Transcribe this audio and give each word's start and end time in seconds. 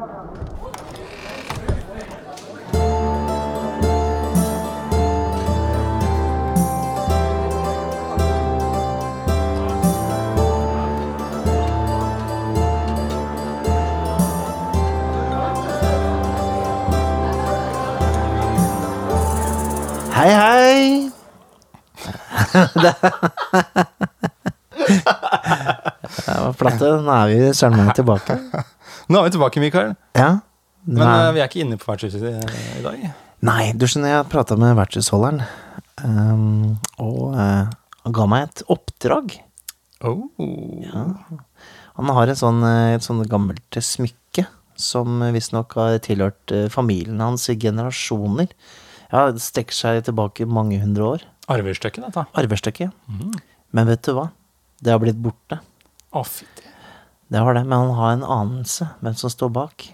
Hei, 0.00 0.08
hei! 20.32 21.10
Det 26.26 26.40
var 26.40 26.52
flatt. 26.52 26.80
Nå 26.80 27.14
er 27.14 27.30
vi 27.30 27.52
søren 27.54 27.76
meg 27.78 27.94
tilbake. 27.98 28.38
Nå 29.10 29.18
er 29.18 29.26
vi 29.26 29.32
tilbake, 29.34 29.58
Mikael. 29.58 29.96
Ja. 30.14 30.38
Men 30.86 31.02
Nei. 31.02 31.14
eh, 31.18 31.32
vi 31.34 31.40
er 31.42 31.48
ikke 31.50 31.62
inne 31.64 31.78
på 31.80 31.88
vertshuset 31.90 32.22
i, 32.22 32.82
dag. 32.84 33.00
Nei, 33.42 33.72
du 33.74 33.86
skjønner, 33.88 34.12
jeg 34.12 34.28
prata 34.30 34.54
med 34.60 34.76
vertshusholderen, 34.78 35.40
um, 36.04 36.76
og 37.02 37.34
eh, 37.34 37.72
han 38.04 38.14
ga 38.16 38.26
meg 38.30 38.46
et 38.46 38.62
oppdrag. 38.70 39.34
Oh. 40.06 40.22
Han 41.98 42.12
har 42.16 42.30
et 42.30 42.38
sånn, 42.38 42.62
eh, 42.68 42.94
et 42.94 43.04
sånn 43.04 43.24
gammelt 43.28 43.80
smykke 43.82 44.46
som 44.80 45.18
visstnok 45.34 45.74
har 45.76 45.98
tilhørt 46.06 46.54
familien 46.72 47.18
hans 47.20 47.50
i 47.52 47.58
generasjoner. 47.60 48.54
Ja, 49.10 49.26
det 49.34 49.42
strekker 49.42 49.76
seg 49.76 50.04
tilbake 50.06 50.46
mange 50.48 50.78
hundre 50.80 51.16
år. 51.16 51.26
Arvestykket, 51.50 52.06
dette. 52.06 52.28
Arvestykke. 52.38 52.92
Men 53.74 53.90
vet 53.90 54.06
du 54.06 54.14
hva? 54.16 54.30
Det 54.80 54.94
har 54.94 55.02
blitt 55.02 55.18
borte. 55.20 55.58
Å, 56.14 56.22
fytti. 56.24 56.59
Det 57.30 57.38
har 57.38 57.54
det, 57.54 57.62
men 57.66 57.78
han 57.78 57.94
har 57.94 58.12
en 58.16 58.24
anelse 58.26 58.88
hvem 59.00 59.14
som 59.18 59.30
står 59.30 59.50
bak. 59.54 59.84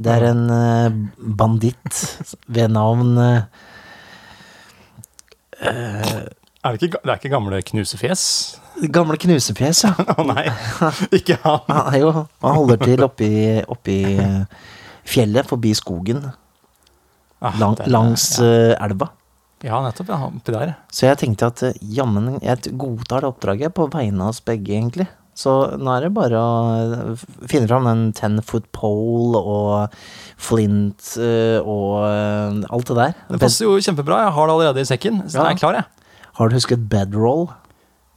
Det 0.00 0.12
er 0.14 0.28
en 0.30 0.44
uh, 0.46 0.90
banditt 1.18 2.04
ved 2.54 2.70
navn 2.70 3.16
uh, 3.18 3.42
Er 5.60 6.76
det, 6.76 6.82
ikke, 6.82 7.00
det 7.02 7.10
er 7.10 7.16
ikke 7.18 7.32
gamle 7.32 7.58
knusefjes? 7.66 8.22
Gamle 8.94 9.16
knusefjes, 9.20 9.82
ja. 9.86 9.92
Å 10.20 10.24
nei, 10.28 10.44
ikke 11.16 11.36
han. 11.42 11.64
Han, 11.72 11.96
jo, 12.00 12.10
han 12.44 12.56
holder 12.60 12.80
til 12.84 13.02
oppi, 13.04 13.30
oppi 13.68 13.96
eh, 14.14 14.42
fjellet, 15.08 15.48
forbi 15.50 15.74
skogen, 15.76 16.28
Ah, 17.40 17.54
lang, 17.56 17.72
den 17.78 17.86
er- 17.86 17.92
langs 17.94 18.24
ja. 18.36 18.74
elva. 18.84 19.06
ja, 19.64 19.78
nettopp. 19.80 20.10
Ja, 20.12 20.18
oppi 20.28 20.52
der. 20.52 20.74
Så 20.92 21.06
jeg 21.08 21.16
tenkte 21.22 21.48
at 21.48 21.62
jammen, 21.80 22.34
jeg 22.44 22.74
godtar 22.76 23.24
det 23.24 23.30
oppdraget 23.32 23.72
på 23.78 23.86
vegne 23.94 24.26
av 24.26 24.34
oss 24.34 24.42
begge, 24.44 24.74
egentlig. 24.76 25.06
Så 25.38 25.52
nå 25.80 25.92
er 25.94 26.04
det 26.04 26.10
bare 26.16 26.36
å 26.40 26.56
eh, 27.14 27.22
finne 27.48 27.68
fram 27.70 27.86
den 27.88 28.02
ten 28.16 28.40
foot 28.44 28.66
pole 28.76 29.40
og 29.40 29.94
flint 30.40 31.14
eh, 31.20 31.60
og 31.62 32.02
eh, 32.08 32.58
alt 32.74 32.90
det 32.90 32.98
der. 32.98 33.14
Det 33.30 33.40
passer 33.44 33.68
jo 33.68 33.78
kjempebra. 33.80 34.24
Jeg 34.26 34.34
har 34.36 34.50
det 34.50 34.56
allerede 34.58 34.84
i 34.84 34.90
sekken. 34.90 35.22
Så 35.28 35.38
Ja. 35.40 35.48
jeg 35.48 35.58
er 35.58 35.62
klar, 35.62 35.78
jeg. 35.80 36.10
Har 36.40 36.48
du 36.50 36.56
husket 36.58 36.88
bedroll? 36.90 37.48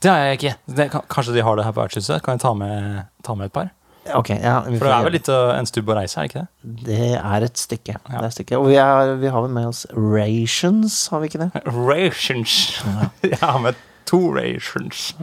Det 0.04 0.12
har 0.12 0.26
jeg 0.28 0.40
ikke. 0.42 0.56
Det, 0.76 0.90
kanskje 0.92 1.38
de 1.38 1.46
har 1.48 1.56
det 1.56 1.64
her 1.66 1.72
på 1.76 1.84
vertshuset? 1.86 2.24
Kan 2.26 2.36
jeg 2.36 2.44
ta 2.44 2.54
med, 2.58 3.06
ta 3.24 3.36
med 3.40 3.48
et 3.52 3.56
par? 3.56 3.72
Okay, 4.04 4.36
ja. 4.44 4.58
For 4.66 4.84
det 4.84 4.92
er 4.92 5.06
vel 5.06 5.14
litt 5.16 5.30
uh, 5.32 5.54
en 5.56 5.68
stubb 5.70 5.88
å 5.94 5.96
reise, 5.96 6.20
er 6.20 6.26
det 6.28 6.32
ikke 6.34 6.42
det? 6.42 6.74
Det 6.90 7.06
er 7.16 7.46
et 7.46 7.60
stykke. 7.62 7.94
Det 8.10 8.18
er 8.20 8.26
et 8.28 8.36
stykke. 8.36 8.58
Og 8.60 8.68
vi, 8.68 8.76
er, 8.76 9.14
vi 9.22 9.32
har 9.32 9.46
vel 9.46 9.54
med 9.56 9.70
oss 9.70 9.86
rations, 9.96 10.98
har 11.14 11.24
vi 11.24 11.30
ikke 11.32 11.46
det? 11.46 11.64
Rations. 11.88 12.84
Jeg 13.24 13.40
har 13.40 13.62
med 13.64 13.80
Two 14.10 14.30
rations. 14.36 15.14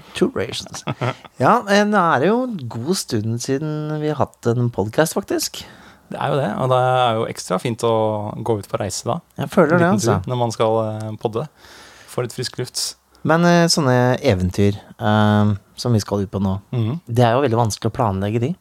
Ja, 1.40 1.60
men 1.66 1.90
det 1.92 2.00
er 2.00 2.24
jo 2.26 2.38
en 2.46 2.56
god 2.72 2.96
stund 2.96 3.40
siden 3.44 4.00
vi 4.00 4.08
har 4.12 4.18
hatt 4.22 4.46
en 4.50 4.70
podkast, 4.74 5.14
faktisk. 5.16 5.62
Det 6.10 6.18
er 6.18 6.32
jo 6.32 6.38
det, 6.40 6.48
og 6.58 6.70
det 6.72 6.78
er 6.82 7.18
jo 7.20 7.26
ekstra 7.30 7.58
fint 7.62 7.84
å 7.86 7.92
gå 8.42 8.56
ut 8.58 8.66
på 8.70 8.80
reise 8.80 9.06
da. 9.06 9.20
Jeg 9.38 9.50
føler 9.52 9.78
det, 9.78 9.90
altså. 9.94 10.16
tur 10.24 10.32
Når 10.32 10.40
man 10.40 10.50
skal 10.56 10.78
eh, 10.88 11.10
podde. 11.22 11.44
Få 12.10 12.24
litt 12.26 12.34
frisk 12.34 12.58
luft. 12.58 12.80
Men 13.22 13.44
eh, 13.46 13.66
sånne 13.70 14.16
eventyr 14.26 14.74
eh, 14.98 15.52
som 15.78 15.94
vi 15.94 16.00
skal 16.02 16.24
ut 16.24 16.32
på 16.32 16.40
nå, 16.42 16.56
Mhm. 16.74 16.98
det 17.06 17.24
er 17.28 17.36
jo 17.36 17.44
veldig 17.44 17.60
vanskelig 17.62 17.92
å 17.92 17.94
planlegge 17.94 18.40
de. 18.42 18.54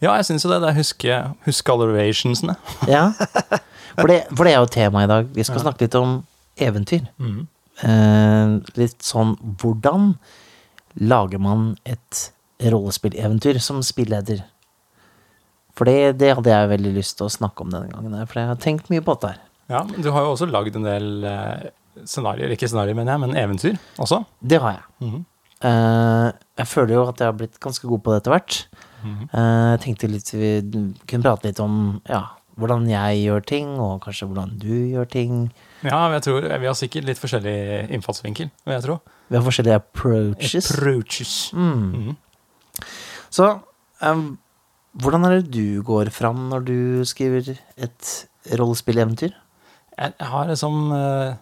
Ja, 0.00 0.14
jeg 0.16 0.24
syns 0.30 0.44
jo 0.46 0.50
det. 0.52 0.60
det 0.62 0.68
er 0.70 0.78
huske, 0.78 1.16
huske 1.44 1.72
alle 1.74 1.90
rationsene. 1.92 2.54
Ja. 2.88 3.10
For 4.00 4.06
det, 4.08 4.20
for 4.30 4.46
det 4.46 4.52
er 4.54 4.60
jo 4.62 4.68
temaet 4.70 5.04
i 5.04 5.10
dag. 5.10 5.26
Vi 5.34 5.42
skal 5.44 5.60
snakke 5.60 5.82
litt 5.84 5.94
om 5.98 6.20
eventyr. 6.56 7.02
Mhm. 7.18 7.48
Eh, 7.86 8.54
litt 8.76 9.02
sånn 9.06 9.36
hvordan 9.60 10.14
lager 11.00 11.38
man 11.40 11.76
et 11.88 12.30
rollespilleventyr 12.60 13.60
som 13.62 13.80
spilleder? 13.86 14.42
For 15.78 15.88
det, 15.88 16.18
det 16.20 16.34
hadde 16.36 16.50
jeg 16.52 16.70
veldig 16.74 16.92
lyst 16.98 17.16
til 17.18 17.28
å 17.28 17.32
snakke 17.32 17.64
om 17.64 17.70
denne 17.72 17.88
gangen, 17.92 18.16
for 18.28 18.40
jeg 18.42 18.50
har 18.50 18.58
tenkt 18.60 18.90
mye 18.92 19.00
på 19.04 19.14
dette. 19.16 19.30
her. 19.32 19.46
Ja, 19.70 19.84
Du 20.02 20.10
har 20.10 20.26
jo 20.26 20.34
også 20.34 20.48
lagd 20.50 20.76
en 20.76 20.84
del 20.84 21.24
eh, 21.24 21.70
scenarioer, 22.04 22.52
ikke 22.56 22.68
scenarioer, 22.68 22.98
mener 22.98 23.14
jeg, 23.14 23.22
men 23.22 23.36
eventyr 23.38 23.78
også. 24.02 24.24
Det 24.42 24.60
har 24.60 24.76
jeg. 24.80 24.86
Mhm. 25.06 25.24
Eh, 25.60 26.28
jeg 26.60 26.66
føler 26.66 26.94
jo 26.96 27.02
at 27.08 27.18
jeg 27.20 27.28
har 27.28 27.36
blitt 27.36 27.58
ganske 27.60 27.88
god 27.88 28.02
på 28.04 28.12
det 28.12 28.20
etter 28.22 28.34
hvert. 28.34 28.58
Mhm. 29.04 29.24
Eh, 29.32 29.70
jeg 29.76 29.80
tenkte 29.86 30.10
litt 30.10 30.30
vi 30.34 30.52
kunne 31.06 31.24
prate 31.24 31.48
litt 31.48 31.60
om 31.64 31.74
ja, 32.08 32.22
hvordan 32.60 32.88
jeg 32.90 33.22
gjør 33.24 33.46
ting, 33.46 33.68
og 33.80 34.00
kanskje 34.04 34.28
hvordan 34.28 34.58
du 34.60 34.72
gjør 34.92 35.08
ting. 35.08 35.36
Ja, 35.86 36.00
jeg 36.12 36.22
tror 36.26 36.44
Vi 36.44 36.68
har 36.68 36.76
sikkert 36.76 37.08
litt 37.08 37.20
forskjellig 37.20 37.56
innfallsvinkel, 37.96 38.50
vil 38.66 38.76
jeg 38.76 38.84
tro. 38.84 38.98
Vi 39.30 39.38
har 39.38 39.44
forskjellige 39.46 39.80
approaches. 39.80 40.70
Approaches. 40.74 41.34
Mm. 41.56 42.10
Mm. 42.10 42.16
Så 43.30 43.46
um, 44.02 44.24
hvordan 45.00 45.24
er 45.26 45.38
det 45.38 45.54
du 45.54 45.82
går 45.86 46.10
fram 46.14 46.48
når 46.50 46.66
du 46.66 46.78
skriver 47.08 47.54
et 47.76 48.10
rollespilleventyr? 48.58 49.32
Jeg 50.00 50.12
jeg 50.18 50.28
har 50.32 50.48
liksom 50.48 50.92
uh, 50.92 51.38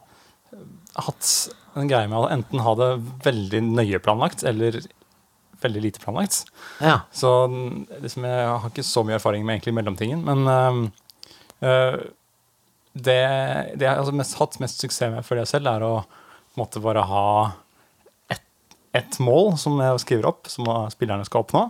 hatt 0.99 1.33
en 1.79 1.89
greie 1.91 2.11
med 2.11 2.19
å 2.19 2.31
enten 2.33 2.63
ha 2.65 2.75
det 2.79 2.91
veldig 3.25 3.63
nøye 3.71 4.01
planlagt, 4.03 4.43
eller 4.47 4.81
veldig 5.63 5.83
lite 5.83 6.03
planlagt. 6.03 6.45
Ja. 6.83 7.01
Så 7.15 7.31
liksom, 8.03 8.27
jeg 8.27 8.47
har 8.49 8.71
ikke 8.71 8.87
så 8.87 9.05
mye 9.07 9.19
erfaring 9.19 9.47
med 9.47 9.57
egentlig 9.57 9.77
mellomtingen, 9.79 10.23
men 10.27 10.47
uh, 10.47 11.67
øh, 11.67 11.99
det, 12.99 13.23
det 13.79 13.87
jeg 13.87 13.91
har 13.93 14.03
altså 14.03 14.15
mest, 14.17 14.37
hatt 14.41 14.59
mest 14.63 14.83
suksess 14.83 15.13
med 15.15 15.27
for 15.27 15.39
det 15.39 15.47
selv, 15.51 15.71
er 15.71 15.87
å 15.87 15.95
måtte 16.59 16.83
bare 16.83 17.05
ha 17.07 17.27
ett 18.33 18.45
et 18.99 19.19
mål 19.23 19.53
som 19.61 19.79
jeg 19.83 20.03
skriver 20.05 20.31
opp, 20.31 20.49
som 20.51 20.67
spillerne 20.91 21.27
skal 21.29 21.45
oppnå 21.45 21.67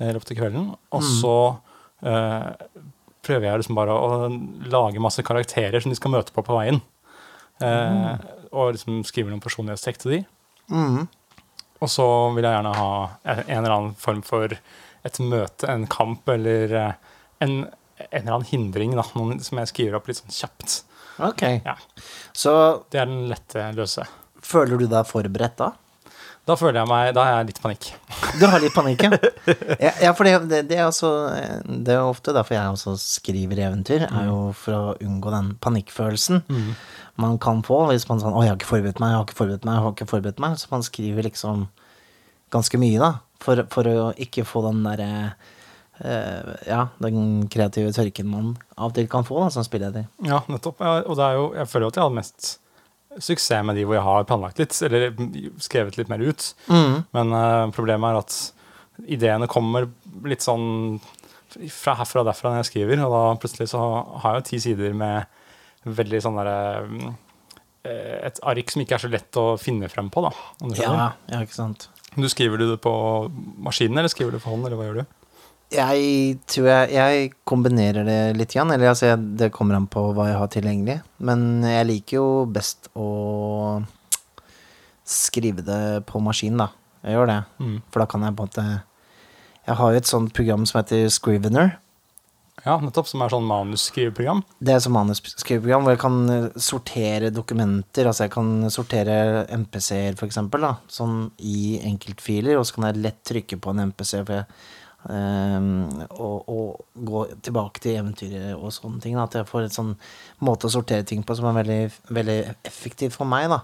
i 0.00 0.12
løpet 0.14 0.32
av 0.32 0.38
kvelden. 0.40 0.70
Og 0.96 1.04
så 1.04 1.34
uh, 2.06 2.48
prøver 3.26 3.46
jeg 3.46 3.62
liksom 3.62 3.78
bare 3.78 3.94
å 3.94 4.28
lage 4.72 5.02
masse 5.02 5.22
karakterer 5.26 5.82
som 5.82 5.92
de 5.92 5.98
skal 5.98 6.14
møte 6.14 6.34
på 6.34 6.44
på 6.46 6.56
veien. 6.56 6.80
Eh, 7.60 8.14
Og 8.50 8.72
liksom 8.74 9.02
skrive 9.06 9.30
noen 9.30 9.42
personlighetstrekk 9.44 9.98
til 10.00 10.14
de. 10.14 10.20
Mm. 10.72 11.04
Og 11.80 11.90
så 11.92 12.06
vil 12.34 12.46
jeg 12.46 12.56
gjerne 12.56 12.72
ha 12.78 12.92
en 13.24 13.42
en 13.44 13.58
eller 13.58 13.74
annen 13.74 13.98
form 14.00 14.22
for 14.26 14.56
et 15.04 15.20
møte, 15.20 15.68
en 15.68 15.86
kamp 15.86 16.28
eller 16.28 16.74
eh, 16.76 17.12
en, 17.44 17.54
en 18.10 18.22
eller 18.22 18.38
annen 18.38 18.48
hindring 18.50 18.96
da, 18.98 19.04
noen, 19.18 19.40
som 19.44 19.60
jeg 19.60 19.72
skriver 19.72 19.98
opp 19.98 20.08
litt 20.10 20.20
sånn 20.22 20.34
kjapt. 20.34 20.80
Ok. 21.20 21.44
Ja. 21.66 21.76
Så 22.32 22.52
Det 22.90 23.02
er 23.02 23.06
den 23.10 23.28
lette 23.28 23.70
løse. 23.76 24.06
føler 24.40 24.80
du 24.80 24.86
deg 24.88 25.06
forberedt 25.06 25.58
da? 25.60 25.72
Da 26.48 26.56
føler 26.56 26.80
jeg 26.80 26.88
meg, 26.88 27.10
da 27.14 27.24
har 27.26 27.34
jeg 27.38 27.50
litt 27.50 27.60
panikk. 27.62 27.90
Du 28.40 28.46
har 28.48 28.62
litt 28.62 28.74
panikk, 28.74 29.02
ja? 29.04 29.18
ja, 29.82 29.90
ja 30.06 30.12
for 30.16 30.24
det, 30.24 30.32
det, 30.48 30.62
det 30.70 30.78
er 30.78 30.86
også, 30.86 31.10
Det 31.66 31.92
er 31.92 32.06
ofte 32.06 32.32
derfor 32.34 32.56
jeg 32.56 32.72
også 32.72 32.94
skriver 33.02 33.60
eventyr, 33.66 34.06
er 34.08 34.30
jo 34.30 34.38
for 34.56 34.76
å 34.76 34.96
unngå 35.02 35.32
den 35.34 35.52
panikkfølelsen 35.60 36.42
man 37.20 37.38
kan 37.42 37.62
få 37.66 37.82
hvis 37.90 38.06
man 38.08 38.20
sånn 38.22 38.32
'Å, 38.32 38.42
jeg 38.44 38.52
har 38.52 38.58
ikke 38.58 38.70
forberedt 38.70 39.00
meg, 39.02 39.12
jeg 39.12 39.18
har 39.18 39.26
ikke 39.26 39.40
forberedt 39.40 39.64
meg', 39.66 39.74
jeg 39.76 39.84
har 39.84 39.94
ikke 39.94 40.10
forberedt 40.10 40.40
meg. 40.40 40.58
Så 40.58 40.70
man 40.70 40.82
skriver 40.86 41.26
liksom 41.26 41.66
ganske 42.50 42.80
mye, 42.80 42.98
da, 42.98 43.10
for, 43.40 43.64
for 43.70 43.90
å 43.90 44.06
ikke 44.16 44.46
få 44.48 44.64
den 44.68 44.82
derre 44.86 45.34
Ja, 46.00 46.86
den 47.02 47.46
kreative 47.52 47.92
tørken 47.92 48.28
man 48.32 48.54
av 48.76 48.90
og 48.90 48.96
til 48.96 49.08
kan 49.12 49.26
få 49.26 49.42
da, 49.42 49.50
som 49.52 49.66
spilleder. 49.66 50.06
Ja, 50.24 50.40
nettopp. 50.48 50.80
Ja, 50.80 51.02
og 51.04 51.18
det 51.18 51.26
er 51.26 51.36
jo, 51.36 51.46
jeg 51.58 51.68
føler 51.68 51.86
jo 51.86 51.92
at 51.92 51.98
jeg 52.00 52.06
har 52.06 52.14
mest 52.16 52.50
suksess 53.18 53.64
med 53.66 53.78
de 53.78 53.84
hvor 53.86 53.98
jeg 53.98 54.06
har 54.06 54.26
planlagt 54.28 54.60
litt, 54.62 54.76
eller 54.86 55.10
skrevet 55.62 55.98
litt 55.98 56.10
mer 56.12 56.22
ut. 56.22 56.50
Mm. 56.70 57.00
Men 57.16 57.36
eh, 57.36 57.64
problemet 57.74 58.12
er 58.12 58.20
at 58.20 58.38
ideene 59.10 59.48
kommer 59.50 59.88
litt 60.28 60.44
sånn 60.44 61.00
fra 61.74 61.96
herfra 61.98 62.22
og 62.22 62.28
derfra 62.28 62.52
når 62.52 62.62
jeg 62.62 62.70
skriver, 62.70 63.02
og 63.02 63.14
da 63.14 63.22
plutselig 63.42 63.70
så 63.72 63.80
har 64.22 64.36
jeg 64.36 64.42
jo 64.42 64.48
ti 64.50 64.60
sider 64.68 64.94
med 64.94 65.90
veldig 65.98 66.20
sånn 66.22 66.38
derre 66.38 66.58
eh, 67.88 68.28
Et 68.28 68.42
ark 68.52 68.70
som 68.70 68.82
ikke 68.82 68.98
er 68.98 69.02
så 69.02 69.10
lett 69.10 69.40
å 69.40 69.46
finne 69.58 69.88
frem 69.90 70.10
på, 70.12 70.22
da. 70.26 70.30
Ja, 70.76 71.10
ja, 71.32 71.40
ikke 71.40 71.56
sant. 71.56 71.88
Du 72.14 72.28
Skriver 72.28 72.60
du 72.60 72.68
det 72.72 72.80
på 72.84 72.92
maskinen, 73.64 73.98
eller 73.98 74.12
skriver 74.12 74.36
du 74.36 74.42
for 74.42 74.54
hånd, 74.54 74.66
eller 74.68 74.78
hva 74.78 74.88
gjør 74.88 75.00
du? 75.00 75.16
Jeg 75.70 76.38
tror 76.50 76.66
jeg, 76.66 76.90
jeg 76.96 77.30
kombinerer 77.46 78.06
det 78.06 78.18
litt, 78.34 78.56
igjen, 78.56 78.72
eller 78.74 78.90
altså, 78.90 79.14
det 79.16 79.52
kommer 79.54 79.78
an 79.78 79.86
på 79.90 80.02
hva 80.16 80.26
jeg 80.26 80.40
har 80.40 80.50
tilgjengelig. 80.50 80.96
Men 81.22 81.62
jeg 81.62 81.86
liker 81.86 82.16
jo 82.18 82.28
best 82.50 82.90
å 82.98 83.08
skrive 85.06 85.62
det 85.66 85.82
på 86.10 86.22
maskin, 86.22 86.58
da. 86.58 86.72
Jeg 87.04 87.16
gjør 87.16 87.30
det. 87.30 87.38
Mm. 87.62 87.76
For 87.90 88.02
da 88.02 88.08
kan 88.10 88.26
jeg 88.26 88.36
på 88.36 88.44
en 88.44 88.50
måte 88.50 88.64
Jeg 89.70 89.76
har 89.78 89.92
jo 89.92 90.00
et 90.00 90.10
sånt 90.10 90.34
program 90.36 90.66
som 90.68 90.80
heter 90.80 91.06
Scrivener. 91.12 91.78
Ja, 92.64 92.76
nettopp. 92.82 93.08
Som 93.08 93.22
er 93.24 93.32
sånn 93.32 93.46
manusskriveprogram. 93.48 94.42
Det 94.60 94.74
er 94.74 94.82
sånn 94.84 94.96
manusskriveprogram 94.96 95.86
hvor 95.86 95.94
jeg 95.94 96.02
kan 96.02 96.18
eh, 96.34 96.48
sortere 96.60 97.30
dokumenter. 97.32 98.08
Altså 98.10 98.26
jeg 98.26 98.34
kan 98.34 98.50
sortere 98.72 99.16
MPC-er, 99.62 100.18
for 100.18 100.28
eksempel, 100.28 100.66
da, 100.66 100.74
sånn 100.92 101.30
i 101.38 101.78
enkeltfiler, 101.88 102.58
og 102.58 102.66
så 102.68 102.76
kan 102.76 102.90
jeg 102.90 103.02
lett 103.06 103.22
trykke 103.30 103.60
på 103.62 103.72
en 103.72 103.84
MPC 103.90 104.12
for 104.18 104.40
jeg, 104.40 104.60
ehm, 105.08 106.02
og, 106.10 106.48
og 106.50 107.04
gå 107.06 107.22
tilbake 107.46 107.80
til 107.80 107.96
eventyret 108.00 108.52
og 108.58 108.72
sånne 108.74 109.00
ting. 109.00 109.16
Da. 109.16 109.24
At 109.24 109.38
jeg 109.40 109.48
får 109.48 109.68
et 109.68 109.76
sånn 109.78 109.94
måte 110.44 110.68
å 110.68 110.74
sortere 110.76 111.06
ting 111.08 111.22
på 111.24 111.36
som 111.38 111.48
er 111.50 111.56
veldig, 111.62 111.80
veldig 112.10 112.38
effektiv 112.68 113.16
for 113.16 113.28
meg, 113.30 113.48
da. 113.52 113.62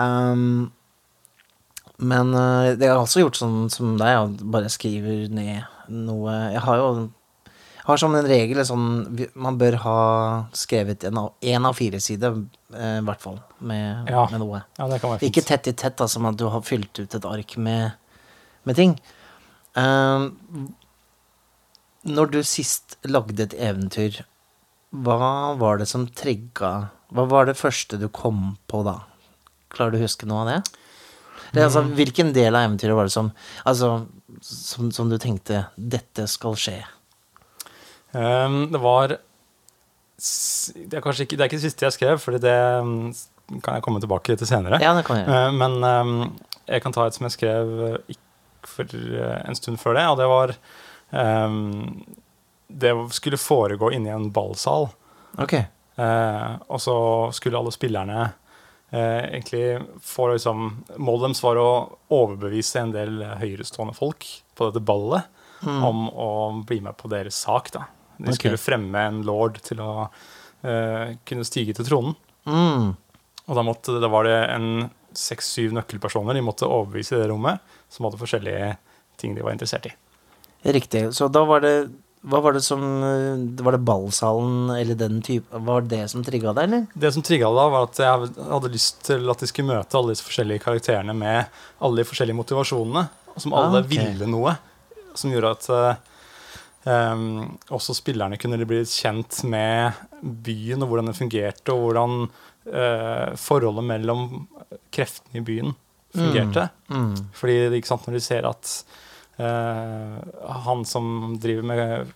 Ehm, 0.00 0.70
men 1.98 2.34
eh, 2.36 2.74
det 2.76 2.88
har 2.92 3.00
også 3.00 3.22
gjort 3.24 3.38
sånn 3.40 3.70
som 3.72 3.94
deg, 4.00 4.12
jeg 4.12 4.50
bare 4.52 4.68
skriver 4.72 5.30
ned 5.32 5.64
noe 5.88 6.32
Jeg 6.52 6.60
har 6.66 6.76
jo 6.82 6.88
har 7.86 8.00
som 8.02 8.14
en 8.18 8.26
regel 8.26 8.58
sånn 8.66 9.28
Man 9.38 9.56
bør 9.60 9.76
ha 9.84 9.98
skrevet 10.56 11.04
en 11.06 11.20
av, 11.22 11.28
en 11.40 11.68
av 11.68 11.76
fire 11.78 12.00
sider, 12.02 12.40
eh, 12.74 12.96
i 12.98 13.04
hvert 13.06 13.22
fall, 13.22 13.38
med, 13.60 14.10
Ja. 14.10 14.26
med 14.32 14.42
noe. 14.42 14.62
Ja. 14.76 14.88
Ikke 15.22 15.44
tett 15.46 15.70
i 15.70 15.72
tett, 15.72 15.96
da, 15.96 16.08
som 16.10 16.26
at 16.26 16.36
du 16.36 16.48
har 16.50 16.64
fylt 16.66 16.98
ut 16.98 17.14
et 17.14 17.24
ark 17.24 17.56
med, 17.56 17.92
med 18.64 18.76
ting. 18.76 18.96
Ehm, 19.76 20.30
når 22.06 22.32
du 22.32 22.40
sist 22.46 22.96
lagde 23.06 23.44
et 23.44 23.56
eventyr, 23.58 24.22
hva 24.96 25.54
var 25.58 25.80
det 25.80 25.88
som 25.90 26.06
trigga 26.06 26.88
Hva 27.12 27.24
var 27.28 27.48
det 27.48 27.58
første 27.58 27.98
du 28.00 28.06
kom 28.08 28.56
på 28.70 28.80
da? 28.86 29.00
Klarer 29.74 29.92
du 29.92 29.98
å 29.98 30.04
huske 30.06 30.28
noe 30.30 30.44
av 30.44 30.48
det? 30.48 30.58
det 31.52 31.64
altså, 31.66 31.82
hvilken 31.98 32.32
del 32.34 32.54
av 32.54 32.68
eventyret 32.68 32.96
var 32.96 33.08
det 33.08 33.14
som 33.14 33.32
Altså, 33.66 34.06
som, 34.40 34.90
som 34.94 35.10
du 35.10 35.18
tenkte 35.18 35.66
'Dette 35.76 36.26
skal 36.30 36.56
skje'? 36.56 36.86
Um, 38.14 38.70
det 38.72 38.80
var 38.80 39.18
Det 40.16 40.94
er 40.96 41.04
kanskje 41.04 41.26
ikke 41.26 41.36
det 41.36 41.44
er 41.44 41.50
ikke 41.50 41.60
det 41.60 41.66
siste 41.66 41.84
jeg 41.84 41.92
skrev, 41.98 42.20
for 42.22 42.38
det 42.38 42.56
kan 43.62 43.74
jeg 43.74 43.82
komme 43.84 44.00
tilbake 44.00 44.36
til 44.36 44.46
senere. 44.48 44.80
Ja, 44.80 44.94
det 44.96 45.04
kan 45.04 45.20
jeg. 45.20 45.28
Uh, 45.28 45.52
men 45.52 45.84
um, 45.84 46.38
jeg 46.66 46.82
kan 46.82 46.92
ta 46.92 47.04
et 47.06 47.14
som 47.14 47.26
jeg 47.28 47.36
skrev 47.36 47.74
uh, 47.82 47.98
ikk- 48.08 48.25
for 48.68 48.92
uh, 48.92 49.40
en 49.46 49.58
stund 49.58 49.80
før 49.82 49.98
det, 49.98 50.06
og 50.10 50.20
det 50.20 50.28
var 50.30 50.54
um, 51.10 52.04
Det 52.66 52.92
skulle 53.14 53.40
foregå 53.40 53.92
inni 53.94 54.12
en 54.12 54.30
ballsal. 54.34 54.88
Ok. 55.42 55.54
Uh, 55.96 56.58
og 56.68 56.80
så 56.82 56.96
skulle 57.36 57.58
alle 57.58 57.72
spillerne 57.72 58.26
uh, 58.26 59.22
egentlig 59.30 59.78
få 60.04 60.28
liksom 60.34 60.66
Målet 60.98 61.30
deres 61.30 61.44
var 61.44 61.60
å 61.62 61.70
overbevise 62.12 62.82
en 62.82 62.92
del 62.92 63.22
høyerestående 63.40 63.96
folk 63.96 64.26
på 64.56 64.68
dette 64.68 64.84
ballet 64.84 65.32
om 65.66 66.08
å 66.12 66.30
bli 66.68 66.82
med 66.84 66.94
på 67.00 67.08
deres 67.08 67.38
sak. 67.46 67.70
da. 67.72 67.86
De 68.18 68.34
skulle 68.36 68.60
fremme 68.60 69.00
en 69.08 69.22
lord 69.26 69.58
til 69.64 69.80
å 69.82 69.90
uh, 70.06 71.16
kunne 71.26 71.46
stige 71.48 71.74
til 71.76 71.88
tronen. 71.88 72.16
Mm. 72.46 72.94
Og 73.46 73.58
da, 73.58 73.64
måtte, 73.66 73.96
da 74.02 74.10
var 74.10 74.26
det 74.26 74.36
en 74.52 74.88
seks-syv 75.16 75.74
nøkkelpersoner 75.76 76.36
de 76.36 76.44
måtte 76.44 76.68
overbevise 76.68 77.16
i 77.16 77.22
det 77.22 77.30
rommet, 77.30 77.62
som 77.92 78.06
hadde 78.08 78.18
forskjellige 78.20 78.72
ting 79.20 79.34
de 79.36 79.44
var 79.44 79.54
interessert 79.54 79.86
i. 79.86 79.92
Riktig. 80.66 81.08
Så 81.14 81.28
da 81.30 81.44
var 81.46 81.62
det 81.62 81.76
Hva 82.26 82.40
var 82.42 82.56
det 82.56 82.62
som 82.64 82.80
Var 83.60 83.76
det 83.76 83.82
ballsalen 83.86 84.70
eller 84.74 84.96
den 84.98 85.20
type 85.22 85.60
Var 85.68 85.84
det 85.84 85.92
det 85.92 86.08
som 86.10 86.24
trigga 86.26 86.50
deg, 86.56 86.64
eller? 86.64 86.86
Det 86.96 87.12
som 87.14 87.22
trigga 87.22 87.50
det, 87.54 87.66
var 87.76 87.86
at 87.86 88.00
jeg 88.02 88.30
hadde 88.50 88.72
lyst 88.72 89.04
til 89.06 89.30
at 89.30 89.44
de 89.44 89.46
skulle 89.46 89.68
møte 89.76 89.94
alle 90.00 90.16
disse 90.16 90.26
forskjellige 90.26 90.64
karakterene 90.64 91.14
med 91.14 91.52
alle 91.78 92.00
de 92.02 92.08
forskjellige 92.08 92.40
motivasjonene, 92.40 93.04
som 93.36 93.54
alle 93.54 93.84
Ah, 93.84 93.86
okay. 93.86 94.00
ville 94.08 94.26
noe. 94.32 94.56
Som 95.14 95.30
gjorde 95.36 95.52
at 95.54 95.70
um, 96.88 97.56
også 97.78 97.94
spillerne 98.00 98.40
kunne 98.40 98.58
bli 98.66 98.82
kjent 98.90 99.44
med 99.46 100.02
byen 100.22 100.82
og 100.82 100.90
hvordan 100.90 101.12
den 101.12 101.18
fungerte, 101.20 101.72
og 101.76 101.84
hvordan 101.84 102.26
uh, 102.26 103.36
forholdet 103.38 103.86
mellom 103.86 104.26
kreftene 104.90 105.44
i 105.44 105.46
byen 105.46 105.76
fungerte. 106.16 106.68
Mm. 106.90 107.12
Fordi 107.36 107.56
ikke 107.78 107.90
sant, 107.92 108.06
når 108.08 108.16
de 108.18 108.24
ser 108.24 108.48
at 108.48 108.72
eh, 109.38 110.16
han 110.66 110.84
som 110.88 111.36
driver 111.42 111.66
med 111.68 112.12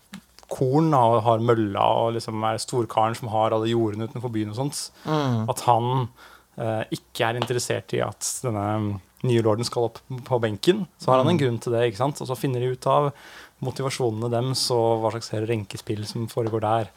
korn 0.51 0.89
og 0.97 1.21
har 1.23 1.39
mølla 1.47 1.83
og 2.01 2.13
liksom 2.17 2.41
er 2.43 2.59
storkaren 2.59 3.15
som 3.15 3.29
har 3.31 3.53
alle 3.55 3.69
jordene 3.71 4.09
utenfor 4.09 4.33
byen 4.33 4.51
og 4.51 4.57
sånt, 4.59 4.81
Mm. 5.07 5.45
at 5.49 5.61
han 5.69 6.09
eh, 6.57 6.83
ikke 6.91 7.29
er 7.29 7.39
interessert 7.39 7.93
i 7.95 8.01
at 8.03 8.27
denne 8.43 8.99
nye 9.23 9.41
lorden 9.45 9.63
skal 9.63 9.87
opp 9.87 9.99
på 10.27 10.39
benken, 10.41 10.87
så 10.99 11.11
har 11.13 11.21
han 11.21 11.29
en 11.31 11.37
grunn 11.39 11.59
til 11.61 11.71
det. 11.71 11.85
ikke 11.87 12.01
sant? 12.01 12.19
Og 12.21 12.27
så 12.27 12.35
finner 12.37 12.59
de 12.59 12.73
ut 12.73 12.87
av 12.89 13.11
motivasjonene 13.61 14.29
deres 14.33 14.63
og 14.73 15.03
hva 15.03 15.11
slags 15.13 15.31
renkespill 15.47 16.03
som 16.09 16.27
foregår 16.27 16.61
der. 16.65 16.89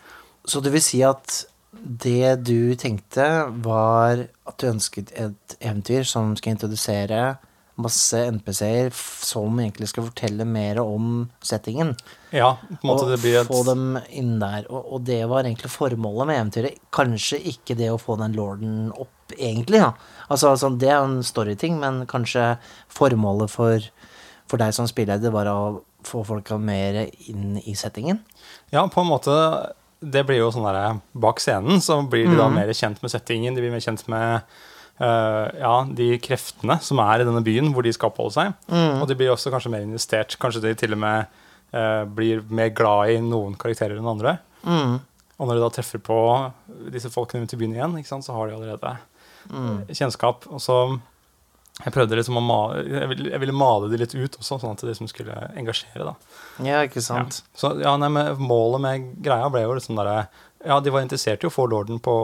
Så 0.48 0.62
det 0.64 0.72
vil 0.72 0.82
si 0.82 1.02
at 1.04 1.44
det 1.82 2.44
du 2.46 2.74
tenkte, 2.78 3.26
var 3.64 4.26
at 4.44 4.60
du 4.60 4.70
ønsket 4.70 5.12
et 5.18 5.56
eventyr 5.60 6.06
som 6.08 6.34
skal 6.38 6.54
introdusere 6.54 7.34
masse 7.80 8.18
NPC-er 8.30 8.92
som 8.94 9.58
egentlig 9.58 9.88
skal 9.90 10.06
fortelle 10.06 10.46
mer 10.46 10.78
om 10.82 11.26
settingen. 11.42 11.94
Ja, 12.34 12.54
på 12.68 12.76
en 12.76 12.90
måte 12.90 13.06
og 13.06 13.12
det 13.14 13.20
blir 13.24 13.40
et 13.40 13.50
få 13.50 13.62
dem 13.66 13.98
inn 14.14 14.36
der. 14.42 14.68
Og, 14.70 14.92
og 14.94 15.06
det 15.08 15.20
var 15.30 15.42
egentlig 15.46 15.72
formålet 15.74 16.30
med 16.30 16.40
eventyret. 16.40 16.84
Kanskje 16.94 17.40
ikke 17.54 17.76
det 17.78 17.90
å 17.90 18.00
få 18.00 18.18
den 18.20 18.36
lorden 18.38 18.92
opp, 18.92 19.34
egentlig. 19.34 19.82
Ja. 19.82 19.92
Altså, 20.28 20.52
altså, 20.54 20.70
det 20.78 20.92
er 20.92 21.00
en 21.02 21.22
storyting, 21.26 21.80
men 21.82 22.04
kanskje 22.10 22.54
formålet 22.94 23.50
for, 23.52 23.90
for 24.50 24.62
deg 24.62 24.76
som 24.76 24.88
spiller, 24.90 25.22
det 25.22 25.34
var 25.34 25.50
å 25.50 25.58
få 26.06 26.22
folka 26.26 26.60
mer 26.60 27.06
inn 27.26 27.58
i 27.64 27.74
settingen. 27.78 28.20
Ja, 28.74 28.86
på 28.86 29.02
en 29.02 29.10
måte 29.10 29.34
Det 30.10 30.24
blir 30.28 30.38
jo 30.42 30.50
sånn 30.52 30.66
der 30.66 31.00
Bak 31.14 31.38
scenen 31.40 31.80
så 31.80 32.00
blir 32.08 32.26
de 32.28 32.36
da 32.36 32.48
Mhm. 32.48 32.54
mer 32.54 32.68
kjent 32.76 33.00
med 33.02 33.10
settingen. 33.10 33.54
De 33.54 33.60
blir 33.62 33.70
mer 33.72 33.80
kjent 33.80 34.06
med 34.08 34.42
uh, 35.00 35.48
ja, 35.58 35.84
de 35.90 36.18
kreftene 36.18 36.76
som 36.80 36.98
er 37.02 37.20
i 37.22 37.24
denne 37.24 37.42
byen 37.42 37.72
hvor 37.74 37.82
de 37.82 37.92
skal 37.92 38.10
oppholde 38.12 38.32
seg. 38.36 38.52
Mm. 38.68 39.00
Og 39.02 39.08
de 39.08 39.14
blir 39.18 39.32
også 39.32 39.50
kanskje 39.50 39.70
mer 39.72 39.82
investert. 39.82 40.36
Kanskje 40.38 40.62
de 40.62 40.74
til 40.74 40.92
og 40.92 40.98
med 40.98 41.26
uh, 41.74 42.04
blir 42.04 42.42
mer 42.50 42.68
glad 42.70 43.10
i 43.10 43.18
noen 43.24 43.56
karakterer 43.58 43.96
enn 43.98 44.06
andre. 44.06 44.38
Mm. 44.64 45.00
Og 45.40 45.48
når 45.48 45.54
de 45.58 45.64
da 45.64 45.70
treffer 45.74 45.98
på 45.98 46.52
disse 46.94 47.10
folkene 47.10 47.40
rundt 47.42 47.52
i 47.56 47.56
byen 47.58 47.74
igjen, 47.74 48.04
sant, 48.06 48.24
så 48.24 48.32
har 48.36 48.48
de 48.48 48.54
allerede 48.54 48.96
Mm. 49.50 49.84
kjennskap. 49.92 50.46
Og 50.48 50.56
så 50.58 50.98
jeg 51.82 51.90
prøvde 51.90 52.14
liksom 52.14 52.38
å 52.38 52.42
male, 52.44 52.82
jeg 52.86 53.10
ville, 53.10 53.30
jeg 53.32 53.42
ville 53.42 53.54
male 53.56 53.88
de 53.90 53.98
litt 53.98 54.12
ut 54.14 54.36
også, 54.38 54.60
sånn 54.62 54.76
at 54.76 54.82
de 54.84 54.92
liksom 54.92 55.08
skulle 55.10 55.34
engasjere. 55.58 56.06
da. 56.06 56.42
Ja, 56.62 56.82
ikke 56.86 57.02
sant. 57.02 57.40
Ja. 57.42 57.58
Så 57.58 57.72
ja, 57.82 57.96
nei, 57.98 58.10
men 58.14 58.38
Målet 58.38 58.84
med 58.84 59.08
greia 59.24 59.48
ble 59.50 59.64
jo 59.64 59.74
liksom 59.74 59.98
derre 59.98 60.28
Ja, 60.64 60.78
de 60.80 60.92
var 60.94 61.02
interessert 61.02 61.42
i 61.42 61.48
å 61.48 61.52
få 61.52 61.66
lorden 61.68 61.98
på, 62.00 62.14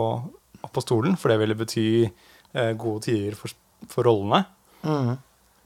på 0.71 0.85
stolen, 0.85 1.19
for 1.19 1.33
det 1.33 1.41
ville 1.43 1.59
bety 1.59 1.89
eh, 2.07 2.71
gode 2.79 3.03
tider 3.09 3.35
for, 3.37 3.53
for 3.91 4.07
rollene. 4.07 4.45
Mm. 4.87 5.19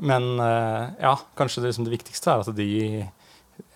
Men 0.08 0.30
eh, 0.42 0.88
ja, 1.04 1.12
kanskje 1.38 1.62
det, 1.62 1.74
liksom 1.74 1.86
det 1.86 1.94
viktigste 1.98 2.32
er 2.32 2.42
at 2.42 2.56
de 2.56 2.72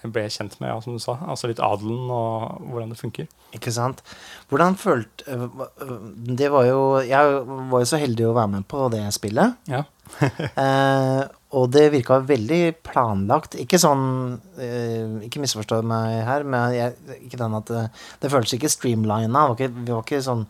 ble 0.03 0.25
kjent 0.31 0.55
med, 0.61 0.71
ja, 0.71 0.79
som 0.85 0.95
du 0.95 1.03
sa, 1.03 1.17
altså 1.27 1.51
litt 1.51 1.61
adelen 1.65 2.11
og 2.15 2.63
hvordan 2.71 2.93
det 2.95 2.99
funker. 3.01 3.27
Ikke 3.57 3.73
sant. 3.75 4.03
Hvordan 4.51 4.77
følte 4.79 5.25
øh, 5.33 5.47
øh, 5.81 5.93
Det 6.37 6.51
var 6.53 6.67
jo 6.69 6.81
Jeg 7.01 7.39
var 7.71 7.81
jo 7.81 7.89
så 7.89 7.97
heldig 7.97 8.27
å 8.29 8.35
være 8.37 8.51
med 8.59 8.67
på 8.69 8.89
det 8.93 9.05
spillet. 9.17 9.57
Ja. 9.71 9.85
Eh, 10.59 11.23
og 11.57 11.71
det 11.73 11.87
virka 11.93 12.19
veldig 12.25 12.79
planlagt. 12.85 13.55
Ikke 13.61 13.79
sånn 13.81 14.39
eh, 14.61 15.25
Ikke 15.25 15.41
misforstå 15.41 15.81
meg 15.87 16.23
her, 16.29 16.45
men 16.45 16.75
jeg, 16.77 16.97
ikke 17.25 17.41
den 17.41 17.57
at 17.57 17.69
det, 17.73 17.85
det 18.21 18.33
føltes 18.33 18.57
ikke 18.57 18.73
streamlina. 18.73 19.47
Vi 19.57 19.69
var 19.89 20.03
ikke 20.05 20.21
sånn 20.25 20.45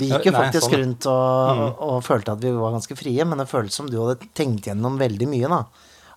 Vi 0.00 0.08
gikk 0.10 0.30
jo 0.30 0.34
nei, 0.34 0.42
faktisk 0.46 0.70
sånn, 0.70 0.80
rundt 0.82 1.06
og, 1.10 1.60
Mm. 1.60 1.64
og, 1.86 1.96
følte 2.06 2.34
at 2.34 2.42
vi 2.42 2.54
var 2.56 2.74
ganske 2.74 2.96
frie, 2.98 3.24
men 3.28 3.42
det 3.42 3.50
føltes 3.50 3.78
som 3.78 3.90
du 3.90 3.98
hadde 4.00 4.30
tenkt 4.38 4.66
gjennom 4.70 4.98
veldig 4.98 5.28
mye, 5.28 5.50
da. 5.50 5.64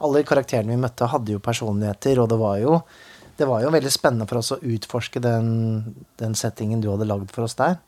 Alle 0.03 0.23
karakterene 0.27 0.75
vi 0.75 0.81
møtte, 0.83 1.09
hadde 1.11 1.35
jo 1.35 1.43
personligheter, 1.43 2.21
og 2.23 2.29
det 2.31 2.39
var 2.41 2.59
jo 2.63 2.77
det 3.33 3.47
var 3.49 3.63
jo 3.63 3.71
veldig 3.73 3.89
spennende 3.89 4.27
for 4.29 4.43
oss 4.43 4.51
å 4.53 4.59
utforske 4.61 5.17
den, 5.23 5.47
den 6.21 6.35
settingen 6.37 6.83
du 6.83 6.91
hadde 6.91 7.07
lagd 7.09 7.31
for 7.33 7.47
oss 7.47 7.57
der. 7.57 7.79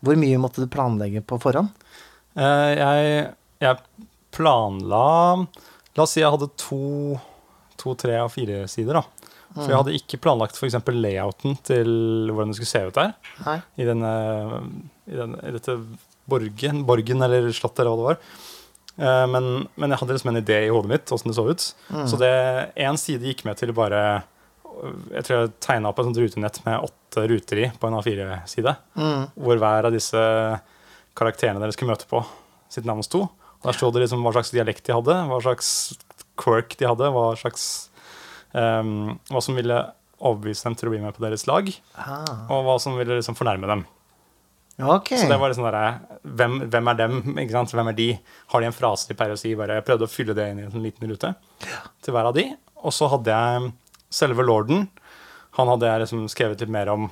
Hvor 0.00 0.16
mye 0.16 0.38
måtte 0.40 0.64
du 0.64 0.70
planlegge 0.72 1.20
på 1.20 1.36
forhånd? 1.42 1.68
Uh, 2.32 2.70
jeg, 2.72 3.26
jeg 3.60 4.06
planla 4.32 5.02
La 5.98 6.04
oss 6.06 6.14
si 6.14 6.22
jeg 6.22 6.30
hadde 6.32 6.48
to, 6.60 7.18
to 7.80 7.92
tre 7.98 8.14
av 8.22 8.30
fire 8.32 8.62
sider. 8.70 9.00
da. 9.00 9.30
For 9.56 9.66
jeg 9.66 9.80
hadde 9.80 9.96
ikke 9.98 10.20
planlagt 10.22 10.56
f.eks. 10.56 10.78
layouten 10.94 11.56
til 11.66 11.90
hvordan 12.30 12.52
det 12.52 12.60
skulle 12.60 12.70
se 12.70 12.82
ut 12.86 12.96
der. 12.96 13.10
Nei? 13.42 13.56
I, 13.82 13.86
denne, 13.88 14.12
i, 15.10 15.16
denne, 15.18 15.40
i 15.42 15.54
dette 15.56 15.74
borgen, 16.30 16.84
borgen 16.86 17.26
eller 17.26 17.50
slottet 17.56 17.82
eller 17.82 17.90
hva 17.90 17.98
det 17.98 18.08
var. 18.12 18.20
Eh, 18.98 19.26
men, 19.30 19.68
men 19.76 19.90
jeg 19.94 20.00
hadde 20.00 20.16
liksom 20.16 20.32
en 20.34 20.40
idé 20.42 20.58
i 20.66 20.72
hodet 20.72 20.90
mitt 20.90 21.12
åssen 21.14 21.30
det 21.30 21.36
så 21.38 21.46
ut. 21.48 21.66
Mm. 21.94 22.06
Så 22.10 22.18
det 22.20 22.32
én 22.76 22.98
side 23.00 23.22
gikk 23.30 23.44
med 23.48 23.56
til 23.60 23.72
bare 23.76 24.22
Jeg 25.12 25.24
tror 25.26 25.36
jeg 25.42 25.52
tegna 25.60 25.90
opp 25.90 25.98
et 26.00 26.06
sånt 26.08 26.16
rutenett 26.22 26.60
med 26.64 26.86
åtte 26.86 27.24
ruter 27.28 27.58
i 27.60 27.70
på 27.80 27.88
en 27.90 27.96
A4-side 27.98 28.76
Mm. 28.96 29.26
hvor 29.36 29.58
hver 29.60 29.84
av 29.88 29.92
disse 29.92 30.22
karakterene 31.18 31.60
dere 31.60 31.74
skulle 31.74 31.90
møte 31.92 32.06
på, 32.08 32.22
sitt 32.72 32.86
navn 32.88 33.02
sto. 33.04 33.24
Og 33.60 33.66
Der 33.68 33.76
sto 33.76 33.90
det 33.92 34.04
liksom 34.06 34.22
hva 34.24 34.32
slags 34.32 34.52
dialekt 34.54 34.86
de 34.86 34.94
hadde, 34.96 35.16
hva 35.28 35.40
slags 35.42 35.72
quirk 36.40 36.76
de 36.80 36.86
hadde, 36.88 37.10
hva 37.12 37.34
slags 37.36 37.90
um, 38.54 39.18
Hva 39.28 39.42
som 39.44 39.58
ville 39.58 39.80
overbevise 40.20 40.64
dem 40.64 40.74
til 40.76 40.88
å 40.88 40.92
bli 40.94 41.00
med 41.02 41.14
på 41.16 41.22
deres 41.24 41.46
lag, 41.48 41.68
Ah, 41.96 42.46
og 42.52 42.64
hva 42.66 42.78
som 42.80 42.96
ville 42.96 43.16
liksom 43.18 43.36
fornærme 43.36 43.68
dem. 43.68 43.84
Ok. 44.82 45.12
Så 45.18 45.28
det 45.30 45.38
var 45.40 45.52
liksom 45.52 45.66
derre 45.66 46.20
hvem, 46.22 46.56
hvem 46.72 46.90
er 46.92 46.98
dem? 46.98 47.20
ikke 47.42 47.56
sant? 47.56 47.74
Hvem 47.76 47.92
er 47.92 47.98
de? 47.98 48.08
Har 48.52 48.62
de 48.62 48.68
en 48.70 48.76
frase 48.76 49.10
de 49.10 49.16
pleier 49.18 49.36
å 49.36 49.40
si? 49.40 49.54
Bare 49.58 49.78
jeg 49.78 49.86
prøvde 49.88 50.06
å 50.06 50.12
fylle 50.12 50.36
det 50.36 50.48
inn 50.50 50.62
i 50.62 50.66
en 50.66 50.74
sånn 50.74 50.84
liten 50.84 51.10
rute 51.10 51.32
til 52.04 52.16
hver 52.16 52.30
av 52.30 52.36
de. 52.36 52.46
Og 52.80 52.94
så 52.96 53.08
hadde 53.12 53.36
jeg 53.36 53.72
selve 54.20 54.46
lorden. 54.46 54.88
Han 55.58 55.70
hadde 55.72 55.88
jeg 55.88 56.04
liksom 56.04 56.28
skrevet 56.32 56.62
litt 56.62 56.72
mer 56.72 56.92
om. 56.92 57.08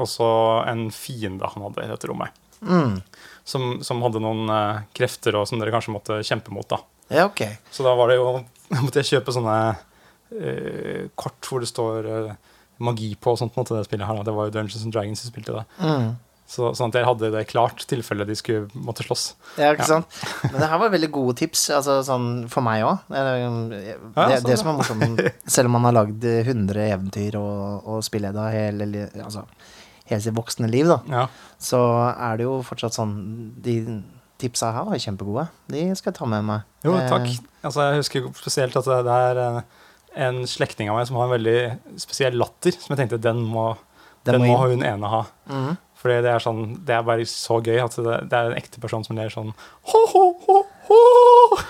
Og 0.00 0.10
så 0.10 0.28
en 0.66 0.88
fiende 0.94 1.50
han 1.52 1.68
hadde 1.68 1.84
i 1.84 1.92
dette 1.92 2.10
rommet. 2.10 2.34
Mm. 2.64 2.98
Som, 3.44 3.78
som 3.84 4.00
hadde 4.02 4.22
noen 4.24 4.48
eh, 4.50 4.82
krefter 4.96 5.36
og 5.36 5.46
som 5.48 5.60
dere 5.60 5.74
kanskje 5.74 5.94
måtte 5.94 6.18
kjempe 6.26 6.54
mot. 6.54 6.66
da. 6.68 6.80
Ja, 7.12 7.26
ok. 7.28 7.44
Så 7.70 7.86
da 7.86 7.94
var 7.98 8.10
det 8.10 8.18
jo 8.18 8.30
måtte 8.84 9.02
jeg 9.02 9.18
kjøpe 9.18 9.34
sånne 9.36 9.56
uh, 9.74 11.02
kort 11.20 11.46
hvor 11.46 11.60
det 11.62 11.68
står 11.68 12.08
uh, 12.08 12.54
magi 12.84 13.12
på 13.20 13.34
og 13.34 13.40
sånt. 13.40 13.56
Måtte 13.58 13.76
det 13.76 13.86
spillet 13.88 14.08
her 14.08 14.18
da. 14.18 14.26
Det 14.26 14.36
var 14.36 14.48
jo 14.48 14.54
Dungeons 14.56 14.86
and 14.86 14.94
Dragons 14.94 15.22
som 15.22 15.32
spilte 15.32 15.58
det. 15.58 15.64
Mm. 15.84 16.14
Så, 16.46 16.74
sånn 16.76 16.90
at 16.92 16.98
jeg 17.00 17.06
hadde 17.08 17.30
det 17.32 17.46
klart 17.48 17.86
tilfelle 17.88 18.26
de 18.28 18.34
skulle 18.36 18.68
måtte 18.76 19.02
slåss. 19.06 19.22
Ja, 19.56 19.70
ikke 19.72 19.86
Ja. 19.86 19.96
sant? 19.96 20.18
Men 20.44 20.58
det 20.60 20.68
her 20.68 20.78
var 20.82 20.90
veldig 20.92 21.08
gode 21.10 21.34
tips, 21.40 21.62
altså 21.72 22.02
sånn 22.04 22.26
for 22.52 22.60
meg 22.66 22.82
òg. 22.84 22.98
Det, 23.08 23.22
det, 23.72 24.40
så 24.42 24.48
det 24.50 24.58
som 24.60 24.68
er 24.68 24.76
morsomt, 24.76 25.22
selv 25.56 25.70
om 25.70 25.76
man 25.78 25.88
har 25.88 25.96
lagd 26.02 26.24
100 26.24 26.84
eventyr 26.92 27.38
og, 27.40 27.86
og 27.88 28.02
spilleda 28.04 28.44
hele, 28.52 29.08
altså, 29.24 29.46
hele 30.10 30.20
sitt 30.20 30.36
voksne 30.36 30.68
liv, 30.68 30.86
da, 30.92 30.98
Ja. 31.10 31.24
så 31.58 31.80
er 32.12 32.36
det 32.36 32.44
jo 32.44 32.58
fortsatt 32.66 32.92
sånn 32.98 33.14
De 33.64 33.78
tipsa 34.44 34.72
her 34.74 34.84
var 34.84 35.00
kjempegode. 35.00 35.46
De 35.72 35.86
skal 35.96 36.10
jeg 36.12 36.18
ta 36.18 36.26
med 36.28 36.44
meg. 36.44 36.62
Jo, 36.84 36.92
Eh, 36.98 37.08
takk. 37.08 37.30
Altså, 37.64 37.86
jeg 37.88 38.02
husker 38.02 38.28
spesielt 38.36 38.76
at 38.76 38.84
det 38.84 39.14
er 39.14 39.40
eh, 39.40 39.60
en 40.28 40.42
slektning 40.44 40.90
av 40.92 40.98
meg 40.98 41.06
som 41.08 41.16
har 41.16 41.30
en 41.30 41.34
veldig 41.38 41.98
spesiell 42.02 42.36
latter, 42.36 42.76
som 42.76 42.92
jeg 42.92 43.00
tenkte 43.08 43.22
den 43.24 43.40
må, 43.48 43.70
Den 44.26 44.36
den 44.40 44.44
må 44.44 44.58
må, 44.58 44.68
hun 44.74 44.82
ene 44.84 45.08
ha. 45.08 45.22
mhm. 45.48 45.76
Fordi 46.04 46.20
det 46.20 46.28
er 46.34 46.42
sånn, 46.44 46.84
det 46.84 46.92
er 46.92 47.00
bare 47.06 47.24
så 47.24 47.64
gøy 47.64 47.78
at 47.80 47.94
det, 47.96 48.28
det 48.28 48.36
er 48.36 48.50
en 48.50 48.58
ekte 48.58 48.76
person 48.82 49.00
som 49.06 49.16
ler 49.16 49.32
sånn 49.32 49.54
ho, 49.88 50.00
ho, 50.12 50.24
ho, 50.44 50.58
ho. 50.90 51.00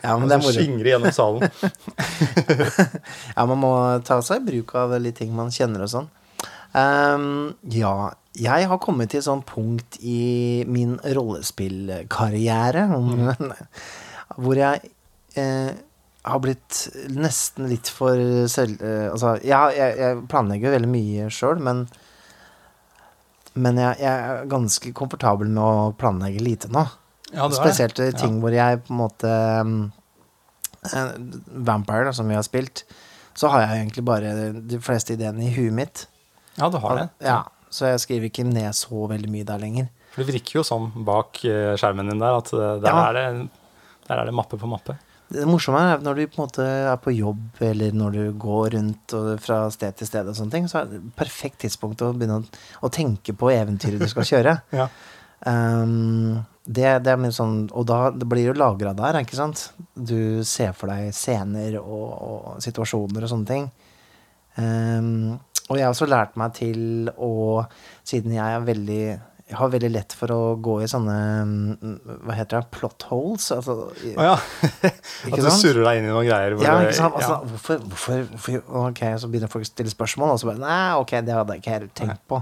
Ja, 0.00 0.16
men 0.18 0.28
det 0.28 0.36
er 0.36 0.42
moro. 0.42 0.52
Skingre 0.54 0.88
gjennom 0.94 1.12
salen. 1.14 1.42
Ja, 3.36 3.44
man 3.44 3.58
må 3.60 3.72
ta 4.06 4.20
seg 4.24 4.40
i 4.40 4.46
bruk 4.48 4.74
av 4.80 4.88
litt 5.00 5.18
ting 5.20 5.32
man 5.36 5.52
kjenner 5.54 5.80
og 5.84 5.90
sånn. 5.92 6.08
Um, 6.72 7.54
ja, 7.68 8.12
jeg 8.38 8.68
har 8.70 8.78
kommet 8.82 9.08
til 9.12 9.20
et 9.20 9.26
sånt 9.26 9.46
punkt 9.48 9.98
i 10.06 10.62
min 10.70 10.92
rollespillkarriere 11.02 12.84
mm. 12.88 13.50
hvor 14.40 14.56
jeg 14.60 14.92
eh, 15.34 15.70
har 16.22 16.40
blitt 16.44 16.82
nesten 17.16 17.68
litt 17.70 17.88
for 17.88 18.18
selv... 18.52 18.82
Eh, 18.84 19.08
altså, 19.12 19.36
jeg, 19.44 19.76
jeg, 19.78 19.96
jeg 20.00 20.22
planlegger 20.30 20.74
veldig 20.76 20.90
mye 20.92 21.28
sjøl, 21.32 21.60
men 21.64 21.86
men 23.58 23.78
jeg, 23.80 23.96
jeg 23.98 24.26
er 24.30 24.44
ganske 24.50 24.92
komfortabel 24.94 25.48
med 25.50 25.62
å 25.62 25.92
planlegge 25.98 26.42
lite 26.44 26.68
nå. 26.70 26.84
Ja. 27.34 27.48
Spesielt 27.50 27.98
i 28.02 28.10
ting 28.14 28.36
Ja. 28.36 28.40
hvor 28.42 28.54
jeg 28.54 28.82
på 28.86 28.94
en 28.94 29.00
måte 29.00 29.30
um, 29.60 29.72
eh, 30.86 31.10
Vampire, 31.66 32.06
da, 32.08 32.12
som 32.14 32.30
vi 32.30 32.38
har 32.38 32.46
spilt, 32.46 32.84
så 33.34 33.50
har 33.50 33.64
jeg 33.64 33.82
egentlig 33.82 34.04
bare 34.06 34.32
de 34.54 34.78
fleste 34.82 35.16
ideene 35.16 35.48
i 35.48 35.52
huet 35.54 35.74
mitt. 35.74 36.04
Ja, 36.58 36.68
du 36.70 36.78
har 36.82 36.96
det. 36.98 37.08
Ja, 37.26 37.40
så 37.74 37.90
jeg 37.90 38.02
skriver 38.04 38.30
ikke 38.30 38.46
ned 38.46 38.70
så 38.78 39.06
veldig 39.10 39.30
mye 39.34 39.46
der 39.48 39.62
lenger. 39.62 39.90
For 40.14 40.22
det 40.22 40.34
virker 40.34 40.60
jo 40.60 40.66
sånn 40.66 40.88
bak 41.06 41.42
eh, 41.46 41.74
skjermen 41.78 42.10
din 42.10 42.22
der 42.22 42.38
at 42.38 42.50
eh, 42.54 42.78
der, 42.82 43.02
er 43.02 43.18
det, 43.18 43.26
der 44.08 44.22
er 44.22 44.30
det 44.30 44.34
mappe 44.34 44.58
på 44.58 44.70
mappe. 44.70 44.96
Det 45.30 45.46
morsomme 45.46 45.80
er 45.86 46.00
når 46.02 46.16
du 46.18 46.22
på 46.26 46.40
en 46.40 46.44
måte 46.44 46.64
er 46.66 46.96
på 47.02 47.12
jobb, 47.14 47.60
eller 47.62 47.94
når 47.94 48.16
du 48.16 48.22
går 48.40 48.74
rundt 48.74 49.14
fra 49.44 49.60
sted 49.70 49.94
til 49.98 50.08
sted, 50.08 50.26
og 50.26 50.34
sånne 50.34 50.56
ting, 50.56 50.66
så 50.70 50.80
er 50.80 50.90
det 50.90 50.98
et 50.98 51.12
perfekt 51.18 51.60
tidspunkt 51.62 52.02
å 52.02 52.10
begynne 52.16 52.40
å, 52.40 52.62
å 52.82 52.90
tenke 52.90 53.36
på 53.38 53.52
eventyret 53.54 54.02
du 54.02 54.10
skal 54.10 54.26
kjøre. 54.32 54.56
Ja. 54.74 54.88
Um, 55.46 56.40
det, 56.70 56.88
det 57.06 57.12
er 57.14 57.30
sånn 57.32 57.62
Og 57.72 57.86
da 57.88 58.10
det 58.12 58.26
blir 58.28 58.50
jo 58.50 58.56
lagra 58.58 58.92
der, 58.92 59.22
ikke 59.22 59.38
sant? 59.38 59.70
Du 59.94 60.42
ser 60.44 60.74
for 60.76 60.92
deg 60.92 61.14
scener 61.16 61.78
og, 61.80 62.10
og 62.10 62.58
situasjoner 62.62 63.24
og 63.24 63.32
sånne 63.32 63.48
ting. 63.48 63.70
Um, 64.58 65.38
og 65.70 65.78
jeg 65.78 65.86
har 65.86 65.94
også 65.94 66.10
lært 66.10 66.36
meg 66.38 66.54
til 66.58 67.10
å 67.14 67.32
Siden 68.06 68.34
jeg 68.34 68.56
er 68.56 68.66
veldig 68.66 69.04
jeg 69.50 69.58
har 69.58 69.70
veldig 69.72 69.88
lett 69.90 70.14
for 70.14 70.30
å 70.30 70.40
gå 70.62 70.76
i 70.84 70.88
sånne 70.90 71.14
mm, 71.50 71.94
Hva 72.22 72.34
heter 72.38 72.60
det? 72.60 72.70
Plot 72.76 73.06
holes? 73.10 73.48
Altså, 73.56 73.74
oh, 73.90 74.02
ja. 74.06 74.36
At 75.32 75.40
du 75.42 75.48
surrer 75.50 75.82
deg 75.82 76.00
inn 76.00 76.06
i 76.06 76.12
noen 76.12 76.28
greier. 76.28 76.54
ja, 76.62 76.76
ikke 76.84 76.98
sant? 77.00 77.16
Altså, 77.18 77.32
ja. 77.34 77.52
hvorfor, 77.52 77.80
hvorfor, 77.90 78.20
hvorfor 78.30 78.84
Ok, 78.84 79.02
så 79.18 79.30
begynner 79.32 79.50
folk 79.50 79.66
å 79.66 79.70
stille 79.72 79.90
spørsmål, 79.90 80.36
og 80.36 80.42
så 80.42 80.52
bare 80.52 80.62
Nei, 80.62 80.84
ok, 81.02 81.16
det 81.26 81.34
hadde 81.34 81.56
jeg 81.56 81.64
ikke 81.64 81.78
helt 81.80 81.96
tenkt 81.98 82.22
på. 82.30 82.38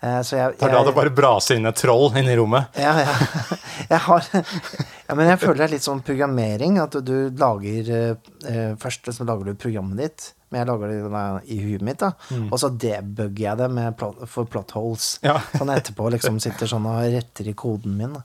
Eh, 0.00 0.20
så 0.24 0.36
jeg, 0.36 0.58
Det 0.60 0.68
er 0.68 0.74
da 0.76 0.82
det 0.86 0.94
bare 0.96 1.12
braser 1.12 1.58
inn 1.60 1.68
et 1.68 1.80
troll 1.80 2.08
inne 2.16 2.32
i 2.32 2.36
rommet. 2.38 2.76
Ja, 2.80 2.94
ja. 3.00 3.16
Jeg 3.90 4.00
har 4.04 4.26
ja, 5.08 5.14
Men 5.16 5.26
jeg 5.26 5.40
føler 5.40 5.58
det 5.58 5.64
er 5.64 5.72
litt 5.72 5.86
sånn 5.86 6.02
programmering. 6.04 6.76
At 6.84 7.00
du 7.04 7.14
lager 7.40 7.90
eh, 7.96 8.76
Først 8.80 9.08
så 9.16 9.26
lager 9.26 9.50
du 9.50 9.58
programmet 9.60 10.04
ditt, 10.04 10.28
men 10.50 10.60
jeg 10.60 10.68
lager 10.68 10.90
det 10.90 11.30
i 11.54 11.58
huet 11.62 11.84
mitt. 11.86 12.02
da 12.02 12.10
Og 12.50 12.58
så 12.58 12.72
debugger 12.74 13.44
jeg 13.44 13.60
det 13.60 13.70
med 13.70 13.96
plot, 13.98 14.24
for 14.30 14.50
plot 14.50 14.74
holes. 14.74 15.12
Ja. 15.22 15.38
Sånn 15.58 15.70
etterpå 15.70 16.10
liksom 16.10 16.40
sitter 16.42 16.70
sånn 16.70 16.88
og 16.90 17.00
retter 17.14 17.50
i 17.50 17.54
koden 17.54 17.96
min. 18.00 18.16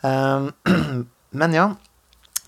Um, 0.00 0.50
men 1.42 1.56
ja. 1.56 1.70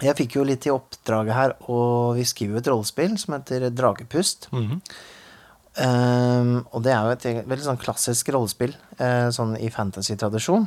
Jeg 0.03 0.17
fikk 0.19 0.39
jo 0.39 0.47
litt 0.49 0.65
i 0.67 0.73
oppdraget 0.73 1.37
her, 1.37 1.53
og 1.71 2.17
vi 2.17 2.25
skriver 2.27 2.57
jo 2.57 2.63
et 2.63 2.71
rollespill 2.73 3.13
som 3.21 3.37
heter 3.37 3.69
Dragepust. 3.71 4.49
Mhm. 4.51 4.81
Um, 5.73 6.57
og 6.75 6.83
det 6.85 6.91
er 6.93 7.07
jo 7.07 7.13
et 7.15 7.47
veldig 7.49 7.65
sånn 7.65 7.79
klassisk 7.81 8.29
rollespill, 8.35 8.75
uh, 8.99 9.31
sånn 9.33 9.55
i 9.57 9.71
fantasy-tradisjon. 9.73 10.67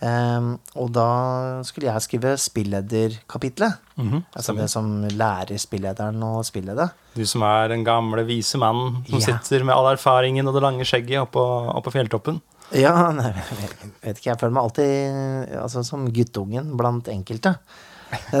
Um, 0.00 0.52
og 0.78 0.92
da 0.94 1.04
skulle 1.66 1.88
jeg 1.88 2.02
skrive 2.04 2.36
spillederkapitlet. 2.38 3.80
Mhm, 3.98 4.20
Altså 4.36 4.54
det 4.54 4.68
som 4.70 4.86
lærer 5.10 5.58
spillederen 5.58 6.22
å 6.22 6.44
spille 6.46 6.76
det. 6.78 6.86
Du 7.16 7.24
som 7.26 7.42
er 7.42 7.68
den 7.72 7.82
gamle, 7.84 8.22
vise 8.28 8.58
mann 8.62 9.02
som 9.08 9.18
Ja. 9.18 9.38
sitter 9.38 9.64
med 9.66 9.74
all 9.74 9.90
erfaringen 9.96 10.46
og 10.46 10.54
det 10.54 10.62
lange 10.62 10.84
skjegget 10.86 11.18
oppå, 11.26 11.42
oppå 11.74 11.90
fjelltoppen. 11.96 12.38
Ja, 12.78 13.10
nei, 13.16 13.32
jeg 13.32 13.90
vet 14.02 14.18
ikke, 14.20 14.30
jeg 14.30 14.38
føler 14.38 14.54
meg 14.54 14.62
alltid 14.68 15.56
altså, 15.64 15.82
som 15.84 16.06
guttungen 16.12 16.76
blant 16.76 17.08
enkelte. 17.08 17.56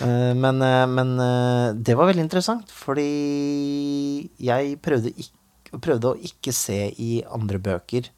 Eh, 0.00 0.34
men, 0.34 0.62
eh, 0.62 0.86
men 0.88 1.10
eh, 1.20 1.72
det 1.74 1.94
var 1.98 2.08
veldig 2.08 2.22
interessant, 2.24 2.70
fordi 2.72 4.28
jeg 4.40 4.78
prøvde, 4.84 5.10
ikk- 5.20 5.80
prøvde 5.84 6.12
å 6.14 6.16
ikke 6.30 6.52
se 6.56 6.78
i 6.96 7.18
andre 7.28 7.58
bøker. 7.60 8.08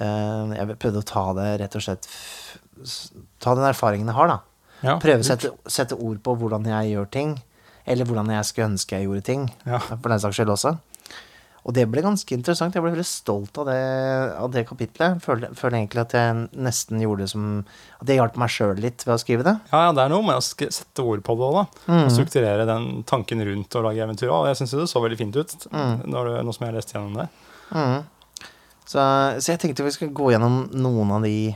Eh, 0.00 0.54
Jeg 0.58 0.78
prøvde 0.82 1.02
å 1.02 1.06
ta 1.06 1.24
det 1.38 1.48
rett 1.60 1.76
og 1.76 1.82
slett 1.82 2.08
Ta 3.40 3.54
den 3.54 3.64
erfaringen 3.68 4.08
jeg 4.10 4.16
har, 4.16 4.28
da. 4.28 4.38
Ja, 4.84 4.96
Prøve 5.00 5.22
å 5.22 5.26
sette, 5.26 5.52
sette 5.70 5.96
ord 5.96 6.18
på 6.26 6.34
hvordan 6.40 6.64
jeg 6.68 6.90
gjør 6.94 7.06
ting. 7.14 7.36
Eller 7.86 8.04
hvordan 8.08 8.28
jeg 8.32 8.44
skulle 8.48 8.70
ønske 8.72 8.96
jeg 8.98 9.06
gjorde 9.06 9.22
ting. 9.24 9.46
Ja. 9.68 9.78
For 9.78 10.08
den 10.10 10.20
saks 10.20 10.36
skyld 10.40 10.50
også. 10.52 10.74
Og 11.64 11.72
det 11.72 11.86
ble 11.88 12.02
ganske 12.04 12.34
interessant. 12.36 12.74
Jeg 12.76 12.82
ble 12.84 12.90
veldig 12.92 13.06
stolt 13.08 13.56
av 13.62 13.70
det, 13.70 13.76
av 14.36 14.50
det 14.52 14.66
kapitlet. 14.68 15.22
Føler, 15.24 15.54
føler 15.56 15.78
egentlig 15.78 16.02
at 16.02 16.12
jeg 16.12 16.42
nesten 16.60 17.00
gjorde 17.00 17.24
det 17.24 17.30
som 17.32 17.46
At 18.00 18.04
det 18.10 18.18
hjalp 18.18 18.36
meg 18.42 18.52
sjøl 18.52 18.74
litt 18.84 19.04
ved 19.06 19.14
å 19.14 19.20
skrive 19.22 19.46
det. 19.46 19.54
Ja, 19.72 19.86
ja, 19.86 19.92
det 19.96 20.02
er 20.04 20.12
noe 20.12 20.26
med 20.26 20.36
å 20.36 20.44
sette 20.44 21.06
ord 21.06 21.22
på 21.24 21.38
det 21.40 21.46
òg, 21.48 21.56
da. 21.62 21.64
Mm. 21.88 22.02
Og 22.02 22.12
strukturere 22.12 22.66
den 22.68 22.90
tanken 23.08 23.40
rundt 23.48 23.78
å 23.80 23.84
lage 23.86 24.04
eventyr. 24.04 24.28
Og 24.34 24.50
jeg 24.50 24.60
syns 24.60 24.76
det 24.76 24.90
så 24.92 25.00
veldig 25.06 25.20
fint 25.22 25.36
ut, 25.40 25.56
Mm. 25.72 26.02
når 26.12 26.28
du, 26.28 26.34
nå 26.44 26.52
som 26.58 26.66
jeg 26.66 26.72
har 26.74 26.76
lest 26.82 26.92
gjennom 26.92 27.16
det. 27.22 27.28
Mhm. 27.72 28.04
Så, 28.84 29.00
så 29.40 29.54
jeg 29.54 29.60
tenkte 29.62 29.86
vi 29.86 29.94
skulle 29.94 30.16
gå 30.16 30.30
gjennom 30.34 30.66
noen 30.76 31.12
av 31.16 31.24
de, 31.24 31.54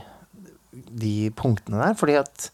de 0.71 1.29
punktene 1.37 1.81
der. 1.81 1.97
Fordi 1.99 2.17
at 2.19 2.49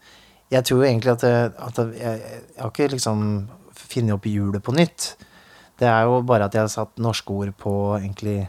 jeg 0.53 0.67
tror 0.67 0.83
egentlig 0.85 1.15
at, 1.15 1.23
det, 1.23 1.53
at 1.67 1.79
det, 1.79 1.87
jeg, 1.99 2.19
jeg 2.55 2.61
har 2.61 2.73
ikke 2.73 2.91
liksom 2.93 3.23
funnet 3.75 4.17
opp 4.17 4.27
hjulet 4.29 4.63
på 4.63 4.75
nytt. 4.75 5.13
Det 5.79 5.87
er 5.89 6.05
jo 6.07 6.21
bare 6.27 6.47
at 6.47 6.55
jeg 6.55 6.65
har 6.65 6.71
satt 6.71 7.01
norske 7.03 7.33
ord 7.33 7.51
på 7.59 7.73
egentlig 7.97 8.45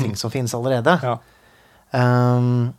ting 0.00 0.16
som 0.18 0.32
finnes 0.34 0.54
allerede. 0.56 0.98
Ja. 1.04 1.18
Um, 1.94 2.72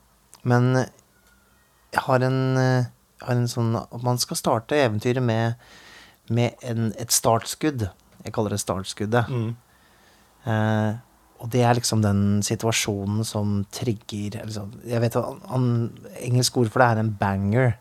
men 0.44 0.74
jeg 0.76 2.02
har 2.04 2.24
en, 2.28 2.40
jeg 2.60 3.24
har 3.24 3.38
en 3.38 3.48
sånn 3.48 3.70
at 3.80 4.02
man 4.04 4.20
skal 4.20 4.36
starte 4.36 4.76
eventyret 4.76 5.24
med, 5.24 5.56
med 6.28 6.60
en, 6.68 6.90
et 7.00 7.16
startskudd. 7.16 7.86
Jeg 8.26 8.36
kaller 8.36 8.52
det 8.52 8.60
startskuddet. 8.60 9.32
Mm. 9.32 9.54
Eh, 10.52 10.98
og 11.46 11.52
det 11.54 11.62
er 11.62 11.78
liksom 11.78 12.02
den 12.02 12.42
situasjonen 12.46 13.22
som 13.26 13.60
trigger 13.72 14.40
sånn- 14.50 14.80
Jeg 14.90 15.02
vet 15.04 15.16
an, 15.22 15.92
Engelsk 16.26 16.58
ord 16.58 16.72
for 16.74 16.82
det 16.82 16.88
er 16.96 17.00
en 17.04 17.12
banger. 17.20 17.76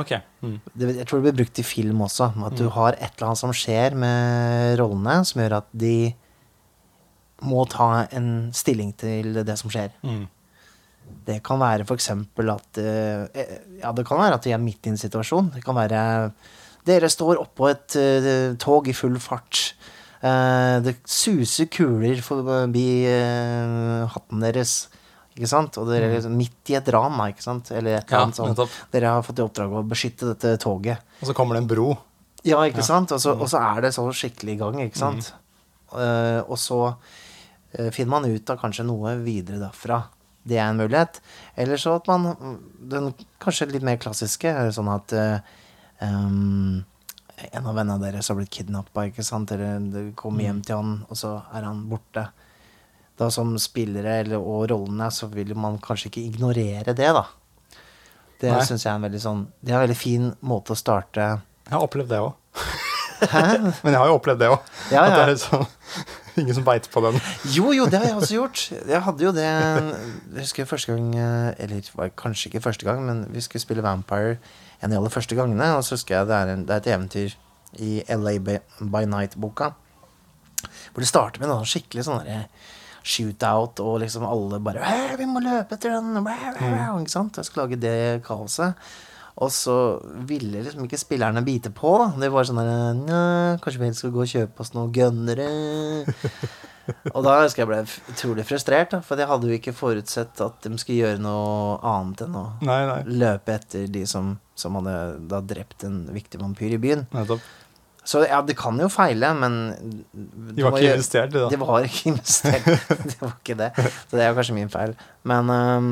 Okay. 0.00 0.20
Mm. 0.42 0.60
Det, 0.72 0.96
jeg 0.96 1.06
tror 1.06 1.20
det 1.20 1.26
blir 1.34 1.44
brukt 1.44 1.58
i 1.60 1.66
film 1.66 1.98
også. 2.06 2.30
At 2.46 2.56
du 2.56 2.64
Mm. 2.64 2.72
har 2.72 2.92
et 2.94 3.12
eller 3.18 3.26
annet 3.28 3.38
som 3.42 3.50
skjer 3.52 3.94
med 3.94 4.78
rollene, 4.78 5.24
som 5.26 5.42
gjør 5.42 5.56
at 5.58 5.66
de 5.76 6.14
må 7.42 7.66
ta 7.68 8.06
en 8.12 8.50
stilling 8.52 8.92
til 8.96 9.32
det 9.44 9.58
som 9.58 9.70
skjer. 9.72 9.90
Mm. 10.04 10.26
Det 11.26 11.42
kan 11.42 11.58
være 11.58 11.84
eksempel 11.86 12.52
at 12.54 12.78
eh, 12.78 13.26
Ja, 13.82 13.92
det 13.92 14.06
kan 14.06 14.18
være 14.20 14.34
at 14.38 14.42
de 14.46 14.52
er 14.52 14.58
midt 14.62 14.86
i 14.86 14.90
en 14.90 14.96
situasjon. 15.00 15.52
Det 15.54 15.64
kan 15.64 15.74
være 15.74 16.32
Dere 16.86 17.10
står 17.12 17.36
oppå 17.42 17.68
et 17.68 17.94
eh, 18.00 18.54
tog 18.56 18.86
i 18.88 18.92
full 18.96 19.18
fart. 19.20 19.74
Eh, 20.20 20.76
det 20.84 20.98
suser 21.08 21.70
kuler 21.72 22.20
forbi 22.24 22.88
eh, 23.08 24.04
hatten 24.12 24.44
deres. 24.44 24.74
Ikke 25.32 25.48
sant? 25.48 25.78
Og 25.80 25.88
dere 25.88 26.10
er 26.10 26.18
liksom 26.18 26.36
midt 26.36 26.72
i 26.72 26.76
et 26.76 26.88
ran, 26.92 27.16
ikke 27.30 27.44
sant? 27.44 27.70
Eller 27.72 28.00
et 28.00 28.12
eller 28.12 28.28
Ja, 28.28 28.54
sånt. 28.54 28.78
Dere 28.92 29.14
har 29.16 29.24
fått 29.24 29.40
i 29.40 29.44
oppdrag 29.46 29.72
å 29.80 29.84
beskytte 29.86 30.32
dette 30.34 30.56
toget. 30.60 31.00
Og 31.22 31.30
så 31.30 31.36
kommer 31.36 31.56
det 31.56 31.64
en 31.64 31.70
bro. 31.70 31.94
Ja, 32.44 32.60
ikke 32.68 32.84
sant? 32.84 33.12
Og 33.12 33.20
så, 33.22 33.34
og 33.36 33.48
så 33.52 33.60
er 33.62 33.86
det 33.86 33.94
så 33.96 34.04
skikkelig 34.16 34.56
i 34.56 34.60
gang, 34.60 34.80
ikke 34.84 35.00
sant? 35.00 35.32
Eh, 35.90 36.40
og 36.44 36.58
så 36.60 36.80
uh, 36.92 37.90
finner 37.94 38.12
man 38.12 38.28
ut 38.28 38.52
av 38.52 38.60
kanskje 38.60 38.86
noe 38.88 39.16
videre 39.24 39.60
derfra. 39.62 40.02
Det 40.44 40.58
er 40.58 40.68
en 40.70 40.80
mulighet. 40.80 41.20
Eller 41.60 41.80
så 41.80 41.96
at 41.98 42.08
man 42.08 42.30
Den 42.90 43.10
kanskje 43.42 43.68
litt 43.72 43.84
mer 43.84 43.98
klassiske 44.00 44.48
er 44.48 44.70
sånn 44.74 44.88
at 44.92 45.12
uh, 45.16 45.58
em, 46.04 46.80
en 47.52 47.66
av 47.66 47.76
vennene 47.76 48.02
deres 48.02 48.28
har 48.30 48.38
blitt 48.38 48.52
kidnappa, 48.54 49.06
ikke 49.08 49.24
sant? 49.26 49.52
Eller 49.54 50.12
kommer 50.18 50.46
hjem 50.46 50.62
til 50.66 50.80
han, 50.80 50.94
og 51.08 51.18
så 51.18 51.36
er 51.54 51.66
han 51.68 51.84
borte. 51.90 52.26
Da 53.20 53.28
som 53.32 53.52
spillere 53.60 54.20
eller, 54.22 54.40
og 54.40 54.70
rollene 54.70 55.10
så 55.12 55.28
vil 55.32 55.52
man 55.58 55.76
kanskje 55.82 56.08
ikke 56.08 56.24
ignorere 56.30 56.94
det, 56.96 57.10
da. 57.16 57.26
Det 58.40 58.54
syns 58.64 58.86
jeg 58.86 58.90
er 58.90 58.96
en 58.96 59.04
veldig 59.04 59.18
sånn 59.20 59.40
Det 59.60 59.72
er 59.72 59.76
en 59.76 59.82
veldig 59.84 59.98
fin 60.00 60.30
måte 60.48 60.72
å 60.72 60.78
starte 60.78 61.20
Jeg 61.20 61.74
har 61.74 61.82
opplevd 61.84 62.08
det 62.08 62.20
òg. 62.24 62.30
Men 63.84 63.92
jeg 63.92 63.98
har 64.00 64.08
jo 64.08 64.14
opplevd 64.16 64.40
det 64.40 64.48
òg. 64.48 64.70
Ja, 64.88 65.02
At 65.04 65.12
det 65.18 65.34
er 65.34 65.40
sånn 65.42 65.66
Ingen 66.40 66.56
som 66.56 66.64
beiter 66.64 66.88
på 66.88 67.02
den. 67.04 67.18
Jo, 67.52 67.72
jo, 67.74 67.84
det 67.90 67.98
har 67.98 68.06
jeg 68.06 68.16
også 68.16 68.36
gjort. 68.36 68.60
Jeg 68.88 69.00
hadde 69.04 69.24
jo 69.26 69.32
det 69.36 69.44
Jeg 69.44 70.38
husker 70.38 70.68
første 70.70 70.94
gang 70.94 71.10
eh, 71.18 71.64
Eller 71.66 71.90
var 71.98 72.12
kanskje 72.16 72.48
ikke 72.48 72.64
første 72.70 72.86
gang, 72.88 73.02
men 73.04 73.24
vi 73.34 73.42
skulle 73.44 73.60
spille 73.60 73.84
Vampire 73.84 74.38
en 74.80 74.88
av 74.88 74.94
de 74.94 74.98
aller 75.00 75.12
første 75.12 75.36
gangene. 75.36 75.70
Og 75.76 75.84
så 75.84 75.96
husker 75.96 76.16
jeg 76.16 76.30
det 76.30 76.36
er, 76.36 76.52
en, 76.54 76.66
det 76.68 76.74
er 76.74 76.82
et 76.82 76.90
eventyr 76.94 77.36
i 77.80 77.92
LA 78.10 78.36
by, 78.42 79.04
Night-boka. 79.06 79.72
Hvor 80.92 81.02
det 81.04 81.08
starter 81.08 81.42
med 81.42 81.52
noe 81.52 81.68
skikkelig 81.68 82.06
sånn 82.06 82.24
derre 82.24 82.46
shootout, 83.00 83.80
og 83.80 84.02
liksom 84.02 84.26
alle 84.28 84.58
bare 84.60 84.84
'Vi 85.16 85.24
må 85.24 85.40
løpe 85.40 85.72
etter 85.72 85.96
den!' 85.96 86.24
Bæ», 86.24 86.34
Ikke 87.00 87.08
sant? 87.08 87.36
Jeg 87.36 87.44
skulle 87.44 87.64
lage 87.68 87.80
det 87.80 88.22
kaoset. 88.24 88.74
Og 89.40 89.50
så 89.50 89.98
ville 90.28 90.60
liksom 90.62 90.84
ikke 90.84 90.98
spillerne 90.98 91.44
bite 91.44 91.70
på. 91.70 91.96
da 91.98 92.20
Det 92.20 92.32
var 92.32 92.44
sånn 92.44 92.60
der 92.60 93.56
Kanskje 93.62 93.78
vi 93.78 93.86
helst 93.86 94.00
skal 94.00 94.10
gå 94.10 94.20
og 94.20 94.28
kjøpe 94.28 94.60
oss 94.60 94.74
noen 94.74 94.92
gønnere? 94.92 96.04
og 97.14 97.22
da 97.26 97.34
husker 97.42 97.62
jeg 97.62 97.68
ble 97.70 97.80
utrolig 98.12 98.44
frustrert, 98.48 98.90
da, 98.94 99.00
for 99.04 99.20
jeg 99.20 99.28
hadde 99.30 99.48
jo 99.50 99.56
ikke 99.60 99.74
forutsett 99.76 100.40
at 100.44 100.60
de 100.66 100.78
skulle 100.80 101.00
gjøre 101.04 101.20
noe 101.22 101.76
annet 101.86 102.24
enn 102.26 102.36
å 102.40 102.44
Nei, 102.66 102.80
nei. 102.88 103.00
løpe 103.22 103.54
etter 103.58 103.86
de 103.92 104.02
som, 104.10 104.32
som 104.58 104.78
hadde 104.80 104.94
da 105.30 105.40
drept 105.44 105.84
en 105.86 106.02
viktig 106.14 106.40
vampyr 106.42 106.74
i 106.76 106.80
byen. 106.82 107.06
Nettopp. 107.14 107.44
Så 108.10 108.22
ja, 108.24 108.40
det 108.42 108.56
kan 108.58 108.78
jo 108.80 108.88
feile, 108.90 109.28
men 109.36 109.58
De 110.10 110.64
var 110.64 110.72
ikke 110.80 110.94
investert 110.96 111.34
i 111.34 111.36
det. 111.36 111.48
De 111.52 111.58
var 111.60 111.84
ikke 111.86 112.08
investert. 112.14 112.66
det 113.04 113.18
var 113.20 113.34
ikke 113.36 113.58
det. 113.60 113.70
Så 114.08 114.16
det 114.16 114.24
er 114.24 114.34
kanskje 114.38 114.56
min 114.56 114.72
feil. 114.72 114.94
Men 115.28 115.52
um, 115.52 115.90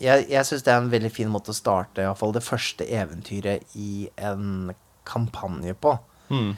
jeg, 0.00 0.24
jeg 0.32 0.48
syns 0.48 0.64
det 0.66 0.72
er 0.72 0.80
en 0.80 0.90
veldig 0.92 1.12
fin 1.12 1.30
måte 1.32 1.52
å 1.52 1.56
starte 1.56 2.02
i 2.02 2.08
hvert 2.08 2.18
fall 2.20 2.34
det 2.34 2.42
første 2.44 2.88
eventyret 2.88 3.76
i 3.78 4.08
en 4.16 4.72
kampanje 5.06 5.76
på. 5.78 5.92
Mm. 6.32 6.56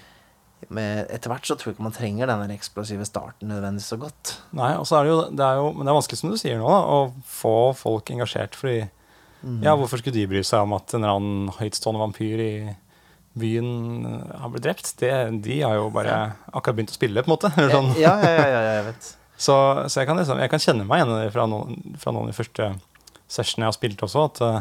Men 0.75 1.05
etter 1.07 1.31
hvert 1.31 1.47
så 1.47 1.55
tror 1.55 1.71
jeg 1.71 1.77
ikke 1.77 1.87
man 1.87 1.95
trenger 1.95 2.29
den 2.29 2.51
eksplosive 2.53 3.07
starten 3.07 3.49
nødvendigvis 3.53 3.93
så 3.93 3.99
godt. 4.01 4.35
Nei, 4.59 4.73
og 4.77 4.89
så 4.91 4.99
er 4.99 5.07
det 5.07 5.13
jo, 5.13 5.21
det 5.39 5.45
er 5.47 5.61
jo 5.61 5.69
Men 5.77 5.87
det 5.87 5.93
er 5.93 5.99
vanskelig, 6.01 6.19
som 6.21 6.33
du 6.33 6.39
sier 6.41 6.59
nå, 6.61 6.67
da, 6.69 6.81
å 6.99 7.31
få 7.39 7.55
folk 7.79 8.11
engasjert. 8.15 8.59
Fordi 8.59 8.81
Ja, 9.63 9.77
hvorfor 9.79 10.01
skulle 10.03 10.19
de 10.19 10.27
bry 10.27 10.43
seg 10.43 10.67
om 10.67 10.75
at 10.75 10.93
en 10.97 11.05
eller 11.05 11.21
annen 11.21 11.53
høytstående 11.61 12.03
vampyr 12.03 12.43
i 12.43 12.53
byen 13.39 13.69
har 14.43 14.51
blitt 14.51 14.67
drept? 14.67 14.91
Det, 14.99 15.13
de 15.45 15.61
har 15.63 15.77
jo 15.79 15.93
bare 15.95 16.17
akkurat 16.51 16.81
begynt 16.81 16.91
å 16.91 16.99
spille, 16.99 17.23
på 17.23 17.31
en 17.31 17.37
måte. 17.37 17.53
Sånn. 17.77 17.93
Ja, 18.01 18.17
ja, 18.19 18.33
ja, 18.35 18.49
ja, 18.51 18.63
ja, 18.67 18.75
jeg 18.81 18.89
vet. 18.91 19.13
Så, 19.39 19.55
så 19.87 20.01
jeg, 20.03 20.09
kan 20.11 20.19
liksom, 20.19 20.41
jeg 20.43 20.51
kan 20.51 20.63
kjenne 20.65 20.89
meg 20.89 21.05
igjen 21.05 21.31
fra 21.37 21.47
noen, 21.47 21.79
fra 22.03 22.11
noen 22.11 22.27
av 22.27 22.33
de 22.33 22.39
første 22.41 22.73
sessionene 23.31 23.69
jeg 23.69 23.71
har 23.71 23.77
spilt 23.79 24.03
også. 24.09 24.25
At 24.33 24.43
eh, 24.43 24.59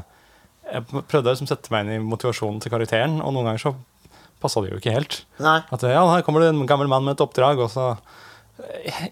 jeg 0.76 0.86
prøvde 1.10 1.26
å 1.26 1.34
liksom 1.34 1.50
sette 1.50 1.74
meg 1.74 1.88
inn 1.88 1.96
i 1.96 2.04
motivasjonen 2.06 2.62
til 2.62 2.74
karakteren, 2.74 3.18
og 3.24 3.34
noen 3.34 3.50
ganger 3.50 3.64
så 3.64 3.74
passa 4.44 4.62
det 4.64 4.72
jo 4.74 4.78
ikke 4.82 4.94
helt. 4.96 5.22
Nei. 5.44 5.60
At 5.74 5.84
ja, 5.88 6.04
her 6.14 6.24
kommer 6.26 6.44
det 6.46 6.54
en 6.54 6.66
gammel 6.70 6.90
mann 6.92 7.06
med 7.08 7.18
et 7.18 7.24
oppdrag, 7.26 7.60
og 7.64 7.72
så 7.74 7.92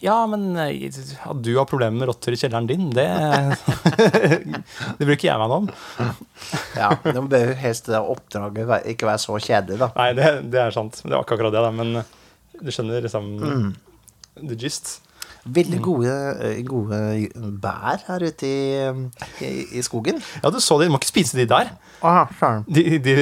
Ja, 0.01 0.23
men 0.25 0.55
eh, 0.57 0.87
at 0.89 1.41
du 1.45 1.51
har 1.57 1.67
problemer 1.69 1.99
med 2.01 2.09
rotter 2.09 2.33
i 2.33 2.39
kjelleren 2.39 2.65
din, 2.69 2.87
det 2.95 3.05
Det 4.97 5.05
bruker 5.05 5.27
jeg 5.29 5.37
meg 5.41 5.53
om. 5.53 5.67
Ja, 6.75 6.91
det 7.05 7.41
jo 7.45 7.55
helst 7.61 7.89
det 7.91 8.01
oppdraget 8.01 8.89
ikke 8.95 9.09
være 9.09 9.21
så 9.21 9.37
kjedelig, 9.37 9.79
da. 9.83 9.89
Nei, 9.97 10.09
det, 10.17 10.29
det 10.53 10.61
er 10.65 10.73
sant. 10.75 10.97
Det 11.03 11.13
var 11.13 11.23
ikke 11.25 11.37
akkurat 11.37 11.53
det, 11.55 11.63
da, 11.65 11.71
men 11.77 12.01
eh, 12.01 12.13
du 12.61 12.71
skjønner 12.73 13.05
liksom 13.05 13.33
Mm. 13.45 13.73
the 14.49 14.55
gist. 14.59 14.97
Veldig 15.45 15.77
gode, 15.85 16.13
eh, 16.41 16.61
gode 16.65 16.97
bær 17.61 18.01
her 18.07 18.23
ute 18.25 18.47
i, 18.49 18.61
i, 19.45 19.51
i 19.77 19.83
skogen. 19.85 20.17
Ja, 20.41 20.49
du 20.49 20.57
så 20.63 20.79
de. 20.81 20.87
Du 20.89 20.95
må 20.95 20.99
ikke 20.99 21.11
spise 21.13 21.37
de 21.37 21.45
der. 21.51 21.69
Aha. 22.01 22.55
De, 22.65 22.97
de, 22.97 23.13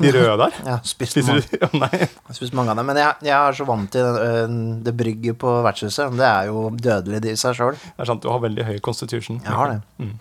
de 0.00 0.10
røde 0.16 0.36
der. 0.40 0.56
ja, 0.66 0.76
spist, 0.86 1.12
Spiser 1.16 1.40
du 1.40 1.66
Å, 1.66 1.70
Nei. 1.82 1.90
jeg 2.00 2.08
har 2.28 2.36
spist 2.38 2.54
mange 2.56 2.72
av 2.72 2.80
dem. 2.80 2.88
Men 2.90 3.00
jeg, 3.02 3.14
jeg 3.28 3.36
er 3.36 3.56
så 3.58 3.66
vant 3.68 3.90
til 3.92 4.18
den, 4.18 4.58
det 4.86 4.94
brygget 4.98 5.38
på 5.42 5.54
vertshuset. 5.66 6.16
Det 6.18 6.26
er 6.26 6.50
jo 6.50 6.66
dødelig 6.74 7.22
i 7.32 7.36
seg 7.40 7.56
sjøl. 7.58 7.78
Det 7.78 8.04
er 8.04 8.10
sant, 8.10 8.24
du 8.24 8.30
har 8.32 8.42
veldig 8.42 8.66
høy 8.70 8.76
constitution. 8.84 9.40
Jeg 9.44 9.56
har 9.60 9.74
det. 9.76 9.80
Mm. 10.00 10.12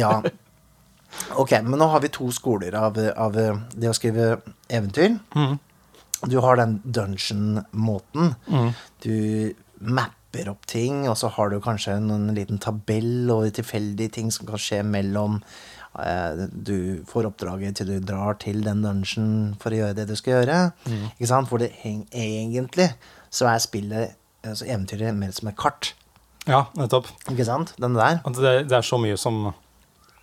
Ja. 0.00 0.12
Ok, 1.40 1.56
men 1.66 1.78
nå 1.80 1.88
har 1.90 2.02
vi 2.04 2.12
to 2.14 2.28
skoler 2.34 2.74
av, 2.78 2.98
av 3.18 3.34
det 3.34 3.90
å 3.90 3.96
skrive 3.96 4.36
eventyr. 4.70 5.16
Mm. 5.34 5.58
Du 6.30 6.36
har 6.44 6.60
den 6.60 6.78
dungeon-måten. 6.84 8.34
Mm. 8.46 8.70
Du 9.02 9.14
mapper 9.80 10.50
opp 10.52 10.66
ting, 10.70 11.08
og 11.10 11.16
så 11.18 11.30
har 11.34 11.50
du 11.50 11.58
kanskje 11.64 11.96
en, 11.98 12.10
en 12.14 12.30
liten 12.36 12.60
tabell 12.62 13.30
over 13.32 13.50
tilfeldige 13.54 14.12
ting 14.18 14.30
som 14.34 14.46
kan 14.46 14.60
skje 14.60 14.82
mellom 14.86 15.40
eh, 15.40 15.79
Du 15.90 17.02
får 17.10 17.26
oppdraget 17.26 17.80
til 17.80 17.88
du 17.90 17.96
drar 18.06 18.36
til 18.38 18.60
den 18.62 18.82
dungeon 18.84 19.30
for 19.60 19.74
å 19.74 19.80
gjøre 19.80 19.96
det 19.98 20.06
du 20.10 20.14
skal 20.18 20.38
gjøre. 20.38 20.58
Ikke 21.16 21.30
sant? 21.30 21.50
Hvor 21.50 21.62
det 21.62 21.72
egentlig 21.82 22.92
så 23.30 23.48
er 23.50 23.62
spillet, 23.62 24.14
altså 24.46 24.68
eventyret, 24.68 25.14
mer 25.18 25.34
som 25.34 25.50
et 25.50 25.58
kart. 25.58 25.92
Ja, 26.48 26.64
nettopp. 26.78 27.10
Ikke 27.30 27.46
sant? 27.46 27.74
Den 27.82 27.98
der. 27.98 28.20
At 28.24 28.38
det, 28.38 28.54
det 28.70 28.78
er 28.78 28.86
så 28.86 28.98
mye 29.02 29.18
som 29.20 29.50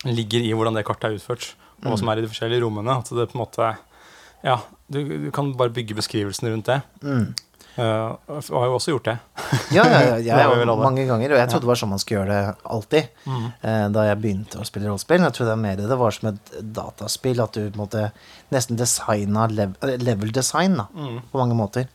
ligger 0.08 0.44
i 0.46 0.54
hvordan 0.56 0.78
det 0.78 0.86
kartet 0.88 1.12
er 1.12 1.20
utført, 1.20 1.52
og 1.84 1.92
hva 1.92 2.00
som 2.00 2.10
er 2.12 2.22
i 2.22 2.26
de 2.26 2.32
forskjellige 2.32 2.64
rommene. 2.64 2.98
At 3.02 3.12
det 3.12 3.30
på 3.32 3.38
en 3.38 3.44
måte 3.44 3.74
Ja, 4.46 4.60
du, 4.94 5.02
du 5.28 5.30
kan 5.34 5.52
bare 5.58 5.74
bygge 5.74 5.98
beskrivelsen 5.98 6.50
rundt 6.54 6.70
det. 6.70 6.82
Mm. 7.02 7.32
Uh, 7.78 8.16
har 8.58 8.66
jo 8.66 8.76
også 8.80 8.94
gjort 8.96 9.06
det. 9.12 9.18
Ja, 9.76 9.84
ja, 9.86 10.00
ja, 10.18 10.38
jeg, 10.40 10.66
mange 10.66 11.04
ganger. 11.06 11.34
Og 11.36 11.40
jeg 11.40 11.50
trodde 11.52 11.66
det 11.66 11.70
var 11.70 11.80
sånn 11.80 11.92
man 11.92 12.02
skulle 12.02 12.22
gjøre 12.22 12.36
det 12.38 12.70
alltid. 12.76 13.10
Eh, 13.28 13.84
da 13.94 14.06
jeg 14.08 14.20
begynte 14.24 14.62
å 14.62 14.66
spille 14.68 14.90
rollespill. 14.90 15.26
Jeg 15.28 15.36
trodde 15.38 15.58
mer 15.62 15.80
det 15.80 15.98
var 16.00 16.16
som 16.16 16.30
et 16.32 16.54
dataspill. 16.78 17.42
At 17.44 17.58
du 17.58 17.78
måte 17.78 18.08
nesten 18.54 18.80
designa 18.80 19.46
lev 19.52 19.76
eh, 19.86 19.98
level 20.02 20.34
design, 20.34 20.80
da. 20.82 20.88
På 21.32 21.42
mange 21.42 21.58
måter. 21.60 21.90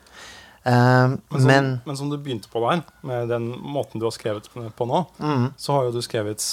Uh, 0.63 1.17
Men 1.19 1.19
som, 1.33 1.49
men 1.49 1.71
men 1.85 1.97
som 1.99 2.11
du 2.13 2.15
begynte 2.23 2.47
på 2.53 2.61
der, 2.63 2.85
med 3.03 3.33
den 3.33 3.49
måten 3.51 3.99
du 3.99 4.07
har 4.07 4.15
skrevet 4.15 4.47
på 4.47 4.87
nå, 4.87 5.01
mm, 5.19 5.49
så 5.59 5.75
har 5.75 5.89
jo 5.89 5.97
du 5.97 5.99
skrevet 6.07 6.45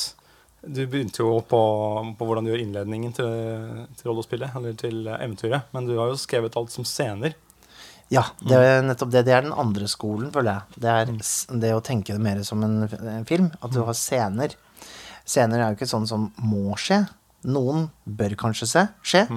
Du 0.66 0.80
begynte 0.88 1.22
jo 1.22 1.36
på, 1.46 1.60
på 2.18 2.26
hvordan 2.26 2.48
du 2.48 2.50
gjør 2.50 2.64
innledningen 2.64 3.14
til, 3.14 3.86
til 4.00 4.10
rollespillet, 4.10 4.56
eller 4.58 4.74
til 4.74 5.06
eventyret, 5.08 5.70
men 5.72 5.86
du 5.86 5.94
har 6.00 6.10
jo 6.10 6.18
skrevet 6.18 6.58
alt 6.58 6.74
som 6.74 6.88
scener. 6.88 7.38
Ja, 8.10 8.24
det 8.42 8.58
er 8.58 8.80
nettopp 8.86 9.12
det. 9.14 9.22
Det 9.28 9.34
er 9.36 9.46
den 9.46 9.54
andre 9.54 9.88
skolen, 9.90 10.32
føler 10.34 10.58
jeg. 10.58 10.82
Det 10.82 10.94
er 10.94 11.12
det 11.62 11.74
å 11.76 11.84
tenke 11.86 12.16
det 12.16 12.24
mer 12.24 12.42
som 12.46 12.64
en, 12.66 12.88
film. 13.30 13.52
At 13.62 13.74
du 13.76 13.84
har 13.86 13.98
scener. 13.98 14.56
Scener 15.30 15.62
er 15.62 15.68
jo 15.70 15.78
ikke 15.78 15.90
sånn 15.90 16.08
som 16.10 16.30
må 16.42 16.74
skje. 16.82 17.04
Noen 17.54 17.88
bør 18.10 18.34
kanskje 18.40 18.70
se, 18.72 18.86
skje. 19.06 19.28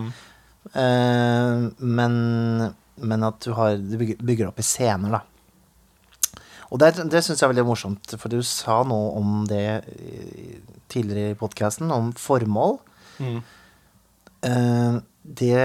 Eh, 0.72 1.66
men, 2.00 2.16
men 2.96 3.28
at 3.28 3.44
du, 3.44 3.52
har, 3.58 3.76
du 3.76 3.98
bygger, 4.00 4.48
opp 4.48 4.62
i 4.62 4.66
scener, 4.66 5.18
da. 5.18 6.40
Og 6.72 6.80
det, 6.80 6.94
det 7.12 7.20
syns 7.20 7.36
jeg 7.36 7.44
er 7.44 7.52
veldig 7.52 7.68
morsomt, 7.68 8.14
for 8.16 8.32
du 8.32 8.40
sa 8.46 8.80
noe 8.88 9.12
om 9.20 9.42
det 9.44 9.82
tidligere 10.92 11.34
i 11.34 11.38
podkasten, 11.38 11.92
om 11.92 12.14
formål. 12.16 12.78
Mm. 13.20 13.40
Uh, 14.42 14.96
det 15.22 15.58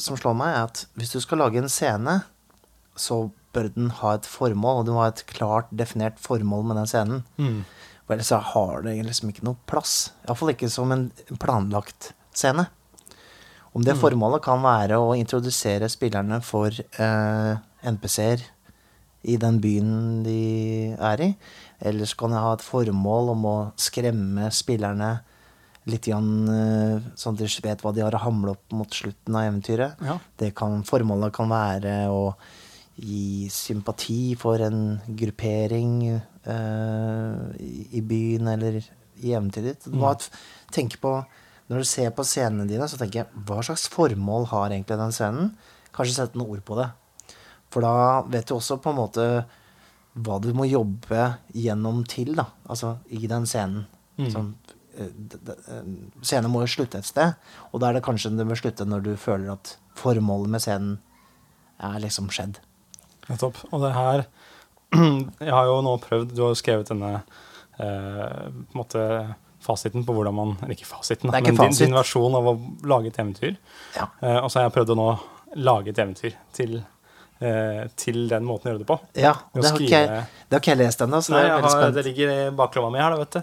som 0.00 0.16
slår 0.18 0.36
meg, 0.38 0.54
er 0.54 0.68
at 0.70 0.84
hvis 0.98 1.12
du 1.14 1.20
skal 1.22 1.42
lage 1.42 1.60
en 1.60 1.70
scene, 1.72 2.20
så 2.96 3.24
bør 3.52 3.68
den 3.74 3.90
ha 4.00 4.14
et 4.16 4.28
formål, 4.28 4.80
og 4.80 4.86
du 4.88 4.92
må 4.94 5.02
ha 5.04 5.10
et 5.12 5.24
klart 5.28 5.70
definert 5.74 6.20
formål 6.22 6.64
med 6.68 6.80
den 6.80 6.90
scenen. 6.90 7.24
Mm. 7.36 7.62
For 8.04 8.16
ellers 8.16 8.30
så 8.32 8.40
har 8.52 8.86
det 8.86 8.96
liksom 9.06 9.32
ikke 9.32 9.44
noe 9.46 9.60
plass. 9.68 10.12
Iallfall 10.26 10.54
ikke 10.54 10.70
som 10.72 10.92
en 10.94 11.10
planlagt 11.42 12.12
scene. 12.34 12.66
Om 13.72 13.84
det 13.86 13.96
formålet 13.96 14.42
kan 14.44 14.60
være 14.60 14.98
å 15.00 15.14
introdusere 15.16 15.88
spillerne 15.88 16.42
for 16.44 16.76
eh, 16.76 17.52
NPC-er 17.88 18.42
i 19.22 19.38
den 19.40 19.60
byen 19.62 20.22
de 20.26 20.40
er 20.98 21.22
i. 21.24 21.30
Eller 21.80 22.08
så 22.08 22.18
kan 22.20 22.34
det 22.34 22.42
ha 22.42 22.52
et 22.56 22.64
formål 22.66 23.32
om 23.32 23.46
å 23.48 23.56
skremme 23.80 24.50
spillerne 24.52 25.14
litt 25.90 26.06
grann, 26.06 26.48
eh, 26.48 27.12
sånn 27.18 27.34
at 27.34 27.42
de 27.42 27.62
vet 27.64 27.82
hva 27.82 27.92
de 27.94 28.04
har 28.04 28.14
å 28.14 28.22
hamle 28.22 28.54
opp 28.54 28.74
mot 28.76 28.90
slutten 28.94 29.34
av 29.34 29.48
eventyret. 29.48 30.02
Ja. 30.04 30.18
Det 30.38 30.52
kan, 30.54 30.82
formålet 30.86 31.34
kan 31.34 31.50
være 31.50 32.06
å 32.12 32.34
gi 33.02 33.48
sympati 33.50 34.34
for 34.38 34.60
en 34.62 35.00
gruppering 35.08 35.94
uh, 36.46 37.48
i 37.56 37.86
i 37.98 38.02
byen 38.04 38.50
eller 38.52 38.78
i 39.22 39.32
eventyret 39.32 39.64
ditt. 39.72 39.88
Du 39.88 39.96
må 39.96 40.10
mm. 40.12 40.26
tenke 40.70 41.00
på, 41.00 41.24
når 41.72 41.82
du 41.82 41.88
ser 41.88 42.12
på 42.14 42.26
scenene 42.28 42.68
dine, 42.68 42.86
så 42.86 43.00
tenker 43.00 43.22
jeg 43.22 43.44
hva 43.48 43.62
slags 43.64 43.88
formål 43.90 44.50
har 44.52 44.68
egentlig 44.70 45.00
den 45.00 45.16
scenen? 45.16 45.50
Kanskje 45.96 46.18
sette 46.18 46.38
noen 46.38 46.58
ord 46.58 46.64
på 46.68 46.78
det. 46.78 46.90
For 47.72 47.80
da 47.82 48.22
vet 48.28 48.46
du 48.46 48.54
også 48.58 48.78
på 48.84 48.92
en 48.92 49.00
måte 49.00 49.26
hva 50.12 50.36
du 50.44 50.50
må 50.52 50.68
jobbe 50.68 51.38
gjennom 51.56 52.04
til, 52.04 52.34
da. 52.36 52.50
Altså 52.68 52.98
i 53.08 53.24
den 53.26 53.48
scenen. 53.48 53.86
Sånn, 54.12 54.52
d- 54.52 54.58
eh, 54.60 54.61
scenen 56.22 56.50
må 56.52 56.62
jo 56.64 56.70
slutte 56.74 57.00
et 57.00 57.08
sted, 57.08 57.34
og 57.72 57.80
da 57.82 57.90
er 57.90 57.98
det 57.98 58.04
kanskje 58.06 58.32
det 58.36 58.46
må 58.48 58.56
slutte 58.58 58.86
når 58.88 59.04
du 59.06 59.12
føler 59.20 59.54
at 59.54 59.76
formålet 59.98 60.52
med 60.52 60.64
scenen 60.64 60.98
er 61.82 61.98
liksom 62.02 62.28
skjedd. 62.32 62.60
Nettopp. 63.30 63.62
Og 63.70 63.82
det 63.84 63.92
her 63.96 64.24
Jeg 65.46 65.52
har 65.54 65.68
jo 65.70 65.76
nå 65.80 65.92
prøvd 66.02 66.34
Du 66.36 66.42
har 66.42 66.50
jo 66.52 66.58
skrevet 66.58 66.90
denne 66.90 67.12
eh, 67.16 68.48
på 68.50 68.74
en 68.74 68.76
måte 68.76 69.04
fasiten 69.62 70.02
på 70.04 70.12
hvordan 70.16 70.34
man 70.36 70.50
Eller 70.60 70.74
ikke 70.74 70.88
fasiten, 70.90 71.30
ikke 71.30 71.38
men 71.38 71.54
din, 71.54 71.60
fasit. 71.62 71.86
din 71.86 71.94
versjon 71.96 72.34
av 72.36 72.48
å 72.50 72.54
lage 72.90 73.12
et 73.12 73.20
eventyr. 73.22 73.54
Ja. 73.96 74.08
Eh, 74.20 74.38
og 74.42 74.50
så 74.50 74.58
har 74.60 74.66
jeg 74.66 74.74
prøvd 74.76 74.92
å 74.92 74.98
nå 74.98 75.06
lage 75.62 75.92
et 75.94 76.00
eventyr 76.02 76.36
til, 76.56 76.76
eh, 76.82 76.91
til 77.98 78.26
den 78.30 78.44
måten 78.46 78.68
å 78.68 78.72
gjøre 78.72 78.82
det 78.82 78.88
på. 78.88 78.96
Ja, 79.18 79.32
det 79.56 79.64
har, 79.66 79.80
ikke, 79.82 80.02
det 80.46 80.54
har 80.54 80.62
ikke 80.62 80.74
jeg 80.74 80.80
lest 80.82 81.00
ennå, 81.02 81.18
så 81.24 81.34
det 81.34 81.48
har, 81.50 81.94
det 81.94 82.04
ligger 82.06 82.30
i 82.30 82.36
baklomma 82.54 82.92
mi 82.94 83.00
her, 83.02 83.16
da, 83.16 83.22
vet 83.22 83.34
du. 83.34 83.42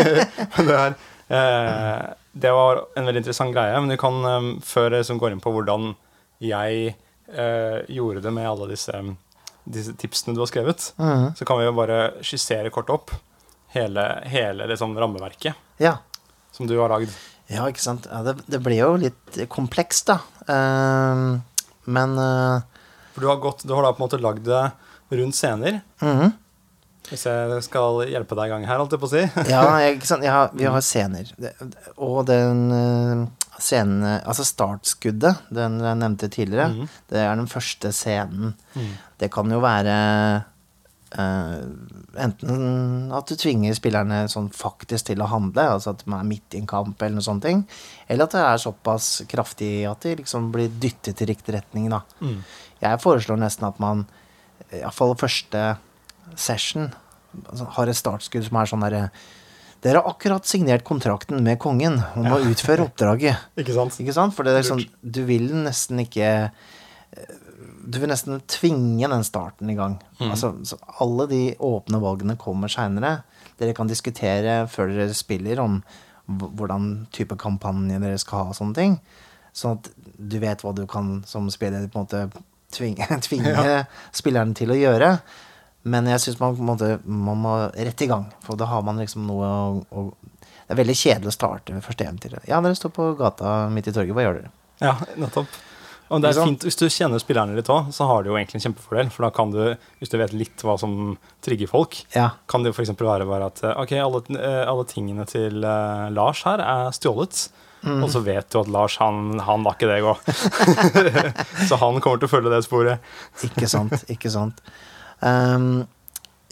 Det, 0.68 0.76
er, 0.76 0.96
eh, 1.32 2.02
det 2.32 2.52
var 2.52 2.82
en 2.98 3.08
veldig 3.08 3.22
interessant 3.22 3.54
greie. 3.54 3.78
Men 3.80 3.94
du 3.94 3.96
kan, 4.00 4.20
eh, 4.28 4.50
før 4.66 4.90
jeg 4.90 5.06
liksom 5.06 5.22
går 5.22 5.36
inn 5.36 5.42
på 5.42 5.54
hvordan 5.54 5.94
jeg 6.44 6.92
eh, 6.92 7.78
gjorde 7.88 8.24
det 8.24 8.34
med 8.34 8.48
alle 8.50 8.70
disse, 8.74 9.02
disse 9.64 9.96
tipsene 10.00 10.36
du 10.36 10.42
har 10.42 10.50
skrevet, 10.50 10.92
mm. 11.00 11.26
så 11.38 11.48
kan 11.48 11.60
vi 11.60 11.68
jo 11.68 11.76
bare 11.76 12.00
skissere 12.26 12.72
kort 12.74 12.92
opp 12.92 13.14
hele, 13.74 14.06
hele 14.30 14.66
liksom, 14.70 14.96
rammeverket 14.98 15.54
Ja. 15.80 15.98
som 16.52 16.68
du 16.68 16.76
har 16.78 16.90
lagd. 16.92 17.12
ja, 17.48 17.68
ikke 17.68 17.82
sant. 17.82 18.08
Ja, 18.10 18.22
det, 18.26 18.40
det 18.50 18.60
blir 18.64 18.82
jo 18.82 18.96
litt 19.00 19.44
komplekst, 19.52 20.10
da. 20.10 20.20
Uh, 20.50 21.38
men 21.90 22.18
eh, 22.18 22.62
For 23.14 23.20
du 23.24 23.26
har, 23.30 23.36
gått, 23.42 23.64
du 23.66 23.74
har 23.74 23.82
da 23.86 23.92
på 23.92 24.02
en 24.02 24.06
måte 24.08 24.20
lagd 24.22 24.44
det 24.46 24.62
rundt 25.18 25.34
scener. 25.38 25.80
mhm. 26.02 26.32
Hvis 27.10 27.24
jeg 27.26 27.62
skal 27.64 28.02
hjelpe 28.06 28.36
deg 28.38 28.46
i 28.46 28.50
gang 28.52 28.64
her, 28.68 28.78
holdt 28.78 28.92
jeg 28.94 29.00
på 29.02 29.08
å 29.08 29.10
si. 29.10 29.22
Ja, 29.50 29.62
jeg? 29.82 29.96
Jeg 30.04 30.30
har, 30.30 30.50
vi 30.54 30.68
har 30.68 30.84
scener. 30.84 31.30
Og 31.96 32.20
den 32.28 32.60
eh, 32.76 33.24
scenen 33.58 34.04
Altså 34.20 34.44
startskuddet, 34.46 35.40
den 35.50 35.80
jeg 35.82 35.98
nevnte 36.04 36.28
tidligere, 36.30 36.68
Mhm. 36.76 36.88
det 37.10 37.24
er 37.24 37.34
den 37.40 37.48
første 37.50 37.90
scenen. 37.96 38.52
Mm. 38.76 38.92
Det 39.18 39.30
kan 39.32 39.50
jo 39.50 39.58
være 39.64 39.98
Uh, 41.10 41.66
enten 42.22 43.08
at 43.10 43.26
du 43.26 43.34
tvinger 43.34 43.74
spillerne 43.74 44.20
sånn 44.30 44.46
faktisk 44.54 45.08
til 45.08 45.18
å 45.24 45.26
handle, 45.26 45.64
altså 45.74 45.90
at 45.90 46.04
de 46.04 46.12
er 46.14 46.28
midt 46.28 46.54
i 46.54 46.60
en 46.60 46.68
kamp 46.70 47.02
eller 47.02 47.16
noe 47.16 47.26
sånt, 47.26 47.42
ting, 47.42 47.64
eller 48.06 48.28
at 48.28 48.36
det 48.36 48.42
er 48.46 48.60
såpass 48.62 49.08
kraftig 49.26 49.72
at 49.90 50.06
de 50.06 50.12
liksom 50.20 50.52
blir 50.54 50.70
dyttet 50.70 51.18
i 51.24 51.26
riktig 51.32 51.56
retning, 51.56 51.88
da. 51.90 52.04
Mm. 52.22 52.36
Jeg 52.80 53.02
foreslår 53.02 53.40
nesten 53.40 53.68
at 53.68 53.80
man, 53.82 54.06
iallfall 54.72 55.16
første 55.20 55.74
session, 56.38 56.90
altså, 57.46 57.68
har 57.76 57.90
et 57.90 57.98
startskudd 57.98 58.46
som 58.48 58.58
er 58.60 58.70
sånn 58.70 58.86
derre 58.86 59.10
Dere 59.80 60.02
har 60.02 60.12
akkurat 60.12 60.44
signert 60.44 60.84
kontrakten 60.84 61.40
med 61.40 61.56
kongen 61.56 61.94
om 62.20 62.26
å 62.28 62.40
utføre 62.50 62.84
oppdraget. 62.84 63.46
Ikke 63.62 63.72
sant? 63.72 63.94
Ikke 64.02 64.12
sant? 64.12 64.34
For 64.36 64.44
det 64.44 64.58
sånn, 64.68 64.82
du 65.00 65.22
vil 65.24 65.46
nesten 65.64 66.02
ikke 66.04 66.26
eh, 66.28 67.38
Du 67.80 67.96
vil 68.02 68.12
nesten 68.12 68.42
tvinge 68.44 69.08
den 69.08 69.24
starten 69.24 69.72
i 69.72 69.78
gang. 69.78 69.96
Mm. 70.18 70.34
Altså, 70.34 70.52
så 70.68 70.76
alle 71.00 71.24
de 71.30 71.40
åpne 71.64 72.02
valgene 72.02 72.36
kommer 72.40 72.68
seinere. 72.68 73.22
Dere 73.56 73.72
kan 73.76 73.88
diskutere 73.88 74.66
før 74.68 74.92
dere 74.92 75.16
spiller 75.16 75.64
om 75.64 75.80
hvordan 76.28 77.06
type 77.16 77.40
kampanje 77.40 78.02
dere 78.04 78.20
skal 78.20 78.44
ha 78.44 78.52
og 78.52 78.60
sånne 78.60 78.76
ting. 78.76 79.00
Sånn 79.56 79.80
at 79.80 79.88
du 79.96 80.36
vet 80.44 80.60
hva 80.60 80.76
du 80.76 80.84
kan 80.92 81.22
som 81.26 81.48
spiller 81.50 81.88
på 81.88 82.02
en 82.02 82.04
måte 82.04 82.44
tvinge, 82.74 83.06
tvinge 83.26 83.76
spilleren 84.16 84.54
til 84.58 84.72
å 84.74 84.78
gjøre. 84.78 85.14
Men 85.90 86.10
jeg 86.12 86.20
syns 86.20 86.40
man, 86.42 86.58
måte, 86.60 86.98
man 87.08 87.38
må 87.40 87.54
rett 87.72 88.02
i 88.04 88.08
gang, 88.10 88.26
for 88.44 88.58
da 88.60 88.66
har 88.68 88.82
man 88.84 89.00
liksom 89.00 89.24
noe 89.30 89.46
å, 89.48 89.80
å 89.96 90.10
Det 90.70 90.74
er 90.76 90.80
veldig 90.84 90.94
kjedelig 91.00 91.32
å 91.32 91.34
starte 91.34 91.74
med 91.74 91.82
første 91.82 92.04
eventyret. 92.04 92.44
Ja, 92.46 92.60
dere 92.62 92.76
står 92.78 92.92
på 92.94 93.08
gata 93.18 93.54
midt 93.72 93.88
i 93.90 93.94
torget, 93.96 94.14
hva 94.14 94.22
gjør 94.26 94.36
dere? 94.42 94.52
Ja, 94.84 94.92
nettopp. 95.18 95.48
Og 96.10 96.18
det 96.22 96.30
er 96.32 96.40
fint, 96.42 96.64
Hvis 96.66 96.78
du 96.78 96.84
kjenner 96.90 97.20
spillerne 97.22 97.54
litt 97.54 97.68
òg, 97.70 97.92
så 97.94 98.06
har 98.10 98.22
du 98.22 98.32
jo 98.32 98.36
egentlig 98.38 98.58
en 98.58 98.64
kjempefordel. 98.68 99.10
For 99.14 99.22
da 99.22 99.30
kan 99.34 99.52
du, 99.54 99.60
hvis 100.00 100.10
du 100.10 100.16
vet 100.18 100.32
litt 100.34 100.62
hva 100.66 100.74
som 100.78 101.16
trigger 101.46 101.70
folk, 101.70 102.00
Ja. 102.16 102.32
kan 102.50 102.64
det 102.66 102.72
f.eks. 102.74 102.90
være 102.98 103.26
bare 103.30 103.46
at 103.50 103.62
eh, 103.62 103.74
ok, 103.78 103.92
alle, 104.02 104.22
eh, 104.34 104.62
alle 104.66 104.86
tingene 104.90 105.26
til 105.30 105.62
eh, 105.62 106.06
Lars 106.16 106.42
her 106.48 106.62
er 106.64 106.90
stjålet. 106.96 107.44
Mm. 107.82 108.02
Og 108.04 108.10
så 108.12 108.20
vet 108.20 108.50
du 108.52 108.58
at 108.60 108.68
Lars, 108.68 108.98
han, 109.00 109.38
han 109.40 109.62
var 109.64 109.76
ikke 109.78 109.88
deg 109.88 110.04
òg. 110.04 110.18
så 111.68 111.78
han 111.80 112.00
kommer 112.04 112.20
til 112.20 112.28
å 112.28 112.32
følge 112.34 112.52
det 112.52 112.62
sporet. 112.66 113.00
Ikke 113.46 113.68
sant, 113.72 113.94
ikke 114.12 114.32
sant. 114.32 114.60
Um, 115.24 115.86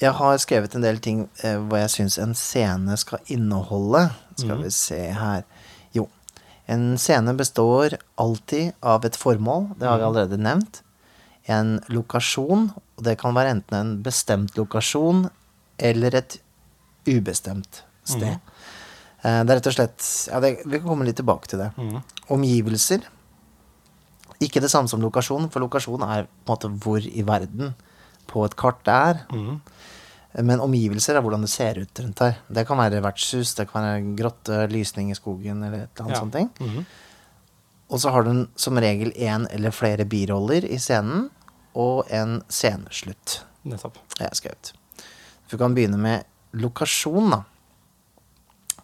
jeg 0.01 0.13
har 0.15 0.39
skrevet 0.41 0.75
en 0.77 0.85
del 0.85 1.01
ting 1.05 1.25
uh, 1.43 1.59
hva 1.69 1.83
jeg 1.83 1.93
syns 1.97 2.19
en 2.23 2.35
scene 2.39 2.97
skal 3.01 3.21
inneholde. 3.35 4.07
Skal 4.39 4.57
mm. 4.57 4.65
vi 4.65 4.73
se 4.77 5.01
her 5.19 5.45
Jo. 5.97 6.07
En 6.69 6.99
scene 7.01 7.33
består 7.37 7.97
alltid 8.21 8.75
av 8.85 9.05
et 9.09 9.17
formål, 9.17 9.71
det 9.81 9.89
har 9.89 9.99
vi 9.99 10.05
Mhm. 10.05 10.09
allerede 10.11 10.39
nevnt. 10.45 10.83
En 11.49 11.79
lokasjon, 11.89 12.71
og 12.97 13.05
det 13.05 13.19
kan 13.19 13.33
være 13.35 13.55
enten 13.57 13.77
en 13.79 13.93
bestemt 14.05 14.57
lokasjon 14.57 15.31
eller 15.79 16.15
et 16.15 16.37
ubestemt 17.09 17.83
sted. 18.05 18.37
Mhm. 18.37 18.41
Eh, 19.25 19.43
Det 19.45 19.51
er 19.51 19.57
rett 19.59 19.67
og 19.67 19.75
slett 19.75 20.29
ja, 20.31 20.41
det, 20.41 20.51
Vi 20.65 20.79
kan 20.79 20.89
komme 20.89 21.05
litt 21.09 21.17
tilbake 21.19 21.49
til 21.51 21.59
det. 21.59 21.73
Mm. 21.77 22.03
Omgivelser. 22.31 23.01
Ikke 24.41 24.61
det 24.63 24.71
samme 24.71 24.89
som 24.89 25.01
lokasjon, 25.03 25.49
for 25.51 25.61
lokasjon 25.65 26.03
er 26.07 26.29
på 26.47 26.55
en 26.55 26.55
måte 26.55 26.71
hvor 26.85 27.03
i 27.03 27.23
verden 27.27 27.75
på 28.31 28.45
et 28.47 28.55
kart 28.61 28.85
det 28.87 28.95
er. 28.95 29.23
Mm. 29.35 29.61
Men 30.45 30.61
omgivelser 30.63 31.17
er 31.17 31.25
hvordan 31.25 31.43
det 31.43 31.51
ser 31.51 31.81
ut 31.81 31.99
rundt 32.05 32.21
her. 32.23 32.37
Det 32.53 32.67
kan 32.69 32.79
være 32.79 33.01
vertshus, 33.03 33.55
det 33.59 33.67
kan 33.71 33.83
være 33.83 34.15
grotte, 34.15 34.59
lysning 34.71 35.11
i 35.11 35.17
skogen 35.19 35.65
eller 35.67 35.87
et 35.89 35.91
eller 35.99 36.05
annet 36.05 36.15
Ja. 36.15 36.21
sånt. 36.21 36.33
ting. 36.33 36.51
Mhm. 36.61 36.87
Og 37.91 37.99
så 37.99 38.11
har 38.13 38.23
du 38.23 38.47
som 38.55 38.77
regel 38.77 39.11
én 39.17 39.47
eller 39.51 39.71
flere 39.73 40.05
biroller 40.05 40.63
i 40.71 40.77
scenen, 40.77 41.31
og 41.75 42.05
en 42.11 42.43
sceneslutt. 42.49 43.41
Nettopp. 43.65 43.97
jeg 44.21 44.31
skrevet. 44.35 44.73
Vi 45.51 45.57
kan 45.59 45.75
begynne 45.75 45.99
med 45.99 46.25
lokasjon, 46.53 47.31
da. 47.31 47.43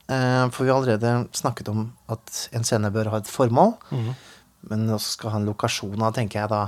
Eh, 0.07 0.51
For 0.51 0.65
vi 0.65 0.71
har 0.71 0.81
allerede 0.81 1.29
snakket 1.33 1.71
om 1.73 1.87
at 2.13 2.49
en 2.53 2.65
scene 2.67 2.93
bør 2.93 3.13
ha 3.13 3.21
et 3.23 3.31
formål. 3.31 3.77
Mm. 3.91 4.11
Men 4.71 4.89
også 4.97 5.19
skal 5.19 5.35
ha 5.35 5.41
en 5.41 5.49
lokasjon. 5.49 6.03
av, 6.03 6.13
tenker 6.17 6.43
jeg 6.43 6.53
da 6.53 6.65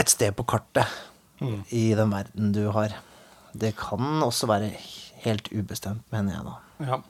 et 0.00 0.08
sted 0.08 0.34
på 0.36 0.44
kartet 0.48 0.88
mm. 1.40 1.62
i 1.70 1.92
den 1.96 2.12
verden 2.12 2.52
du 2.56 2.66
har. 2.74 2.96
Det 3.52 3.74
kan 3.76 4.22
også 4.24 4.48
være 4.48 4.72
helt 5.24 5.50
ubestemt, 5.52 6.04
mener 6.12 6.36
jeg 6.38 6.46
da. 6.48 6.54
Ja. 6.88 7.00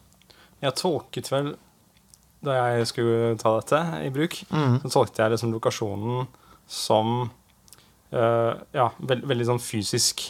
Jeg 0.62 0.78
tolket 0.78 1.30
vel, 1.32 1.54
da 2.44 2.58
jeg 2.58 2.86
skulle 2.90 3.36
ta 3.40 3.54
dette 3.58 3.80
i 4.06 4.10
bruk, 4.14 4.36
mm. 4.50 4.82
så 4.84 4.92
tolket 4.98 5.22
jeg 5.22 5.34
liksom 5.34 5.54
lokasjonen 5.54 6.28
som 6.70 7.30
eh, 8.14 8.52
ja, 8.74 8.90
veld, 8.98 9.26
veldig 9.30 9.48
sånn 9.48 9.62
fysisk. 9.62 10.28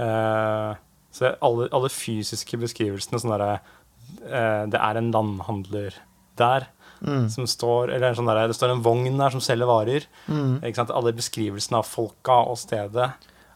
Eh, 0.00 0.70
så 1.14 1.34
alle, 1.42 1.68
alle 1.74 1.90
fysiske 1.92 2.58
beskrivelsene 2.60 3.18
sånn 3.18 3.32
derre 3.34 3.54
eh, 3.56 4.66
Det 4.70 4.78
er 4.78 5.00
en 5.00 5.10
landhandler 5.14 5.96
der 6.40 6.70
Mm. 7.00 7.30
som 7.32 7.46
står 7.48 7.94
Eller 7.94 8.12
sånn 8.12 8.26
der, 8.28 8.42
Det 8.50 8.52
står 8.58 8.74
en 8.74 8.82
vogn 8.84 9.16
der 9.16 9.32
som 9.32 9.40
selger 9.40 9.64
varer. 9.64 10.04
Mm. 10.28 10.60
Alle 10.60 11.12
beskrivelsene 11.16 11.78
av 11.78 11.86
folka 11.88 12.42
og 12.44 12.58
stedet 12.60 13.06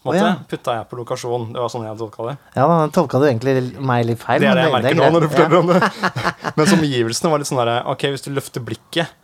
på 0.05 0.13
oh, 0.13 0.17
ja. 0.17 0.35
putta 0.49 0.75
jeg 0.77 0.85
på 0.91 0.99
lokasjon. 0.99 1.47
Det 1.55 1.61
var 1.63 1.71
sånn 1.73 1.87
jeg 1.87 1.97
tolka 1.97 2.27
det. 2.29 2.35
Ja, 2.59 2.67
da 2.69 2.89
tolka 2.93 3.21
du 3.23 3.25
egentlig 3.25 3.55
meg 3.81 4.05
litt 4.05 4.21
feil. 4.21 4.43
Det 4.43 4.51
er 4.51 4.59
det 4.59 4.65
jeg 4.67 4.75
merker 4.75 4.91
er 4.93 4.99
nå 5.01 5.07
når 5.15 5.25
du 5.25 5.29
forteller 5.33 5.61
om 5.63 5.71
det. 5.73 5.79
Men 6.59 6.73
omgivelsene 6.77 7.31
var 7.33 7.41
litt 7.41 7.49
sånn 7.49 7.61
derre 7.63 7.77
Ok, 7.89 8.05
hvis 8.13 8.27
du 8.27 8.29
løfter 8.37 8.65
blikket, 8.65 9.15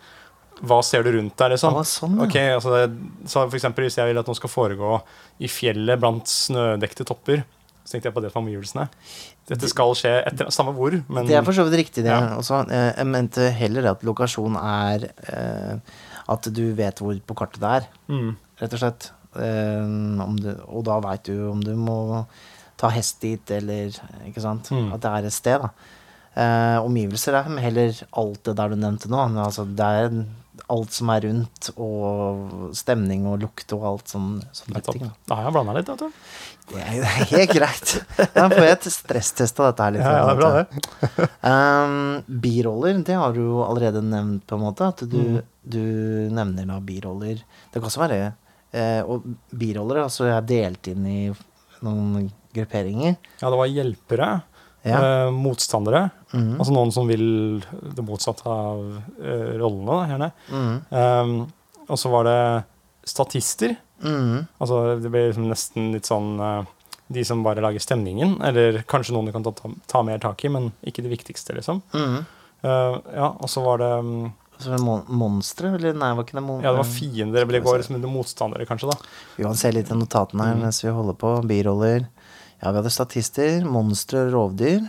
hva 0.64 0.78
ser 0.84 1.04
du 1.04 1.12
rundt 1.18 1.36
deg, 1.36 1.52
liksom? 1.52 1.76
Sånn, 1.88 2.16
ja. 2.16 2.24
okay, 2.24 2.54
altså 2.56 2.72
det, 2.72 2.86
så 3.28 3.44
for 3.44 3.58
eksempel 3.60 3.86
hvis 3.86 3.96
jeg 4.00 4.08
vil 4.08 4.20
at 4.20 4.28
noe 4.28 4.36
skal 4.36 4.52
foregå 4.52 4.96
i 5.40 5.48
fjellet 5.52 6.00
blant 6.00 6.28
snødekte 6.32 7.04
topper, 7.08 7.44
så 7.90 7.96
tenkte 7.96 8.06
jeg 8.06 8.14
på 8.14 8.22
det 8.22 8.28
med 8.30 8.38
omgivelsene. 8.44 8.84
Dette 9.50 9.66
skal 9.72 9.96
skje 9.98 10.12
etter 10.30 10.50
samme 10.54 10.70
hvor, 10.76 10.94
men 11.10 11.26
Det 11.26 11.34
er 11.34 11.42
for 11.42 11.56
så 11.56 11.64
vidt 11.66 11.80
riktig, 11.80 12.04
det. 12.06 12.12
Ja. 12.14 12.36
Også. 12.38 12.60
Eh, 12.70 12.92
Jeg 13.00 13.06
mente 13.10 13.48
heller 13.50 13.88
at 13.90 14.04
lokasjon 14.06 14.54
er 14.60 15.08
eh, 15.26 15.96
at 16.30 16.46
du 16.54 16.62
vet 16.78 17.02
hvor 17.02 17.18
på 17.26 17.34
kartet 17.34 17.58
det 17.64 17.72
er, 17.80 17.88
mm, 18.12 18.30
rett 18.62 18.76
og 18.78 18.82
slett. 18.84 19.10
Eh, 19.34 19.82
om 20.22 20.38
du, 20.38 20.52
og 20.70 20.84
da 20.86 21.00
veit 21.02 21.26
du 21.26 21.48
om 21.50 21.62
du 21.64 21.72
må 21.74 22.24
ta 22.78 22.88
hest 22.94 23.18
dit, 23.20 23.50
eller 23.50 23.90
ikke 24.28 24.40
sant. 24.46 24.70
Mm. 24.70 24.92
At 24.94 25.02
det 25.02 25.10
er 25.10 25.26
et 25.26 25.34
sted, 25.34 25.66
da. 25.66 25.72
Eh, 26.38 26.78
omgivelser 26.86 27.34
er 27.40 27.50
heller 27.58 28.04
alt 28.22 28.44
det 28.46 28.54
der 28.56 28.70
du 28.70 28.78
nevnte 28.78 29.10
nå. 29.10 29.18
Altså, 29.42 29.66
det 29.66 29.90
er 29.98 30.22
alt 30.70 30.94
som 30.94 31.10
er 31.10 31.24
rundt, 31.26 31.70
og 31.80 32.70
stemning 32.78 33.26
og 33.26 33.40
lukt 33.42 33.72
og 33.74 33.84
alt 33.90 34.12
sånn, 34.12 34.36
sånne 34.54 34.82
ting. 34.86 35.08
Da 35.26 35.38
har 35.40 35.48
jeg 35.48 35.56
blanda 35.56 35.74
litt, 35.74 35.88
vet 35.90 36.04
du. 36.04 36.22
Det 36.70 36.80
er 36.82 37.06
helt 37.30 37.52
greit. 37.56 37.92
Da 38.34 38.44
får 38.50 38.62
jeg 38.64 38.74
et 38.76 38.88
stresstest 38.94 39.58
av 39.60 39.70
dette 39.70 39.86
her 39.86 39.94
litt. 39.96 40.04
Ja, 40.04 40.12
ja, 40.16 40.26
det 40.28 40.36
bra, 40.38 40.50
det. 40.60 41.28
Um, 41.44 41.94
biroller, 42.42 43.00
det 43.06 43.16
har 43.18 43.34
du 43.34 43.40
jo 43.42 43.62
allerede 43.66 44.02
nevnt, 44.06 44.44
på 44.46 44.58
en 44.58 44.62
måte. 44.64 44.88
At 44.92 45.02
du, 45.10 45.18
Mm. 45.20 45.40
du 45.70 45.80
nevner 46.36 46.66
da 46.70 46.78
biroller. 46.80 47.42
Det 47.72 47.80
kan 47.80 47.88
også 47.90 48.02
være 48.04 48.20
eh, 48.72 49.00
Og 49.02 49.24
biroller 49.58 50.04
altså 50.04 50.28
er 50.30 50.40
delt 50.46 50.86
inn 50.92 51.06
i 51.10 51.20
noen 51.82 52.30
grupperinger. 52.54 53.16
Ja, 53.42 53.50
det 53.50 53.58
var 53.58 53.66
hjelpere. 53.70 54.30
Ja. 54.86 55.00
Eh, 55.26 55.30
motstandere. 55.34 56.06
Mm. 56.32 56.54
Altså 56.58 56.72
noen 56.72 56.92
som 56.94 57.08
vil 57.10 57.60
det 57.96 58.04
motsatte 58.06 58.46
av 58.48 58.80
eh, 59.20 59.56
rollene, 59.60 59.90
da, 59.90 60.06
gjerne. 60.14 60.30
Mm. 60.54 60.76
Um, 60.90 61.34
og 61.90 61.98
så 61.98 62.12
var 62.12 62.24
det 62.30 62.38
statister. 63.10 63.74
Mhm. 64.00 64.46
Altså 64.58 64.82
det 65.00 65.10
blir 65.12 65.30
liksom 65.30 65.48
nesten 65.50 65.92
litt 65.94 66.08
sånn 66.08 66.34
eh, 66.40 66.68
de 67.10 67.24
som 67.26 67.42
bare 67.42 67.62
lager 67.62 67.82
stemningen, 67.82 68.36
eller 68.46 68.84
kanskje 68.86 69.14
noen 69.16 69.26
du 69.26 69.32
kan 69.34 69.42
ta, 69.42 69.50
ta, 69.52 69.70
ta 69.90 70.02
mer 70.06 70.20
tak 70.22 70.44
i, 70.46 70.50
men 70.52 70.68
ikke 70.86 71.02
det 71.02 71.10
viktigste, 71.10 71.56
liksom. 71.56 71.80
Mm. 71.90 72.20
Uh, 72.62 73.00
ja, 73.16 73.32
og 73.34 73.50
så 73.50 73.64
var 73.64 73.80
det 73.80 73.88
um, 74.04 74.28
Så 74.60 74.76
mon 74.84 75.00
monstre? 75.08 75.72
Eller 75.74 75.96
nei, 75.96 76.10
var 76.12 76.26
ikke 76.26 76.36
det 76.36 76.42
mon 76.44 76.60
Ja, 76.60 76.74
det 76.74 76.82
var 76.82 76.90
fiender, 76.92 77.40
eller 77.40 77.56
det 77.56 77.62
går 77.64 77.80
liksom 77.80 77.96
under 77.96 78.12
motstandere, 78.12 78.66
kanskje, 78.68 78.92
da. 78.92 79.10
Vi 79.38 79.46
kan 79.46 79.58
se 79.58 79.72
litt 79.72 79.90
i 79.90 79.96
notatene 79.96 80.46
her 80.50 80.58
mm. 80.58 80.62
mens 80.66 80.82
vi 80.84 80.92
holder 80.94 81.16
på. 81.18 81.32
Biroller. 81.50 82.06
Ja, 82.60 82.70
vi 82.70 82.76
hadde 82.76 82.92
statister, 82.94 83.64
monstre 83.64 84.26
og 84.28 84.34
rovdyr. 84.36 84.86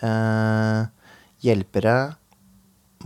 Eh, 0.00 0.82
hjelpere, 1.44 1.96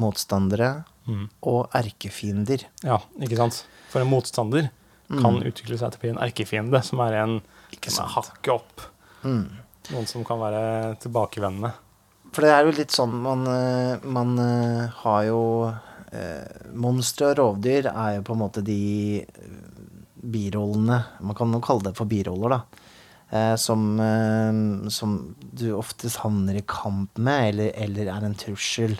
motstandere 0.01 0.73
Mm. 1.05 1.27
og 1.45 1.69
erkefiender. 1.77 2.65
Ja, 2.81 2.97
ikke 3.21 3.37
sant? 3.37 3.59
For 3.93 4.01
en 4.01 4.09
motstander 4.09 4.71
kan 5.09 5.41
utvikle 5.43 5.79
seg 5.79 5.93
til 5.93 6.01
å 6.01 6.03
bli 6.05 6.13
en 6.15 6.23
erkefiende, 6.25 6.81
som 6.87 7.03
er 7.05 7.19
en 7.23 7.39
som 7.85 8.05
er 8.05 8.13
hakket 8.15 8.53
opp. 8.55 8.85
Mm. 9.25 9.47
Noen 9.93 10.07
som 10.09 10.25
kan 10.27 10.41
være 10.41 10.63
tilbakevendende. 11.03 11.75
For 12.35 12.45
det 12.45 12.55
er 12.55 12.67
jo 12.67 12.75
litt 12.75 12.95
sånn 12.95 13.13
man, 13.23 13.45
eh, 13.47 14.07
man 14.11 14.33
eh, 14.43 14.95
har 15.05 15.21
jo 15.29 15.43
eh, 15.69 16.73
Monstre 16.75 17.31
og 17.31 17.39
rovdyr 17.39 17.91
er 17.93 18.17
jo 18.17 18.25
på 18.27 18.35
en 18.35 18.41
måte 18.41 18.65
de 18.67 19.23
eh, 19.23 19.61
birollene 20.25 20.99
Man 21.21 21.37
kan 21.39 21.53
jo 21.55 21.61
kalle 21.63 21.91
det 21.91 21.95
for 21.99 22.11
biroller, 22.11 22.57
da. 22.57 22.91
Eh, 23.35 23.55
som, 23.61 23.87
eh, 24.03 24.91
som 24.91 25.17
du 25.39 25.69
oftest 25.77 26.23
havner 26.25 26.59
i 26.59 26.67
kamp 26.67 27.19
med, 27.19 27.53
eller, 27.53 27.73
eller 27.87 28.11
er 28.17 28.27
en 28.27 28.39
trussel. 28.39 28.97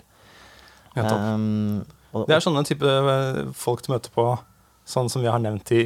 Nettopp. 0.95 1.19
Um, 1.19 1.85
og, 2.15 2.29
Det 2.29 2.37
er 2.37 2.43
sånne 2.43 2.63
type 2.67 2.91
folk 3.59 3.83
du 3.83 3.91
møter 3.91 4.13
på, 4.15 4.29
sånn 4.85 5.09
som 5.09 5.21
vi 5.25 5.27
har 5.31 5.39
nevnt 5.43 5.71
i 5.75 5.85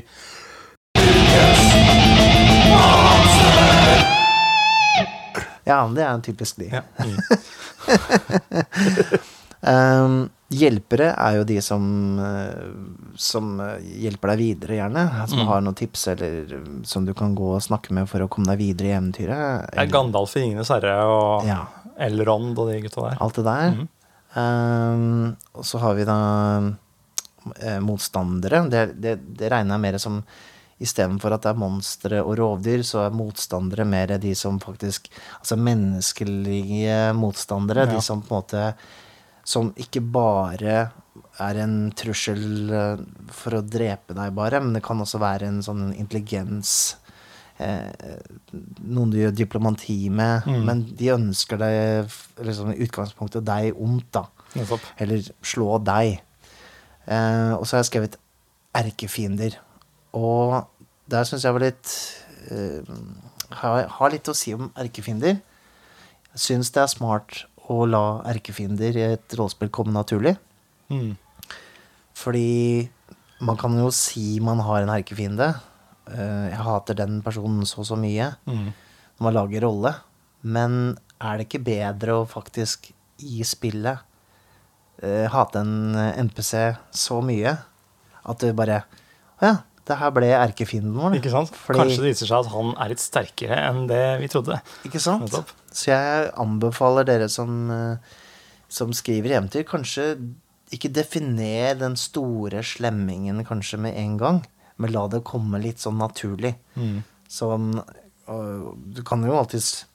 Ja, 5.69 5.83
det 5.93 6.01
er 6.01 6.21
typisk 6.25 6.57
de. 6.57 6.69
ja. 6.73 6.81
Um, 9.61 10.29
hjelpere 10.49 11.11
er 11.13 11.35
jo 11.37 11.43
de 11.45 11.59
som, 11.61 11.83
eh, 12.25 12.71
som 13.21 13.51
hjelper 13.85 14.31
deg 14.33 14.39
videre, 14.41 14.79
gjerne. 14.79 15.03
Som 15.29 15.43
Mm. 15.43 15.47
har 15.51 15.61
noen 15.61 15.75
tips, 15.77 16.07
eller 16.15 16.55
som 16.89 17.05
du 17.05 17.13
kan 17.13 17.35
gå 17.37 17.51
og 17.53 17.61
snakke 17.61 17.91
med 17.93 18.09
for 18.09 18.19
å 18.25 18.29
komme 18.29 18.47
deg 18.49 18.57
videre 18.63 18.87
i 18.89 18.97
eventyret. 18.97 19.69
Eller, 19.73 19.83
er 19.85 19.93
Gandalf 19.93 20.33
i 20.37 20.41
Ringenes 20.41 20.69
herre 20.73 20.95
og 21.05 21.45
Ja, 21.45 21.67
Elrond 21.99 22.57
og 22.57 22.67
de 22.71 22.81
gutta 22.81 23.09
der. 23.11 23.17
alt 23.21 23.35
det 23.35 23.45
der. 23.45 23.71
Mm. 23.77 23.87
Um, 24.35 25.37
og 25.53 25.63
så 25.65 25.79
har 25.79 25.93
vi 25.95 26.03
da 26.05 26.17
eh, 27.59 27.79
motstandere. 27.83 28.63
Det, 28.69 28.85
det, 29.01 29.17
det 29.39 29.51
regner 29.51 29.75
jeg 29.77 29.85
mer 29.87 29.97
som 30.01 30.23
Istedenfor 30.79 31.33
at 31.35 31.43
det 31.43 31.49
er 31.51 31.57
monstre 31.59 32.19
og 32.23 32.37
rovdyr, 32.39 32.85
så 32.87 33.01
er 33.03 33.11
motstandere 33.11 33.83
mer 33.83 34.13
de 34.23 34.29
som 34.39 34.61
faktisk 34.63 35.09
Altså 35.41 35.57
menneskelige 35.59 37.13
motstandere. 37.19 37.83
Ja. 37.83 37.97
De 37.97 38.01
som 38.05 38.21
på 38.23 38.31
en 38.31 38.39
måte 38.39 38.61
Som 39.43 39.73
ikke 39.75 39.99
bare 39.99 40.77
er 41.39 41.59
en 41.63 41.91
trussel 41.95 42.71
eh, 42.71 43.01
for 43.31 43.57
å 43.59 43.61
drepe 43.63 44.15
deg, 44.15 44.31
bare, 44.35 44.59
men 44.63 44.73
det 44.75 44.81
kan 44.83 44.99
også 45.03 45.19
være 45.19 45.47
en 45.47 45.59
sånn 45.63 45.89
intelligens 45.95 46.73
eh, 47.59 47.91
Noen 48.83 49.11
du 49.13 49.19
gjør 49.21 49.35
diplomati 49.35 50.09
med, 50.11 50.47
Mm. 50.47 50.63
men 50.67 50.81
de 50.99 51.11
ønsker 51.15 51.59
deg 51.59 52.11
liksom, 52.43 52.71
i 52.73 52.83
utgangspunktet 52.87 53.43
deg 53.47 53.75
ondt, 53.79 54.09
da. 54.15 54.25
Eller 54.99 55.23
slå 55.43 55.77
deg. 55.83 56.19
Eh, 57.07 57.53
og 57.55 57.65
så 57.65 57.77
har 57.77 57.83
jeg 57.83 57.91
skrevet 57.91 58.19
erkefiender. 58.75 59.57
Og 60.17 60.59
der 61.09 61.27
syns 61.27 61.45
jeg 61.45 61.55
var 61.55 61.65
litt 61.65 61.93
eh, 62.49 62.93
har, 63.61 63.87
har 63.95 64.13
litt 64.13 64.29
å 64.29 64.37
si 64.37 64.53
om 64.57 64.69
erkefiender. 64.79 65.39
Jeg 66.33 66.43
syns 66.43 66.73
det 66.75 66.83
er 66.83 66.91
smart 66.91 67.43
å 67.69 67.83
la 67.85 68.21
erkefiender 68.29 68.97
i 68.97 69.07
et 69.13 69.37
rollespill 69.37 69.71
komme 69.73 69.93
naturlig. 69.93 70.35
Mm. 70.89 71.13
Fordi 72.17 72.89
man 73.45 73.57
kan 73.59 73.77
jo 73.77 73.89
si 73.95 74.39
man 74.43 74.61
har 74.65 74.83
en 74.83 74.93
erkefiende. 74.93 75.53
Eh, 76.09 76.49
jeg 76.51 76.61
hater 76.65 76.97
den 76.97 77.21
personen 77.25 77.65
så 77.69 77.83
og 77.83 77.89
så 77.91 77.97
mye. 77.99 78.33
Mm. 78.49 78.69
Når 78.73 79.27
man 79.27 79.37
lager 79.37 79.65
rolle. 79.67 79.93
Men 80.41 80.97
er 81.19 81.37
det 81.37 81.49
ikke 81.49 81.65
bedre 81.67 82.21
å 82.21 82.29
faktisk 82.29 82.91
i 83.19 83.43
spillet 83.43 84.05
eh, 85.03 85.27
hate 85.31 85.61
en 85.61 85.95
NPC 86.27 86.75
så 86.91 87.19
mye 87.23 87.57
at 88.29 88.39
du 88.43 88.51
bare 88.53 88.83
Å 89.39 89.45
ja, 89.47 89.53
det 89.87 89.95
her 89.97 90.11
ble 90.11 90.27
erkefienden 90.35 90.93
vår. 90.99 91.15
Ikke 91.17 91.31
sant? 91.31 91.49
Fordi- 91.55 91.79
Kanskje 91.79 92.01
det 92.03 92.09
viser 92.11 92.27
seg 92.29 92.43
at 92.45 92.51
han 92.51 92.73
er 92.77 92.89
litt 92.91 92.99
sterkere 93.01 93.57
enn 93.69 93.87
det 93.87 94.19
vi 94.19 94.27
trodde. 94.27 94.59
Ikke 94.85 94.99
sant? 95.01 95.31
Så 95.71 95.85
jeg 95.93 96.31
anbefaler 96.37 97.05
dere 97.07 97.29
som, 97.29 97.71
eh, 97.71 97.97
som 98.67 98.91
skriver 98.93 99.37
eventyr, 99.39 99.63
kanskje 99.65 100.11
ikke 100.75 100.91
definer 100.93 101.73
den 101.79 101.95
store 101.95 102.61
slemmingen 102.61 103.41
kanskje 103.47 103.79
med 103.79 103.95
en 103.97 104.17
gang, 104.17 104.45
men 104.77 104.91
la 104.91 105.07
det 105.07 105.23
komme 105.23 105.57
litt 105.63 105.77
sånn 105.81 105.97
naturlig. 105.97 106.55
Mm. 106.77 107.01
Og 108.27 108.77
Du 108.93 109.01
kan 109.03 109.23
jo 109.23 109.33
alltids 109.39 109.85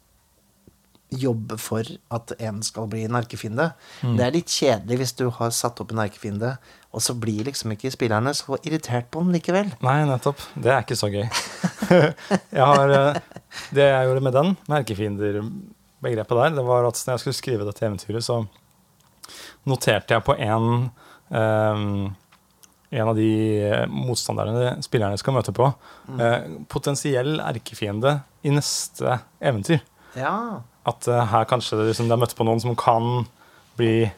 jobbe 1.20 1.58
for 1.60 1.88
at 2.14 2.32
en 2.38 2.62
skal 2.66 2.88
bli 2.90 3.04
en 3.06 3.18
erkefiende. 3.18 3.70
Mm. 4.02 4.16
Det 4.18 4.24
er 4.26 4.34
litt 4.34 4.54
kjedelig 4.54 4.98
hvis 5.00 5.14
du 5.18 5.26
har 5.38 5.52
satt 5.54 5.80
opp 5.82 5.94
en 5.94 6.02
erkefiende, 6.04 6.54
og 6.94 7.02
så 7.02 7.16
blir 7.18 7.46
liksom 7.48 7.74
ikke 7.74 7.92
spillerne 7.94 8.34
så 8.36 8.58
irritert 8.62 9.10
på 9.12 9.22
den 9.24 9.34
likevel. 9.34 9.72
Nei, 9.84 9.96
nettopp. 10.08 10.42
Det 10.54 10.72
er 10.72 10.84
ikke 10.84 10.98
så 10.98 11.10
gøy. 11.12 11.24
jeg 12.58 12.64
har, 12.64 12.96
eh, 12.98 13.22
det 13.74 13.88
jeg 13.90 14.10
gjorde 14.10 14.26
med 14.28 14.36
den, 14.38 14.52
Erkefiender 14.74 15.40
begrepet 16.04 16.36
der, 16.40 16.58
det 16.58 16.66
var 16.66 16.86
at 16.88 17.00
når 17.06 17.16
jeg 17.16 17.24
skulle 17.24 17.38
skrive 17.40 17.66
dette 17.66 17.86
eventyret, 17.86 18.26
så 18.26 18.42
noterte 19.68 20.14
jeg 20.16 20.24
på 20.26 20.36
en 20.36 20.68
ehm, 21.32 22.12
en 22.94 23.08
av 23.08 23.16
de 23.18 23.30
eh, 23.64 23.86
motstanderne 23.90 24.76
spillerne 24.84 25.18
skal 25.18 25.34
møte 25.34 25.54
på. 25.54 25.66
eh, 26.20 26.46
potensiell 26.70 27.40
erkefiende 27.42 28.20
i 28.46 28.52
neste 28.54 29.18
eventyr. 29.42 29.82
Ja. 30.14 30.62
At 30.88 31.08
eh, 31.08 31.24
her 31.32 31.46
kanskje 31.48 31.78
det, 31.80 31.88
liksom, 31.90 32.08
de 32.08 32.14
har 32.16 32.20
møtt 32.20 32.36
på 32.36 32.46
noen 32.46 32.60
som 32.62 32.76
kan 32.78 33.26
bli 33.78 34.10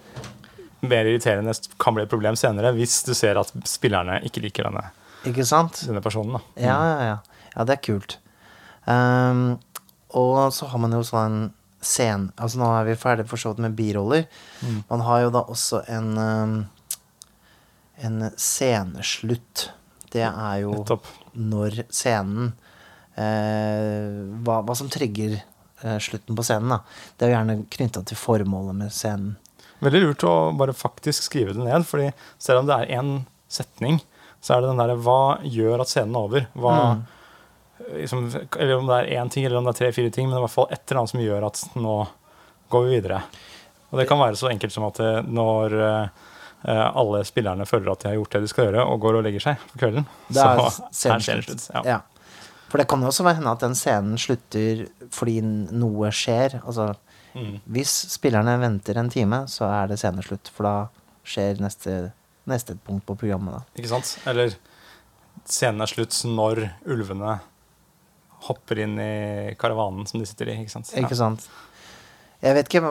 mer 0.87 1.09
irriterende, 1.09 1.55
kan 1.83 1.97
bli 1.97 2.05
et 2.05 2.13
problem 2.13 2.37
senere, 2.39 2.75
hvis 2.77 3.01
du 3.07 3.15
ser 3.17 3.39
at 3.41 3.51
spillerne 3.67 4.21
ikke 4.29 4.43
liker 4.45 4.69
denne, 4.69 4.85
Ikke 5.27 5.47
sant? 5.49 5.81
denne 5.87 6.03
personen. 6.05 6.37
Da. 6.37 6.43
Ja, 6.69 6.77
ja, 6.91 6.99
ja. 7.11 7.17
Ja, 7.57 7.65
det 7.65 7.79
er 7.79 7.85
kult. 7.87 8.19
Um, 8.85 9.57
og 10.15 10.53
så 10.55 10.69
har 10.71 10.79
man 10.83 10.93
jo 10.95 11.01
sånn 11.07 11.49
scen... 11.83 12.29
Altså 12.37 12.61
nå 12.61 12.69
er 12.77 12.87
vi 12.91 12.99
ferdig 13.01 13.25
for 13.31 13.41
så 13.41 13.55
vidt 13.55 13.65
med 13.65 13.75
biroller. 13.79 14.27
Mm. 14.61 14.83
Man 14.91 15.05
har 15.09 15.25
jo 15.25 15.33
da 15.35 15.43
også 15.51 15.81
en 15.91 16.13
um, 16.21 16.57
en 17.97 18.31
sceneslutt. 18.37 19.71
Det 20.13 20.25
er 20.27 20.57
jo 20.63 20.73
Nettopp. 20.77 21.07
når 21.33 21.83
scenen 21.93 22.53
eh, 23.17 24.23
hva, 24.45 24.61
hva 24.65 24.77
som 24.77 24.91
trigger 24.93 25.39
slutten 26.01 26.37
på 26.39 26.43
scenen, 26.47 26.69
da. 26.73 26.79
Det 27.19 27.27
er 27.27 27.31
jo 27.33 27.37
gjerne 27.37 27.57
knytta 27.77 28.05
til 28.09 28.17
formålet 28.17 28.75
med 28.75 28.93
scenen. 28.95 29.35
Veldig 29.85 30.01
lurt 30.07 30.25
å 30.25 30.35
bare 30.57 30.73
faktisk 30.73 31.27
skrive 31.29 31.53
det 31.53 31.65
ned, 31.67 31.85
fordi 31.85 32.11
selv 32.41 32.63
om 32.63 32.67
det 32.71 32.79
er 32.81 32.95
én 33.01 33.11
setning, 33.53 33.99
så 34.41 34.55
er 34.57 34.63
det 34.65 34.71
den 34.71 34.81
derre 34.81 34.97
Hva 34.97 35.19
gjør 35.45 35.83
at 35.85 35.89
scenen 35.93 36.17
er 36.17 36.25
over? 36.31 36.47
Hva, 36.57 36.77
Mm. 36.97 37.03
liksom, 38.01 38.23
eller 38.59 38.77
om 38.79 38.87
det 38.87 38.97
er 39.03 39.21
én 39.21 39.31
ting, 39.31 39.45
eller 39.45 39.59
om 39.59 39.65
det 39.65 39.75
er 39.75 39.85
tre-fire 39.85 40.11
ting, 40.11 40.29
men 40.31 40.39
i 40.39 40.41
hvert 40.41 40.51
fall 40.55 40.69
et 40.71 40.81
eller 40.91 41.01
annet 41.03 41.11
som 41.13 41.21
gjør 41.21 41.47
at 41.47 41.61
nå 41.77 41.97
går 42.73 42.87
vi 42.87 42.95
videre. 43.01 43.21
Og 43.93 44.01
det 44.01 44.09
kan 44.09 44.19
være 44.19 44.37
så 44.41 44.49
enkelt 44.51 44.73
som 44.73 44.85
at 44.89 44.95
det, 44.99 45.13
når, 45.29 45.75
eh, 45.77 46.09
eh, 46.73 46.91
alle 46.97 47.21
spillerne 47.25 47.67
føler 47.69 47.93
at 47.93 48.01
de 48.01 48.09
har 48.09 48.17
gjort 48.17 48.31
det 48.33 48.41
de 48.41 48.49
skal 48.49 48.65
gjøre, 48.71 48.87
og 48.87 49.01
går 49.01 49.19
og 49.21 49.25
legger 49.29 49.41
seg 49.45 49.57
på 49.73 49.79
kvelden. 49.85 50.07
Det 50.33 50.43
er 50.43 50.59
så 50.59 50.89
scenen 50.91 51.21
er 51.21 51.43
det 51.43 51.45
slutt. 51.47 51.69
Ja. 51.75 51.83
Ja. 51.85 52.01
For 52.77 52.83
det 52.83 52.91
kan 52.93 53.01
jo 53.01 53.09
også 53.09 53.25
hende 53.33 53.49
at 53.49 53.63
den 53.65 53.73
scenen 53.73 54.19
slutter 54.21 54.83
fordi 55.17 55.39
noe 55.41 56.11
skjer. 56.13 56.59
Altså, 56.61 56.91
Mm. 57.37 57.55
hvis 57.73 57.91
spillerne 58.13 58.59
venter 58.61 58.97
en 58.97 59.09
time, 59.13 59.43
så 59.49 59.65
er 59.69 59.89
det 59.89 59.99
sceneslutt. 59.99 60.49
For 60.53 60.65
da 60.65 60.89
skjer 61.25 61.59
neste, 61.61 62.13
neste 62.49 62.77
punkt 62.85 63.05
på 63.07 63.17
programmet. 63.17 63.53
Da. 63.59 63.61
Ikke 63.77 63.89
sant? 63.89 64.19
Eller 64.27 64.55
scenen 65.45 65.81
er 65.85 65.87
slutt 65.87 66.17
når 66.29 66.63
ulvene 66.87 67.39
hopper 68.47 68.79
inn 68.85 68.99
i 69.01 69.55
karavanen 69.57 70.07
som 70.09 70.21
de 70.21 70.27
sitter 70.29 70.49
i. 70.53 70.59
Ikke 70.65 70.73
sant? 70.77 70.93
Ja. 70.93 71.05
Ikke 71.05 71.17
sant? 71.17 71.49
Jeg 72.43 72.55
vet 72.55 72.69
ikke 72.69 72.83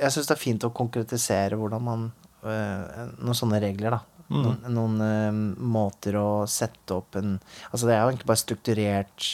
Jeg 0.00 0.10
syns 0.10 0.26
det 0.26 0.34
er 0.34 0.42
fint 0.42 0.66
å 0.66 0.72
konkretisere 0.74 1.54
hvordan 1.58 1.82
man 1.82 2.12
øh, 2.42 3.12
Noen 3.22 3.38
sånne 3.38 3.60
regler, 3.62 3.94
da. 3.98 4.00
Mm. 4.34 4.42
Noen, 4.42 4.74
noen 4.74 4.94
øh, 5.06 5.36
måter 5.76 6.16
å 6.18 6.28
sette 6.50 6.96
opp 6.96 7.14
en 7.20 7.36
Altså, 7.70 7.86
det 7.86 7.94
er 7.94 8.00
jo 8.02 8.08
egentlig 8.12 8.26
bare 8.32 8.40
strukturert 8.42 9.28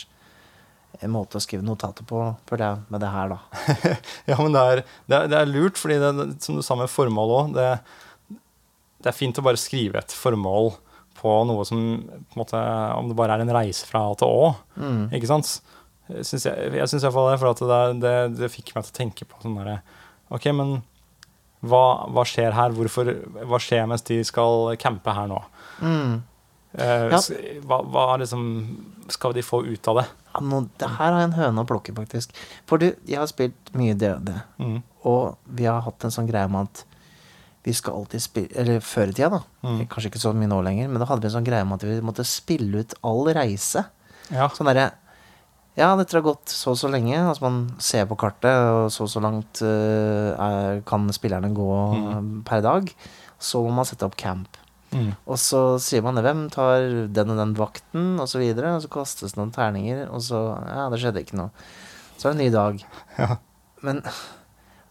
en 1.00 1.12
måte 1.14 1.38
å 1.38 1.40
skrive 1.40 1.64
notater 1.64 2.04
på, 2.04 2.18
føler 2.50 2.66
jeg, 2.66 2.82
med 2.92 3.00
det 3.00 3.08
her, 3.14 3.30
da. 3.32 3.38
Ja, 4.30 4.36
men 4.42 4.52
det 4.52 4.60
er, 4.74 4.82
det 5.08 5.16
er, 5.16 5.28
det 5.32 5.38
er 5.38 5.48
lurt, 5.48 5.78
fordi 5.80 5.96
det, 6.02 6.26
som 6.44 6.58
du 6.58 6.64
sa 6.66 6.76
med 6.76 6.90
formål 6.92 7.32
òg, 7.38 7.54
det, 7.56 7.68
det 9.00 9.08
er 9.08 9.16
fint 9.16 9.40
å 9.40 9.44
bare 9.46 9.60
skrive 9.60 10.02
et 10.02 10.12
formål 10.12 10.74
på 11.20 11.32
noe 11.48 11.64
som 11.68 11.80
på 12.04 12.36
en 12.36 12.40
måte, 12.42 12.60
Om 12.98 13.08
det 13.10 13.16
bare 13.16 13.38
er 13.38 13.44
en 13.46 13.54
reise 13.56 13.88
fra 13.88 14.02
A 14.10 14.14
til 14.20 14.28
Å, 14.28 14.50
Mm. 14.76 15.06
ikke 15.16 15.30
sant? 15.30 15.54
Syns 16.10 16.44
jeg, 16.48 16.72
syns 16.90 17.04
iallfall 17.06 17.30
det, 17.30 17.38
for 17.40 17.64
det, 17.70 17.80
det, 18.02 18.14
det 18.40 18.52
fikk 18.52 18.74
meg 18.74 18.84
til 18.84 18.92
å 18.92 18.98
tenke 19.00 19.28
på 19.30 19.40
sånn 19.44 19.56
derre 19.60 19.78
OK, 20.34 20.50
men 20.56 20.80
hva, 21.62 22.08
hva 22.08 22.24
skjer 22.24 22.52
her? 22.56 22.70
Hvorfor, 22.76 23.10
hva 23.44 23.58
skjer 23.60 23.86
mens 23.90 24.02
de 24.08 24.20
skal 24.24 24.76
campe 24.80 25.12
her 25.16 25.28
nå? 25.30 25.40
Mm. 25.82 26.22
Uh, 26.70 27.10
Ja. 27.10 27.18
hva, 27.66 27.80
hva 27.90 28.04
liksom 28.22 28.44
skal 29.10 29.32
de 29.34 29.42
få 29.42 29.64
ut 29.66 29.88
av 29.90 29.96
det? 30.00 30.06
Ja, 30.34 30.40
nå, 30.46 30.60
det 30.78 30.88
her 30.88 31.10
har 31.12 31.18
jeg 31.24 31.28
en 31.32 31.38
høne 31.40 31.64
å 31.64 31.66
plukke, 31.66 31.92
faktisk. 31.96 32.30
For 32.70 32.78
du, 32.78 32.92
jeg 33.10 33.18
har 33.18 33.26
spilt 33.26 33.72
mye 33.74 33.96
DøD, 33.98 34.30
Mm. 34.62 34.82
og 35.04 35.36
vi 35.50 35.64
har 35.66 35.80
hatt 35.82 36.04
en 36.06 36.10
sånn 36.14 36.28
greie 36.30 36.46
med 36.48 36.68
at 36.70 36.84
vi 37.66 37.72
skal 37.76 37.92
alltid 37.98 38.22
spille 38.22 38.48
Eller 38.56 38.78
før 38.80 39.10
i 39.10 39.12
tida, 39.12 39.28
da. 39.34 39.40
Mm. 39.66 39.82
Kanskje 39.90 40.08
ikke 40.12 40.22
så 40.22 40.32
mye 40.32 40.48
nå 40.48 40.62
lenger, 40.64 40.88
men 40.88 40.98
da 41.02 41.04
hadde 41.10 41.20
vi 41.20 41.28
en 41.28 41.34
sånn 41.42 41.44
greie 41.48 41.66
med 41.66 41.82
at 41.82 41.88
vi 41.90 42.00
måtte 42.00 42.24
spille 42.24 42.78
ut 42.84 42.94
all 43.04 43.26
reise. 43.34 43.82
Ja. 44.30 44.46
Sånn 44.48 44.70
derre 44.70 44.92
Ja, 45.78 45.92
dette 45.96 46.16
har 46.18 46.24
gått 46.26 46.50
så 46.50 46.72
og 46.74 46.78
så 46.80 46.88
lenge. 46.90 47.14
Altså 47.20 47.44
man 47.46 47.58
ser 47.80 48.06
på 48.10 48.16
kartet, 48.18 48.50
og 48.74 48.88
så 48.92 49.04
og 49.06 49.10
så 49.12 49.22
langt 49.22 49.60
eh, 49.62 50.32
er, 50.34 50.80
kan 50.88 51.06
spillerne 51.14 51.52
gå 51.56 51.68
Mm. 51.94 52.42
per 52.44 52.60
dag. 52.64 52.90
Så 53.40 53.62
må 53.64 53.70
man 53.72 53.86
sette 53.88 54.04
opp 54.04 54.16
camp. 54.20 54.58
Mm. 54.92 55.12
Og 55.30 55.38
så 55.38 55.78
sier 55.80 56.02
man 56.02 56.16
det. 56.18 56.24
Hvem 56.26 56.48
tar 56.50 56.82
den 57.14 57.30
og 57.30 57.38
den 57.38 57.54
vakten, 57.56 58.18
og 58.20 58.28
så 58.28 58.38
videre. 58.42 58.74
Og 58.76 58.82
så 58.82 58.90
kastes 58.92 59.36
noen 59.38 59.52
terninger, 59.54 60.08
og 60.10 60.20
så 60.26 60.40
Ja, 60.66 60.88
det 60.90 60.98
skjedde 61.00 61.22
ikke 61.24 61.38
noe. 61.38 61.50
Så 62.18 62.28
er 62.28 62.34
det 62.34 62.40
en 62.40 62.44
ny 62.46 62.50
dag. 62.52 62.84
Ja. 63.18 63.36
Men 63.82 64.02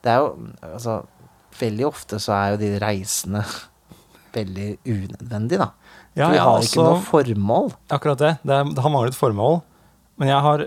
det 0.02 0.10
er 0.10 0.18
jo 0.24 0.30
Altså, 0.66 1.04
veldig 1.60 1.86
ofte 1.86 2.18
så 2.24 2.32
er 2.34 2.52
jo 2.56 2.58
de 2.64 2.80
reisene 2.82 3.44
veldig 4.38 4.78
unødvendige, 4.88 5.60
da. 5.60 5.70
Ja, 6.16 6.26
For 6.26 6.32
vi 6.34 6.38
har 6.40 6.46
har 6.48 6.58
altså, 6.58 6.72
ikke 6.74 6.88
noe 6.88 7.04
formål. 7.06 7.70
Akkurat 7.92 8.18
det. 8.24 8.32
Det, 8.44 8.56
er, 8.56 8.64
det 8.74 8.82
har 8.86 8.90
manglet 8.96 9.16
formål. 9.18 9.60
Men 10.20 10.30
jeg 10.32 10.44
har, 10.46 10.66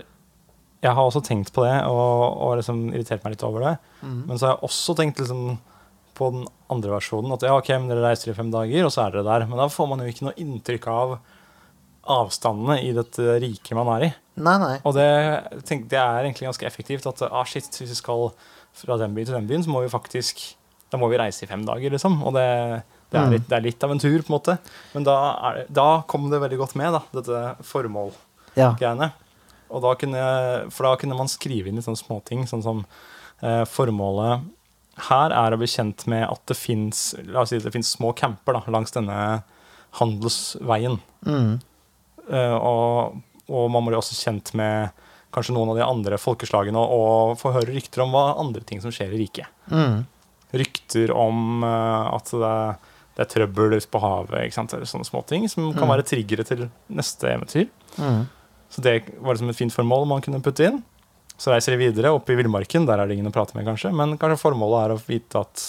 jeg 0.83 0.95
har 0.97 1.03
også 1.07 1.21
tenkt 1.25 1.53
på 1.55 1.63
det 1.65 1.75
og, 1.85 2.23
og 2.43 2.55
liksom 2.59 2.87
irritert 2.91 3.23
meg 3.25 3.35
litt 3.35 3.45
over 3.47 3.67
det. 3.67 3.75
Mm. 4.01 4.17
Men 4.31 4.39
så 4.39 4.47
har 4.49 4.55
jeg 4.57 4.67
også 4.69 4.95
tenkt 4.99 5.21
liksom 5.21 5.45
på 6.17 6.27
den 6.33 6.43
andre 6.69 6.91
versjonen 6.93 7.33
at 7.33 7.41
ja, 7.45 7.53
ok, 7.57 7.69
men 7.79 7.89
dere 7.89 8.03
reiser 8.05 8.29
i 8.33 8.35
fem 8.37 8.51
dager, 8.53 8.85
og 8.85 8.91
så 8.93 9.05
er 9.07 9.15
dere 9.15 9.25
der. 9.25 9.45
Men 9.49 9.57
da 9.63 9.69
får 9.73 9.87
man 9.89 10.03
jo 10.03 10.11
ikke 10.11 10.27
noe 10.27 10.35
inntrykk 10.41 10.89
av 10.93 11.15
avstandene 12.13 12.81
i 12.83 12.91
dette 12.95 13.37
riket 13.41 13.77
man 13.77 13.89
er 13.95 14.07
i. 14.09 14.09
Nei, 14.43 14.55
nei. 14.61 14.73
Og 14.83 14.95
det, 14.97 15.07
tenk, 15.69 15.85
det 15.91 15.99
er 16.01 16.25
egentlig 16.25 16.49
ganske 16.49 16.67
effektivt 16.67 17.07
at 17.09 17.21
ah, 17.29 17.45
shit, 17.47 17.69
hvis 17.79 17.93
vi 17.93 17.99
skal 17.99 18.27
fra 18.75 18.97
den 18.99 19.13
byen 19.15 19.29
til 19.29 19.37
den 19.37 19.47
byen, 19.49 19.63
så 19.65 19.71
må 19.73 19.83
vi 19.85 19.91
faktisk 19.93 20.41
Da 20.93 20.97
må 21.01 21.07
vi 21.09 21.17
reise 21.17 21.41
i 21.45 21.49
fem 21.49 21.63
dager, 21.65 21.89
liksom. 21.89 22.19
Og 22.21 22.35
det, 22.35 22.43
det, 23.09 23.17
er, 23.17 23.23
Mm. 23.25 23.31
litt, 23.33 23.45
det 23.49 23.55
er 23.57 23.63
litt 23.65 23.83
av 23.85 23.89
en 23.95 24.01
tur, 24.01 24.19
på 24.21 24.29
en 24.29 24.35
måte. 24.35 24.53
Men 24.93 25.05
da, 25.07 25.15
er, 25.49 25.63
da 25.73 25.85
kom 26.05 26.27
det 26.29 26.37
veldig 26.43 26.59
godt 26.59 26.75
med, 26.77 26.93
da, 26.93 26.99
dette 27.17 27.39
formål-greiene. 27.65 29.07
Ja. 29.09 29.22
Og 29.73 29.81
da 29.83 29.95
kunne, 29.99 30.23
for 30.73 30.85
da 30.87 30.95
kunne 31.01 31.17
man 31.17 31.31
skrive 31.31 31.67
inn 31.71 31.79
litt 31.79 31.87
sånne 31.87 31.99
småting, 31.99 32.45
sånn 32.49 32.63
som 32.65 32.83
eh, 33.41 33.63
formålet 33.69 34.45
her 35.09 35.33
er 35.33 35.55
å 35.55 35.57
bli 35.57 35.65
kjent 35.65 36.03
med 36.11 36.27
at 36.29 36.41
det 36.45 36.53
fins 36.53 36.99
si 37.17 37.59
små 37.89 38.11
camper 38.13 38.53
da, 38.59 38.61
langs 38.69 38.93
denne 38.93 39.15
handelsveien. 39.97 40.99
Mm. 41.25 41.55
Eh, 42.29 42.55
og, 42.57 43.17
og 43.49 43.71
man 43.73 43.87
blir 43.87 43.97
også 43.99 44.17
kjent 44.19 44.53
med 44.57 44.93
kanskje 45.33 45.55
noen 45.55 45.71
av 45.73 45.79
de 45.79 45.85
andre 45.85 46.19
folkeslagene 46.21 46.77
og, 46.77 46.93
og 47.33 47.39
få 47.41 47.55
høre 47.55 47.73
rykter 47.73 48.03
om 48.05 48.13
hva 48.13 48.35
andre 48.41 48.61
ting 48.69 48.81
som 48.83 48.93
skjer 48.93 49.15
i 49.15 49.23
riket. 49.23 49.49
Mm. 49.73 50.03
Rykter 50.61 51.13
om 51.17 51.65
eh, 51.65 52.13
at 52.13 52.29
det, 52.29 52.53
det 53.17 53.25
er 53.25 53.31
trøbbel 53.33 53.77
ute 53.79 53.89
på 53.93 54.01
havet, 54.03 54.45
ikke 54.45 54.59
sant? 54.59 54.77
Eller 54.77 54.89
sånne 54.89 55.09
småting 55.09 55.49
som 55.49 55.71
kan 55.73 55.87
Mm. 55.87 55.93
være 55.95 56.05
triggere 56.13 56.45
til 56.47 56.67
neste 56.93 57.33
eventyr. 57.33 57.67
Mm. 57.97 58.23
Så 58.73 58.81
det 58.81 58.95
var 59.21 59.35
liksom 59.37 59.51
et 59.53 59.59
fint 59.59 59.73
formål 59.75 60.07
man 60.09 60.23
kunne 60.25 60.41
putte 60.43 60.65
inn. 60.65 60.81
Så 61.37 61.51
reiser 61.53 61.73
de 61.75 61.81
videre 61.85 62.11
opp 62.13 62.29
i 62.29 62.35
villmarken, 62.37 62.85
der 62.89 63.01
er 63.01 63.09
det 63.09 63.17
ingen 63.17 63.29
å 63.29 63.33
prate 63.35 63.53
med, 63.57 63.65
kanskje. 63.67 63.91
Men 63.93 64.17
kanskje 64.21 64.41
formålet 64.41 64.83
er 64.87 64.93
å 64.95 65.01
vite 65.07 65.41
at 65.41 65.63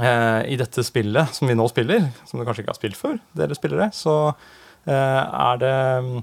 eh, 0.00 0.40
i 0.52 0.56
dette 0.60 0.84
spillet 0.84 1.34
som 1.36 1.48
vi 1.48 1.56
nå 1.58 1.66
spiller, 1.70 2.08
som 2.28 2.40
du 2.40 2.46
kanskje 2.46 2.64
ikke 2.64 2.74
har 2.74 2.80
spilt 2.80 2.98
før, 3.00 3.18
dere 3.36 3.56
spillere, 3.58 3.90
så 3.96 4.14
eh, 4.28 4.92
er 4.92 5.60
det 5.62 5.74
mm, 6.04 6.16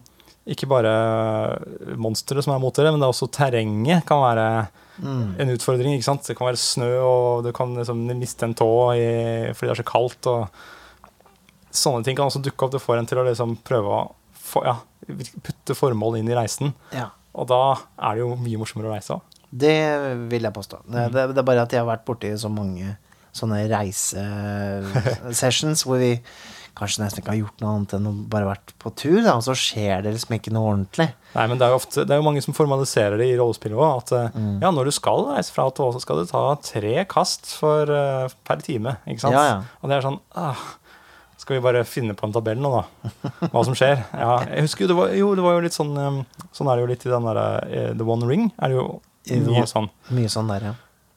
ikke 0.55 0.69
bare 0.69 0.95
monstre 2.01 2.43
som 2.45 2.53
er 2.55 2.61
mot 2.61 2.75
dere, 2.77 2.91
men 2.93 3.01
det 3.01 3.07
er 3.07 3.15
også 3.15 3.31
terrenget 3.33 4.05
kan 4.09 4.23
være 4.25 4.49
Mm. 4.95 5.33
en 5.43 5.49
utfordring. 5.51 5.91
ikke 5.97 6.05
sant? 6.07 6.23
Det 6.23 6.37
kan 6.39 6.47
være 6.47 6.55
snø, 6.55 6.85
og 7.03 7.41
du 7.43 7.49
kan 7.51 7.73
liksom 7.75 8.05
miste 8.15 8.45
en 8.47 8.53
tå 8.55 8.67
i, 8.95 9.51
fordi 9.51 9.67
det 9.67 9.73
er 9.73 9.81
så 9.81 9.83
kaldt. 9.89 10.27
og 10.31 10.47
Sånne 11.75 12.05
ting 12.05 12.15
kan 12.15 12.29
også 12.29 12.39
dukke 12.39 12.63
opp. 12.63 12.71
Det 12.71 12.79
får 12.79 13.01
en 13.01 13.09
til 13.09 13.19
å 13.19 13.25
liksom 13.27 13.57
prøve 13.67 13.91
å 13.91 13.97
få, 14.55 14.63
ja, 14.65 14.77
putte 15.45 15.75
formål 15.77 16.17
inn 16.23 16.31
i 16.31 16.37
reisen. 16.39 16.71
Ja. 16.95 17.09
Og 17.35 17.49
da 17.51 17.61
er 17.99 18.15
det 18.15 18.21
jo 18.23 18.31
mye 18.39 18.57
morsommere 18.61 18.87
å 18.89 18.95
reise 18.95 19.11
òg. 19.19 19.23
Det 19.55 19.75
vil 20.31 20.43
jeg 20.47 20.55
påstå. 20.55 20.77
Det, 20.87 21.01
Mm. 21.05 21.11
det, 21.13 21.21
det 21.35 21.41
er 21.43 21.47
bare 21.47 21.63
at 21.67 21.71
jeg 21.75 21.83
har 21.83 21.91
vært 21.91 22.05
borti 22.07 22.31
så 22.39 22.49
mange 22.51 22.95
sånne 23.35 23.61
reisesessions 23.71 25.83
hvor 25.85 25.99
vi 26.01 26.13
kanskje 26.75 27.03
nesten 27.05 27.21
ikke 27.21 27.31
har 27.31 27.39
gjort 27.39 27.61
noe 27.63 27.71
annet 27.77 27.93
enn 27.95 28.07
å 28.09 28.11
bare 28.31 28.47
vært 28.49 28.73
på 28.83 28.89
tur, 28.99 29.21
da, 29.23 29.37
og 29.39 29.43
så 29.45 29.53
skjer 29.55 30.01
det 30.03 30.11
liksom 30.11 30.33
ikke 30.35 30.51
noe 30.51 30.73
ordentlig. 30.73 31.05
Nei, 31.35 31.45
men 31.47 31.55
det 31.59 31.63
er 31.67 31.71
jo 31.71 31.77
ofte, 31.79 32.03
det 32.03 32.11
er 32.11 32.19
jo 32.19 32.25
mange 32.27 32.43
som 32.43 32.55
formaliserer 32.57 33.15
det 33.21 33.29
i 33.31 33.37
rollespillet 33.39 33.79
òg. 33.79 34.01
At 34.03 34.11
eh, 34.17 34.33
Mm. 34.35 34.57
ja, 34.63 34.69
når 34.75 34.83
du 34.89 34.93
skal 34.97 35.23
reise 35.29 35.53
fra 35.55 35.69
Tå, 35.71 35.87
så 35.95 36.01
skal 36.03 36.19
du 36.19 36.25
ta 36.27 36.41
tre 36.59 37.05
kast 37.07 37.47
for, 37.55 37.87
eh, 37.87 38.27
per 38.43 38.59
time. 38.65 38.97
Ikke 39.07 39.23
sant? 39.23 39.33
Ja, 39.37 39.43
ja. 39.53 39.57
Og 39.81 39.87
det 39.89 39.95
er 40.01 40.05
sånn 40.09 40.19
ah, 40.35 40.59
Skal 41.45 41.59
vi 41.59 41.61
bare 41.61 41.83
finne 41.85 42.15
på 42.17 42.25
en 42.25 42.33
tabell 42.33 42.57
nå, 42.57 42.71
da? 42.73 43.29
Hva 43.53 43.61
som 43.67 43.75
skjer? 43.77 43.99
Ja, 44.17 44.39
jeg 44.49 44.65
husker 44.65 44.85
jo 44.85 44.89
det 44.89 44.97
var 44.97 45.11
jo, 45.13 45.27
det 45.37 45.43
var 45.45 45.53
jo 45.59 45.65
litt 45.67 45.75
sånn 45.77 45.91
Sånn 46.55 46.69
er 46.71 46.79
det 46.79 46.81
jo 46.85 46.89
litt 46.89 47.05
i 47.05 47.11
den 47.11 47.27
derre 47.29 47.43
eh, 47.69 47.91
The 47.93 48.07
One 48.07 48.25
Ring. 48.29 48.47
Er 48.57 48.73
det 48.73 48.79
jo 48.79 48.87
mye 49.45 49.65
sånn. 49.69 49.89
Mye 50.17 50.31
sånn 50.33 50.49
der, 50.49 50.65
ja. 50.71 50.73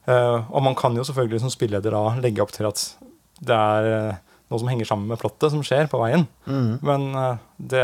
Eh, 0.09 0.37
og 0.53 0.63
man 0.65 0.77
kan 0.77 0.95
jo 0.97 1.05
selvfølgelig 1.09 1.41
som 1.47 1.53
spilleder 1.53 1.97
da 1.97 2.03
legge 2.21 2.45
opp 2.45 2.53
til 2.53 2.69
at 2.69 2.83
det 3.41 3.57
er 3.57 3.89
eh, 3.95 4.21
noe 4.53 4.61
som 4.61 4.69
henger 4.69 4.89
sammen 4.89 5.09
med 5.11 5.21
plottet 5.21 5.53
som 5.53 5.65
skjer 5.65 5.89
på 5.93 6.01
veien. 6.01 6.27
Mm. 6.49 6.71
Men 6.85 7.09
det, 7.61 7.83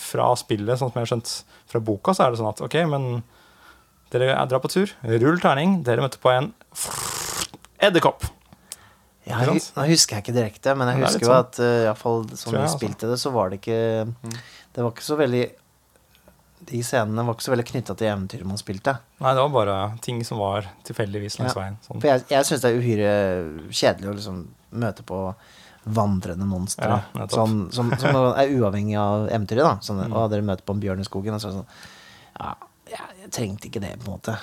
fra 0.00 0.30
spillet, 0.36 0.76
sånn 0.80 0.90
som 0.92 0.98
jeg 1.00 1.06
har 1.06 1.12
skjønt 1.14 1.30
fra 1.72 1.80
boka, 1.84 2.12
så 2.16 2.26
er 2.26 2.32
det 2.34 2.40
sånn 2.42 2.50
at 2.50 2.60
ok, 2.64 2.76
men 2.92 3.06
dere 4.12 4.32
er- 4.34 4.48
drar 4.50 4.60
på 4.64 4.68
tur, 4.72 4.92
rull 5.24 5.40
terning, 5.40 5.78
dere 5.84 6.04
møter 6.04 6.20
på 6.20 6.32
en 6.32 6.50
edderkopp. 7.84 8.24
Ja, 9.26 9.38
jeg, 9.40 9.60
nå 9.76 9.84
husker 9.88 10.16
jeg 10.18 10.24
ikke 10.26 10.34
direkte, 10.36 10.74
men 10.76 10.88
jeg 10.90 10.98
Men 10.98 11.04
er 11.06 11.08
husker 11.08 11.24
jo 11.24 11.30
sånn. 11.32 11.46
at 11.46 11.58
uh, 11.64 11.84
iallfall 11.88 12.24
Tror 12.28 12.36
som 12.42 12.52
vi 12.52 12.58
altså. 12.60 12.78
spilte 12.78 13.08
det, 13.08 13.18
så 13.22 13.30
var 13.32 13.48
det 13.50 13.60
ikke 13.62 13.78
Det 14.74 14.82
var 14.84 14.90
ikke 14.92 15.06
så 15.06 15.16
veldig 15.16 15.44
De 16.68 16.80
scenene 16.84 17.24
var 17.24 17.34
ikke 17.38 17.46
så 17.46 17.52
veldig 17.54 17.66
knytta 17.70 17.96
til 18.00 18.08
eventyret 18.08 18.46
man 18.48 18.60
spilte. 18.60 18.94
Nei, 19.20 19.32
det 19.36 19.42
var 19.46 19.50
bare 19.54 19.78
ting 20.04 20.22
som 20.24 20.38
var 20.40 20.68
tilfeldigvis 20.84 21.38
langs 21.40 21.52
Ja. 21.56 21.60
veien. 21.60 21.76
Sånn. 21.84 22.00
For 22.00 22.08
jeg, 22.08 22.24
jeg 22.30 22.44
syns 22.48 22.62
det 22.64 22.70
er 22.70 22.78
uhyre 22.80 23.10
kjedelig 23.68 24.08
å 24.08 24.14
liksom 24.16 24.38
møte 24.84 25.04
på 25.04 25.18
vandrende 25.84 26.46
monstre. 26.48 26.88
Ja, 27.12 27.26
sånn, 27.28 27.66
som, 27.76 27.90
som 28.00 28.16
er 28.32 28.48
uavhengig 28.56 28.96
av 28.96 29.26
eventyret. 29.28 29.60
da 29.66 29.74
sånn, 29.84 30.00
Mm. 30.08 30.14
Og 30.16 30.30
dere 30.32 30.46
møter 30.48 30.64
på 30.64 30.72
en 30.76 30.80
bjørn 30.80 31.00
i 31.04 31.08
skogen, 31.08 31.34
og 31.36 31.40
så 31.44 31.48
er 31.48 31.52
det 31.52 31.58
sånn 31.60 31.74
Ja, 32.40 32.54
jeg, 32.90 33.06
jeg 33.22 33.30
trengte 33.32 33.68
ikke 33.70 33.80
det, 33.80 33.92
på 34.02 34.06
en 34.10 34.16
måte. 34.18 34.34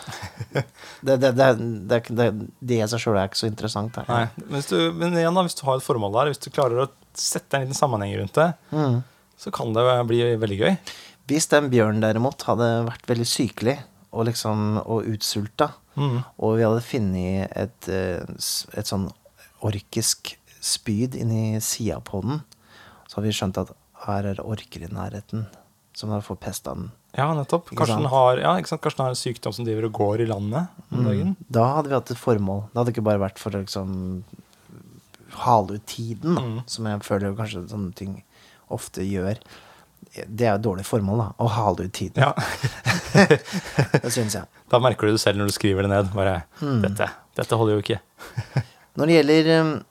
Det, 1.01 1.15
det, 1.21 1.31
det, 1.37 1.49
det, 1.89 1.99
det, 2.09 2.25
det 2.71 2.79
i 2.81 2.87
seg 2.89 3.01
sjøl 3.03 3.17
er 3.21 3.29
ikke 3.29 3.39
så 3.43 3.49
interessant. 3.49 3.97
Nei, 4.09 4.23
men, 4.37 4.47
hvis 4.57 4.69
du, 4.71 4.77
men 4.97 5.13
igjen 5.17 5.37
da, 5.37 5.43
hvis 5.45 5.57
du 5.59 5.63
har 5.67 5.77
et 5.79 5.85
formål 5.85 6.15
der, 6.17 6.31
hvis 6.33 6.41
du 6.41 6.49
klarer 6.53 6.83
å 6.83 6.89
sette 7.17 7.57
en 7.59 7.65
liten 7.67 7.77
sammenheng 7.77 8.15
rundt 8.21 8.37
det, 8.39 8.49
Mm. 8.73 8.99
så 9.41 9.51
kan 9.53 9.73
det 9.73 9.85
bli 10.09 10.19
veldig 10.41 10.57
gøy. 10.59 10.75
Hvis 11.29 11.47
den 11.51 11.69
bjørnen 11.71 12.01
derimot 12.03 12.43
hadde 12.49 12.67
vært 12.89 13.05
veldig 13.09 13.27
sykelig 13.29 13.77
og 14.11 14.25
liksom 14.31 14.81
og 14.85 15.07
utsulta, 15.13 15.71
Mm. 15.99 16.21
og 16.39 16.53
vi 16.55 16.63
hadde 16.63 16.83
funnet 16.87 17.51
et, 17.59 17.87
eh, 17.91 18.21
et 18.79 18.87
sånn 18.87 19.09
orkisk 19.67 20.37
spyd 20.63 21.17
inni 21.19 21.59
sida 21.61 21.97
på 21.99 22.21
den, 22.23 22.41
så 23.09 23.17
hadde 23.19 23.27
vi 23.27 23.35
skjønt 23.35 23.59
at 23.59 23.73
her 24.05 24.29
er 24.31 24.39
orker 24.43 24.85
i 24.85 24.89
nærheten 24.93 25.47
som 25.93 26.09
har 26.15 26.23
får 26.25 26.39
pest 26.41 26.67
av 26.71 26.77
den. 26.79 26.91
Ja, 27.17 27.33
nettopp. 27.35 27.69
Kanskje 27.75 27.97
den, 27.97 28.05
har, 28.11 28.37
ja. 28.39 28.53
Kanskje 28.63 28.95
den 28.97 29.03
har 29.05 29.09
en 29.15 29.19
sykdom 29.19 29.53
som 29.53 29.65
driver 29.67 29.89
og 29.89 29.93
går 29.97 30.21
i 30.23 30.27
landet 30.29 30.67
om 30.95 31.03
dagen. 31.09 31.33
Da 31.51 31.65
hadde 31.75 31.89
vi 31.91 31.97
hatt 31.97 32.11
et 32.13 32.21
formål. 32.21 32.61
Det 32.71 32.79
hadde 32.79 32.93
ikke 32.95 33.03
bare 33.09 33.19
vært 33.25 33.41
for 33.41 33.51
å 33.51 33.59
liksom 33.65 34.23
hale 35.43 35.75
ut 35.79 35.85
tiden, 35.87 36.35
da, 36.35 36.41
Mm. 36.41 36.63
som 36.67 36.85
jeg 36.87 37.03
føler 37.07 37.35
kanskje 37.35 37.65
sånne 37.69 37.93
ting 37.95 38.23
ofte 38.69 39.01
gjør. 39.03 39.37
Det 40.27 40.45
er 40.47 40.51
jo 40.51 40.59
et 40.59 40.65
dårlig 40.65 40.85
formål, 40.87 41.17
da. 41.17 41.27
Å 41.39 41.47
hale 41.49 41.85
ut 41.87 41.93
tiden. 41.93 42.23
Ja. 42.23 42.33
Det 44.01 44.11
syns 44.11 44.35
jeg. 44.35 44.47
Da 44.71 44.79
merker 44.79 45.07
du 45.07 45.11
det 45.15 45.21
selv 45.23 45.37
når 45.39 45.51
du 45.51 45.55
skriver 45.55 45.83
det 45.83 45.91
ned. 45.91 46.13
Bare, 46.15 46.43
Mm. 46.61 46.81
dette, 46.81 47.09
dette 47.35 47.55
holder 47.59 47.75
jo 47.77 47.81
ikke. 47.83 47.99
Når 48.97 49.05
det 49.07 49.15
gjelder 49.25 49.83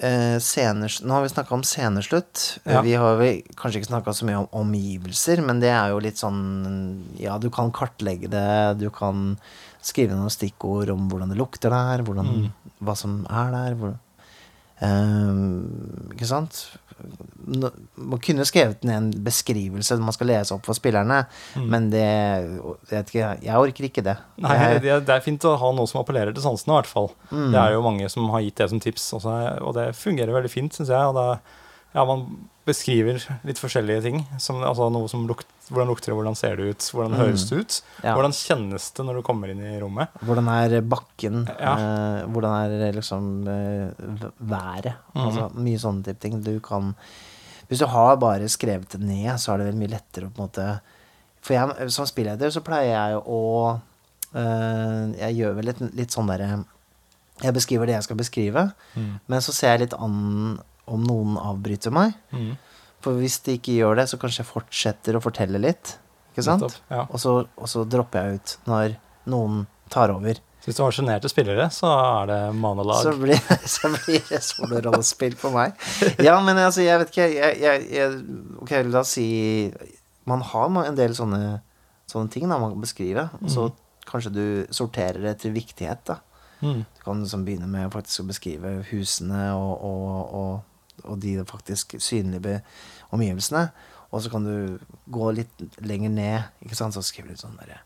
eh, 0.00 0.38
scener 0.38 0.88
Nå 1.04 1.12
har 1.14 1.22
vi 1.22 1.28
snakka 1.32 1.54
om 1.54 1.62
sceneslutt. 1.62 2.58
Eh, 2.64 2.72
Ja. 2.74 2.82
Vi 2.82 2.94
har 2.94 3.16
vel 3.16 3.42
kanskje 3.56 3.80
ikke 3.82 3.90
snakka 3.92 4.14
så 4.14 4.24
mye 4.28 4.38
om 4.42 4.48
omgivelser, 4.66 5.42
men 5.44 5.60
det 5.60 5.70
er 5.70 5.90
jo 5.90 5.98
litt 6.00 6.16
sånn 6.18 7.02
Ja, 7.18 7.38
du 7.38 7.48
kan 7.50 7.70
kartlegge 7.72 8.28
det, 8.30 8.78
du 8.78 8.90
kan 8.90 9.38
skrive 9.82 10.16
noen 10.16 10.30
stikkord 10.30 10.90
om 10.90 11.08
hvordan 11.08 11.28
det 11.30 11.38
lukter 11.38 11.70
der, 11.70 12.02
hvordan, 12.02 12.26
Mm. 12.26 12.52
hva 12.82 12.96
som 12.96 13.24
er 13.30 13.50
der. 13.52 13.74
Hvor, 13.76 13.94
eh, 14.82 16.12
ikke 16.16 16.26
sant? 16.26 16.66
Man 17.46 18.20
kunne 18.24 18.46
skrevet 18.48 18.82
ned 18.86 18.96
en 18.96 19.10
beskrivelse 19.26 19.98
man 20.00 20.14
skal 20.16 20.30
lese 20.32 20.54
opp 20.56 20.64
for 20.66 20.78
spillerne, 20.78 21.20
men 21.60 21.90
det 21.92 22.06
jeg, 22.06 23.04
ikke, 23.04 23.28
jeg 23.44 23.60
orker 23.60 23.88
ikke 23.90 24.04
det. 24.06 24.16
Mm. 24.38 24.46
Nei, 24.46 24.56
det, 24.82 24.96
det 25.06 25.14
er 25.14 25.24
fint 25.24 25.46
å 25.48 25.54
ha 25.60 25.70
noe 25.76 25.90
som 25.90 26.00
appellerer 26.00 26.34
til 26.34 26.44
sansene, 26.44 26.72
i 26.72 26.78
hvert 26.80 26.90
fall. 26.90 27.12
Mm. 27.30 27.50
Det 27.52 27.60
er 27.62 27.76
jo 27.76 27.84
mange 27.84 28.10
som 28.12 28.32
har 28.32 28.44
gitt 28.46 28.58
det 28.62 28.70
som 28.72 28.82
tips, 28.82 29.10
og 29.20 29.70
det 29.76 29.90
fungerer 29.98 30.34
veldig 30.34 30.52
fint, 30.52 30.74
syns 30.76 30.92
jeg. 30.92 31.12
Og 31.12 31.16
det, 31.18 31.28
ja, 31.94 32.04
man 32.04 32.48
beskriver 32.66 33.20
litt 33.46 33.58
forskjellige 33.62 34.02
ting. 34.02 34.24
Som, 34.42 34.58
altså 34.66 34.88
noe 34.92 35.08
som 35.08 35.26
lukt, 35.28 35.46
hvordan 35.70 35.86
lukter 35.88 36.10
det, 36.10 36.16
hvordan 36.18 36.36
ser 36.36 36.56
det 36.58 36.66
ut, 36.74 36.88
hvordan 36.92 37.12
Mm. 37.14 37.18
høres 37.20 37.44
det 37.48 37.58
ut? 37.60 37.76
Ja. 38.02 38.14
Hvordan 38.16 38.32
kjennes 38.34 38.90
det 38.96 39.04
når 39.06 39.14
du 39.14 39.22
kommer 39.22 39.48
inn 39.52 39.62
i 39.62 39.78
rommet? 39.80 40.08
Hvordan 40.24 40.48
er 40.50 40.80
bakken? 40.82 41.46
Ja. 41.60 41.76
Eh, 41.78 42.26
hvordan 42.26 42.52
er 42.66 42.92
liksom 42.92 43.48
eh, 43.48 44.26
været? 44.40 44.94
Mm. 45.14 45.22
Altså, 45.26 45.48
mye 45.54 45.78
sånne 45.78 46.04
type 46.04 46.20
ting. 46.20 46.42
Du 46.42 46.58
kan 46.60 46.94
Hvis 47.68 47.78
du 47.80 47.86
har 47.86 48.16
bare 48.16 48.46
skrevet 48.48 48.88
det 48.90 49.00
ned, 49.00 49.38
så 49.42 49.52
er 49.54 49.58
det 49.58 49.66
vel 49.72 49.80
mye 49.80 49.90
lettere 49.90 50.26
å 50.28 50.30
på 50.30 50.38
en 50.42 50.48
måte 50.48 50.80
For 51.42 51.54
jeg, 51.54 51.90
som 51.90 52.06
spilleder 52.06 52.50
så 52.50 52.60
pleier 52.62 52.92
jeg 52.94 53.22
å 53.26 53.80
eh, 54.34 55.12
Jeg 55.18 55.36
gjør 55.40 55.54
vel 55.56 55.64
litt, 55.70 55.80
litt 55.96 56.10
sånn 56.14 56.28
derre 56.30 56.64
Jeg 57.42 57.52
beskriver 57.54 57.86
det 57.86 57.94
jeg 57.98 58.06
skal 58.06 58.16
beskrive, 58.16 58.72
Mm. 58.96 59.20
men 59.28 59.40
så 59.40 59.52
ser 59.52 59.72
jeg 59.76 59.80
litt 59.80 59.94
an 59.98 60.58
om 60.86 61.04
noen 61.06 61.36
avbryter 61.40 61.94
meg. 61.94 62.16
Mm. 62.32 62.54
For 63.04 63.18
hvis 63.20 63.38
de 63.46 63.56
ikke 63.58 63.76
gjør 63.76 64.00
det, 64.00 64.08
så 64.10 64.18
kanskje 64.20 64.42
jeg 64.42 64.50
fortsetter 64.50 65.18
å 65.18 65.22
fortelle 65.22 65.60
litt. 65.62 65.96
Ikke 66.32 66.44
sant? 66.46 66.66
Nettopp, 66.66 66.90
Ja. 66.92 67.06
Og 67.10 67.22
så, 67.22 67.36
og 67.56 67.70
så 67.70 67.84
dropper 67.88 68.26
jeg 68.26 68.40
ut 68.40 68.56
når 68.70 68.96
noen 69.30 69.64
tar 69.92 70.12
over. 70.14 70.40
Så 70.60 70.70
hvis 70.70 70.78
du 70.78 70.82
har 70.82 70.94
sjenerte 70.96 71.30
spillere, 71.30 71.68
så 71.70 71.90
er 71.94 72.30
det 72.30 72.40
monolog. 72.58 72.98
Så 73.04 73.14
blir, 73.20 73.38
så 73.70 73.90
blir 73.94 74.22
det 74.30 74.42
solorollespill 74.50 75.36
for 75.38 75.54
meg. 75.54 75.76
Ja, 76.18 76.38
men 76.42 76.58
altså, 76.58 76.82
jeg 76.82 76.98
vet 77.02 77.12
ikke 77.14 77.28
jeg, 77.30 77.58
jeg, 77.62 77.86
jeg, 77.94 78.20
Ok, 78.64 78.72
la 78.90 79.04
oss 79.04 79.14
si 79.14 79.26
Man 80.26 80.42
har 80.42 80.72
en 80.82 80.98
del 80.98 81.14
sånne, 81.14 81.60
sånne 82.10 82.32
ting 82.34 82.48
da 82.50 82.58
man 82.58 82.74
kan 82.74 82.82
beskrive. 82.82 83.28
Og 83.42 83.52
så 83.52 83.68
kanskje 84.06 84.32
du 84.34 84.46
sorterer 84.74 85.22
det 85.22 85.36
etter 85.36 85.54
viktighet. 85.54 86.02
da 86.10 86.20
Mm. 86.64 86.84
Du 86.96 87.02
kan 87.04 87.20
liksom 87.20 87.44
begynne 87.44 87.66
med 87.68 87.92
faktisk 87.92 88.22
å 88.22 88.30
beskrive 88.30 88.70
husene 88.88 89.50
og, 89.52 89.82
og, 89.84 90.34
og, 90.38 90.75
og 91.06 91.20
de 91.22 91.38
faktisk 91.48 91.96
synlige 92.02 92.60
omgivelsene. 93.14 93.68
Og 94.14 94.22
så 94.22 94.30
kan 94.32 94.46
du 94.46 94.78
gå 95.12 95.30
litt 95.34 95.66
lenger 95.82 96.12
ned, 96.14 96.48
ikke 96.64 96.78
sant, 96.78 96.94
så 96.94 97.02
skriver 97.04 97.34
du 97.34 97.40
sånn 97.40 97.58
derre 97.58 97.82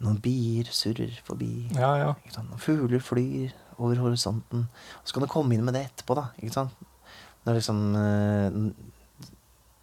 Noen 0.00 0.16
bier 0.24 0.68
surrer 0.72 1.12
forbi. 1.26 1.68
Ja, 1.76 1.90
ja. 2.00 2.12
Noen 2.38 2.60
fugler 2.62 3.02
flyr 3.04 3.50
over 3.76 3.98
horisonten. 4.00 4.62
Og 5.00 5.08
så 5.08 5.16
kan 5.16 5.26
du 5.26 5.28
komme 5.28 5.52
inn 5.52 5.64
med 5.66 5.76
det 5.76 5.82
etterpå, 5.90 6.16
da. 6.16 6.30
Ikke 6.40 6.54
sant? 6.54 6.86
Når 7.44 7.58
liksom 7.58 7.82
eh, 8.00 8.56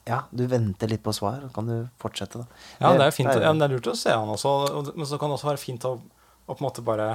Ja, 0.07 0.23
du 0.31 0.45
venter 0.49 0.89
litt 0.89 1.03
på 1.05 1.13
svar, 1.13 1.45
og 1.45 1.53
kan 1.53 1.69
du 1.69 1.75
fortsette, 2.01 2.41
da. 2.41 2.61
Ja, 2.81 2.95
det 2.97 3.05
er 3.05 3.13
fint. 3.13 3.29
Ja, 3.29 3.53
det 3.53 3.67
er 3.67 3.75
lurt 3.75 3.91
å 3.91 3.95
se 3.97 4.13
han 4.13 4.33
også. 4.33 4.55
Men 4.95 5.09
så 5.09 5.21
kan 5.21 5.29
det 5.29 5.37
også 5.37 5.51
være 5.51 5.61
fint 5.61 5.85
å, 5.85 5.93
å 5.99 6.49
på 6.49 6.57
en 6.61 6.65
måte 6.65 6.85
bare 6.85 7.11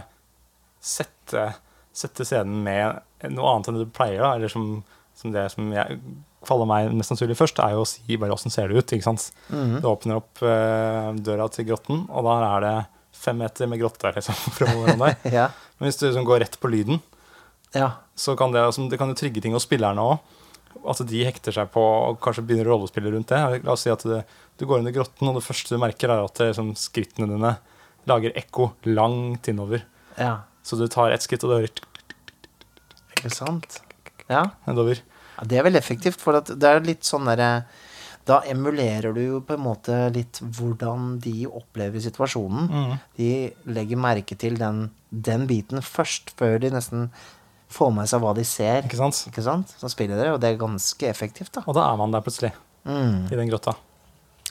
sette, 0.83 1.49
sette 1.91 2.27
scenen 2.29 2.63
med 2.63 3.31
noe 3.35 3.51
annet 3.55 3.71
enn 3.71 3.81
det 3.81 3.87
du 3.89 3.95
pleier. 3.99 4.23
Da. 4.23 4.35
Eller 4.37 4.53
som, 4.53 4.77
som 5.19 5.35
det 5.35 5.47
som 5.53 5.71
jeg, 5.75 6.01
faller 6.47 6.69
meg 6.69 6.91
mest 6.97 7.13
sannsynlig 7.13 7.37
først, 7.39 7.61
er 7.63 7.77
jo 7.77 7.85
å 7.85 7.89
si 7.89 8.19
bare 8.19 8.35
åssen 8.35 8.53
ser 8.53 8.71
det 8.71 8.81
ut. 8.81 8.95
ikke 8.95 9.07
sant? 9.07 9.29
Mm. 9.53 9.79
Du 9.83 9.89
åpner 9.91 10.19
opp 10.19 10.43
uh, 10.43 11.13
døra 11.15 11.49
til 11.53 11.69
grotten, 11.69 12.05
og 12.11 12.27
der 12.27 12.47
er 12.49 12.67
det 12.67 12.77
fem 13.23 13.39
meter 13.39 13.71
med 13.71 13.83
grotte 13.83 14.13
liksom, 14.17 14.39
fra 14.59 14.71
hverandre. 14.71 15.15
Ja. 15.39 15.49
Men 15.79 15.91
hvis 15.91 16.01
du 16.01 16.07
liksom 16.09 16.27
går 16.27 16.45
rett 16.45 16.59
på 16.63 16.71
lyden, 16.71 17.03
ja. 17.75 17.93
så 18.15 18.37
kan 18.39 18.55
det, 18.55 18.63
altså, 18.63 18.87
det 18.91 18.99
kan 19.01 19.11
jo 19.11 19.19
trigge 19.19 19.43
ting 19.43 19.57
hos 19.57 19.67
spillerne 19.67 20.03
òg. 20.03 20.39
At 20.89 21.03
de 21.07 21.25
hekter 21.27 21.55
seg 21.55 21.69
på 21.71 21.83
og 21.83 22.19
kanskje 22.23 22.45
begynner 22.47 22.71
å 22.71 22.77
rollespille 22.77 23.13
rundt 23.13 23.31
det. 23.31 23.41
La 23.63 23.75
oss 23.75 23.85
si 23.85 23.93
at 23.93 24.03
det, 24.09 24.23
du 24.59 24.65
går 24.67 24.83
inn 24.83 24.91
i 24.91 24.95
grotten, 24.95 25.29
og 25.29 25.39
det 25.39 25.45
første 25.47 25.75
du 25.75 25.83
merker, 25.83 26.11
er 26.11 26.25
at 26.25 26.39
det, 26.39 26.53
liksom, 26.53 26.73
skrittene 26.79 27.31
dine 27.31 27.57
lager 28.11 28.35
ekko 28.39 28.73
langt 28.91 29.51
innover. 29.53 29.85
Ja. 30.17 30.43
Så 30.67 30.79
du 30.79 30.87
tar 30.91 31.15
ett 31.15 31.23
skritt, 31.23 31.45
og 31.47 31.53
du 31.53 31.57
hører 31.61 31.73
Ikke 33.19 33.31
sant? 33.35 33.83
Ja. 34.33 34.45
nedover. 34.67 35.01
Ja, 35.39 35.45
det 35.49 35.59
er 35.61 35.67
veldig 35.69 35.81
effektivt, 35.81 36.21
for 36.21 36.41
det 36.41 36.63
er 36.69 36.81
litt 36.85 37.05
sånn 37.09 37.25
derre 37.31 37.65
Da 38.25 38.37
emulerer 38.47 39.11
du 39.17 39.21
jo 39.21 39.39
på 39.43 39.57
en 39.57 39.65
måte 39.65 39.97
litt 40.15 40.39
hvordan 40.39 41.17
de 41.25 41.47
opplever 41.49 41.99
situasjonen. 42.05 42.69
Mm. 42.71 42.93
De 43.19 43.31
legger 43.67 43.99
merke 43.99 44.37
til 44.39 44.55
den, 44.61 44.85
den 45.11 45.49
biten 45.51 45.83
først, 45.83 46.31
før 46.39 46.61
de 46.63 46.71
nesten 46.71 47.09
får 47.73 47.91
med 47.97 48.07
seg 48.07 48.23
hva 48.23 48.31
de 48.37 48.45
ser. 48.47 48.85
Ikke 48.87 49.01
sant? 49.01 49.25
Ikke 49.27 49.43
sant? 49.43 49.75
Så 49.81 49.91
spiller 49.91 50.21
dere, 50.21 50.37
og 50.37 50.41
det 50.41 50.53
er 50.53 50.61
ganske 50.61 51.09
effektivt, 51.11 51.51
da. 51.57 51.65
Og 51.67 51.75
da 51.75 51.89
er 51.91 51.99
man 51.99 52.15
der 52.15 52.23
plutselig, 52.23 52.53
Mm. 52.87 53.27
i 53.33 53.37
den 53.41 53.51
grotta. 53.51 53.75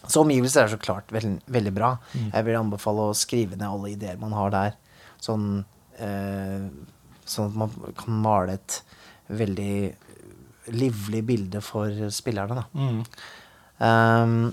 Så 0.08 0.20
omgivelser 0.26 0.64
er 0.66 0.68
så 0.76 0.80
klart 0.82 1.08
veldig, 1.12 1.40
veldig 1.48 1.74
bra. 1.74 1.94
Mm. 2.14 2.32
Jeg 2.34 2.46
vil 2.50 2.60
anbefale 2.60 3.08
å 3.08 3.16
skrive 3.16 3.56
ned 3.56 3.68
alle 3.70 3.92
ideer 3.96 4.20
man 4.20 4.32
har 4.36 4.50
der. 4.52 4.76
Sånn, 5.22 5.64
eh, 5.98 6.68
sånn 7.26 7.48
at 7.52 7.56
man 7.56 7.94
kan 7.96 8.20
male 8.22 8.54
et 8.60 8.82
veldig 9.40 9.74
livlig 10.72 11.22
bilde 11.26 11.62
for 11.66 12.10
spillerne, 12.14 12.62
da. 12.62 12.66
Mm. 12.78 13.02
Um, 13.82 14.52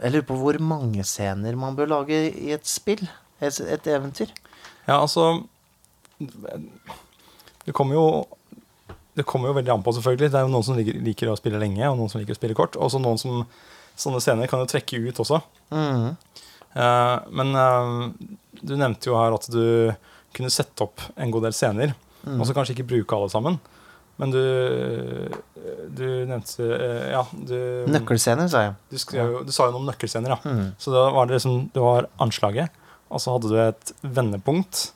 jeg 0.00 0.14
lurer 0.14 0.26
på 0.26 0.38
hvor 0.40 0.58
mange 0.64 1.04
scener 1.06 1.58
man 1.58 1.76
bør 1.78 1.92
lage 1.92 2.16
i 2.32 2.52
et 2.56 2.66
spill. 2.66 3.04
Et, 3.40 3.60
et 3.60 3.86
eventyr. 3.92 4.30
Ja, 4.86 4.96
altså 5.02 5.42
Det 6.18 7.74
kommer 7.76 7.94
jo 7.94 8.04
Det 9.12 9.26
kommer 9.28 9.50
jo 9.50 9.56
veldig 9.58 9.74
an 9.74 9.82
på, 9.84 9.92
selvfølgelig. 9.92 10.30
Det 10.32 10.38
er 10.38 10.46
jo 10.46 10.52
noen 10.54 10.64
som 10.64 10.78
liker, 10.78 10.96
liker 11.04 11.30
å 11.32 11.36
spille 11.38 11.60
lenge, 11.60 11.84
og 11.88 11.98
noen 11.98 12.10
som 12.12 12.20
liker 12.20 12.36
å 12.36 12.40
spille 12.40 12.56
kort. 12.56 12.76
Og 12.80 12.92
så 12.92 13.00
noen 13.02 13.20
som 13.20 13.44
Sånne 13.96 14.18
scener 14.20 14.44
kan 14.44 14.60
jo 14.60 14.68
trekke 14.68 14.98
ut 15.06 15.20
også. 15.22 15.38
Mm. 15.72 16.10
Uh, 16.76 17.16
men 17.32 17.54
uh, 17.56 18.10
du 18.60 18.74
nevnte 18.76 19.08
jo 19.08 19.16
her 19.16 19.32
at 19.32 19.46
du 19.48 19.88
kunne 20.36 20.52
sette 20.52 20.84
opp 20.84 21.00
en 21.16 21.32
god 21.32 21.46
del 21.46 21.56
scener. 21.56 21.94
Mm. 22.26 22.40
Og 22.40 22.46
så 22.48 22.54
kanskje 22.56 22.74
ikke 22.76 22.88
bruke 22.90 23.14
alle 23.16 23.30
sammen. 23.30 23.58
Men 24.18 24.30
du, 24.32 24.40
du 25.92 26.04
nevnte 26.26 26.64
eh, 26.72 27.10
Ja, 27.12 27.22
du, 27.32 27.54
Nøkkelscener, 27.92 28.48
sa 28.48 28.62
jeg. 28.64 28.74
du, 28.90 28.96
skrev, 28.98 29.34
du 29.46 29.52
sa 29.54 29.66
jo 29.68 29.74
noen 29.76 29.86
nøkkelscener, 29.90 30.32
ja. 30.32 30.38
Mm. 30.44 30.70
Så 30.80 30.94
da 30.94 31.02
var 31.12 31.28
det 31.28 31.36
liksom 31.38 31.66
Det 31.74 31.82
var 31.84 32.08
anslaget, 32.24 32.72
og 33.12 33.20
så 33.22 33.34
hadde 33.36 33.50
du 33.52 33.58
et 33.62 33.92
vendepunkt, 34.02 34.86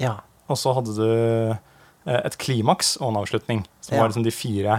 Ja. 0.00 0.16
og 0.48 0.56
så 0.60 0.72
hadde 0.78 0.94
du 0.96 1.04
eh, 1.10 2.20
et 2.20 2.38
klimaks 2.40 2.94
og 3.00 3.10
en 3.12 3.20
avslutning. 3.24 3.64
Som 3.80 3.96
Ja. 3.96 4.02
var 4.04 4.08
liksom 4.12 4.24
de 4.24 4.30
fire, 4.34 4.78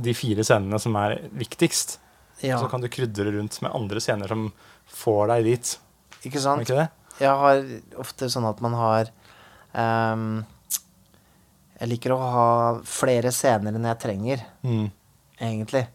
de 0.00 0.14
fire 0.16 0.42
scenene 0.46 0.80
som 0.80 0.96
er 0.96 1.18
viktigst. 1.32 1.98
ja. 2.42 2.58
Så 2.58 2.68
kan 2.70 2.80
du 2.82 2.88
krydre 2.88 3.30
rundt 3.36 3.60
med 3.62 3.70
andre 3.74 4.00
scener 4.00 4.28
som 4.28 4.48
får 4.90 5.28
deg 5.28 5.44
dit. 5.52 5.76
Ikke 6.24 6.40
sant? 6.40 6.64
ikke? 6.64 6.88
Jeg 7.20 7.28
har 7.30 7.62
ofte 8.00 8.26
sånn 8.32 8.48
at 8.48 8.60
man 8.64 8.72
har 8.74 9.10
ehm, 9.76 10.44
Jeg 11.80 11.90
liker 11.90 12.14
å 12.14 12.18
ha 12.20 12.46
flere 12.86 13.32
scener 13.34 13.74
enn 13.74 13.88
jeg 13.90 13.98
trenger, 14.02 14.44
Mm. 14.62 14.90
egentlig. 15.40 15.86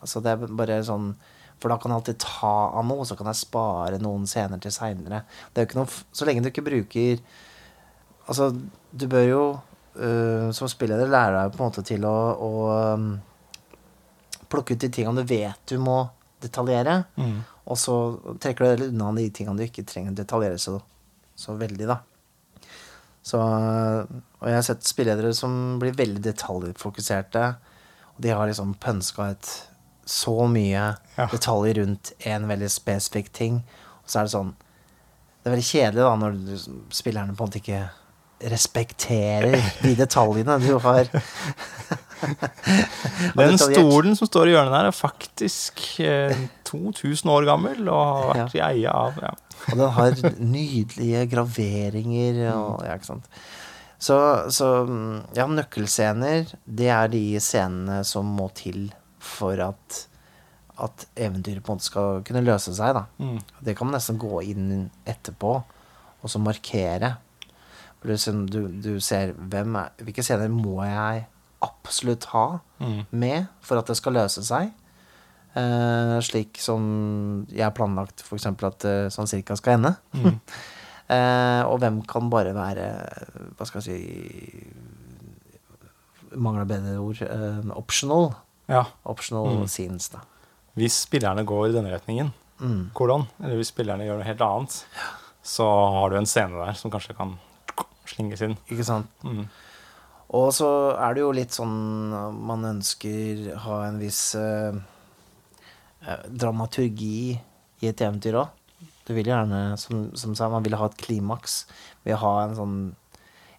Altså 0.00 0.22
det 0.22 0.30
er 0.32 0.46
bare 0.46 0.82
sånn 0.86 1.14
For 1.58 1.68
da 1.68 1.76
kan 1.76 1.90
jeg 1.90 1.98
alltid 1.98 2.18
ta 2.22 2.70
av 2.78 2.84
noe, 2.86 3.02
så 3.04 3.16
kan 3.18 3.26
jeg 3.26 3.34
spare 3.34 3.98
noen 3.98 4.26
scener 4.30 4.60
til 4.62 4.70
seinere. 4.70 5.24
Er 5.56 5.66
Så 6.12 6.24
lenge 6.24 6.42
du 6.42 6.50
ikke 6.50 6.62
bruker 6.62 7.18
Altså, 8.28 8.52
du 8.94 9.06
bør 9.08 9.24
jo 9.28 9.42
uh, 9.96 10.52
som 10.52 10.68
spilleder 10.68 11.08
lære 11.08 11.42
deg 11.48 11.56
på 11.56 11.64
en 11.64 11.70
måte 11.70 11.82
til 11.82 12.04
å, 12.04 12.16
å 12.38 12.50
um, 12.94 13.20
plukke 14.48 14.76
ut 14.76 14.80
de 14.84 14.90
tingene 14.92 15.24
du 15.24 15.24
vet 15.24 15.58
du 15.66 15.78
må 15.78 16.10
detaljere. 16.40 17.04
Mm. 17.16 17.40
Og 17.66 17.76
så 17.80 17.96
trekker 18.38 18.76
du 18.76 18.84
unna 18.90 19.10
de 19.16 19.30
tingene 19.34 19.58
du 19.58 19.64
ikke 19.66 19.86
trenger 19.88 20.12
å 20.12 20.18
detaljere 20.20 20.60
så, 20.60 20.76
så 21.34 21.56
veldig, 21.58 21.88
da. 21.88 21.98
Så, 23.28 23.36
og 23.40 24.46
jeg 24.48 24.56
har 24.56 24.64
sett 24.64 24.86
spilledere 24.88 25.34
som 25.36 25.76
blir 25.82 25.92
veldig 25.98 26.22
detaljfokuserte. 26.24 27.42
Og 28.14 28.22
de 28.24 28.30
har 28.32 28.48
liksom 28.48 28.70
pønska 28.80 29.26
ut 29.34 29.50
så 30.08 30.46
mye 30.48 30.86
Ja. 31.18 31.26
detaljer 31.28 31.82
rundt 31.82 32.12
en 32.24 32.46
veldig 32.48 32.70
spesifikk 32.72 33.28
ting. 33.36 33.58
Og 34.04 34.08
så 34.08 34.20
er 34.22 34.28
det 34.28 34.32
sånn 34.32 34.54
Det 35.42 35.50
er 35.50 35.54
veldig 35.54 35.68
kjedelig 35.68 36.04
da 36.04 36.14
når 36.18 36.38
du, 36.46 36.54
spillerne 36.92 37.34
på 37.36 37.44
en 37.44 37.50
måte 37.50 37.60
ikke 37.60 37.82
respekterer 38.52 39.54
de 39.82 39.92
detaljene 39.98 40.56
du 40.62 40.72
har. 40.82 41.08
Den 43.38 43.56
stolen 43.58 44.16
som 44.18 44.28
står 44.28 44.50
i 44.50 44.54
hjørnet 44.54 44.74
der, 44.74 44.88
er 44.90 44.96
faktisk 44.96 45.82
eh, 46.04 46.34
2000 46.68 47.30
år 47.32 47.46
gammel 47.48 47.88
og 47.88 48.02
har 48.02 48.42
vært 48.42 48.56
i 48.58 48.62
eie 48.66 48.90
av 48.92 49.16
ja. 49.22 49.32
Og 49.70 49.76
den 49.80 49.90
har 49.98 50.18
nydelige 50.38 51.24
graveringer 51.32 52.42
og 52.54 52.84
Ja, 52.86 52.94
ikke 52.98 53.10
sant. 53.12 53.26
Så, 53.98 54.16
så 54.54 54.68
mm, 54.86 55.34
ja, 55.34 55.46
nøkkelscener, 55.50 56.52
det 56.64 56.86
er 56.94 57.08
de 57.10 57.22
scenene 57.42 58.04
som 58.06 58.28
må 58.38 58.46
til 58.54 58.92
for 59.18 59.58
at 59.70 60.04
at 60.78 61.08
eventyret 61.18 61.58
på 61.66 61.72
en 61.72 61.78
måte 61.80 61.88
skal 61.88 62.20
kunne 62.22 62.44
løse 62.46 62.70
seg, 62.76 62.92
da. 62.94 63.00
Mm. 63.18 63.40
Det 63.66 63.72
kan 63.74 63.88
man 63.88 63.96
nesten 63.96 64.18
gå 64.22 64.38
inn 64.46 64.68
etterpå 65.10 65.56
og 65.58 66.30
så 66.30 66.38
markere. 66.38 67.16
Ser- 68.14 68.44
du, 68.46 68.60
du 68.78 69.00
ser 69.02 69.32
hvem 69.34 69.74
er, 69.80 69.88
hvilke 70.06 70.22
scener 70.22 70.46
må 70.54 70.76
jeg 70.86 71.24
absolutt 71.66 72.28
ha 72.30 72.44
Mm. 72.78 73.00
med 73.10 73.48
for 73.60 73.80
at 73.80 73.88
det 73.90 73.96
skal 73.98 74.14
løse 74.14 74.44
seg. 74.46 74.68
Eh, 75.56 76.16
slik 76.22 76.58
som 76.60 77.46
jeg 77.48 77.64
har 77.64 77.72
planlagt 77.74 78.20
f.eks. 78.22 78.46
at 78.46 78.84
uh, 78.84 79.08
sånn 79.10 79.26
cirka 79.30 79.56
skal 79.56 79.78
ende. 79.78 79.94
Mm. 80.14 80.36
uh, 81.10 81.62
og 81.70 81.78
hvem 81.82 82.02
kan 82.06 82.28
bare 82.30 82.52
være 82.54 82.84
Hva 83.56 83.66
skal 83.66 83.80
jeg 83.80 83.88
si 83.88 83.98
Mangler 86.38 86.66
bedre 86.68 86.98
ord. 87.00 87.22
eh, 87.24 87.70
optional. 87.74 88.34
ja. 88.68 88.84
Optional 89.08 89.46
Mm. 89.62 89.66
scenes, 89.66 90.08
da. 90.12 90.18
Hvis 90.76 91.06
spillerne 91.08 91.44
går 91.46 91.68
i 91.68 91.72
denne 91.72 91.90
retningen, 91.98 92.32
Mm. 92.60 92.90
hvordan? 92.92 93.26
eller 93.42 93.56
hvis 93.56 93.72
spillerne 93.72 94.04
gjør 94.04 94.18
noe 94.18 94.24
helt 94.28 94.40
annet, 94.40 94.84
så 95.42 95.64
har 95.94 96.10
du 96.10 96.16
en 96.16 96.26
scene 96.26 96.52
der 96.66 96.74
som 96.74 96.90
kanskje 96.90 97.16
kan 97.16 97.38
slinges 98.04 98.42
inn. 98.42 98.56
Ikke 98.70 98.84
sant? 98.84 99.06
Mm. 99.24 99.48
Og 100.30 100.52
så 100.52 100.94
er 100.98 101.14
det 101.14 101.20
jo 101.22 101.32
litt 101.32 101.50
sånn 101.56 102.12
uh, 102.12 102.30
Man 102.30 102.62
ønsker 102.62 103.56
ha 103.56 103.84
en 103.86 103.98
viss 103.98 104.34
eh, 104.34 104.68
eh, 104.68 104.80
dramaturgi 106.28 107.38
i 107.82 107.90
et 107.90 108.00
eventyr 108.04 108.38
òg. 108.40 108.54
Du 109.08 109.14
vil 109.16 109.28
gjerne, 109.30 109.76
som, 109.80 110.08
som 110.18 110.34
sa, 110.36 110.50
man 110.52 110.64
vil 110.66 110.76
ha 110.76 110.84
et 110.84 110.98
klimaks 111.00 111.62
Vil 112.04 112.18
ha 112.20 112.32
en 112.42 112.52
sånn 112.58 112.74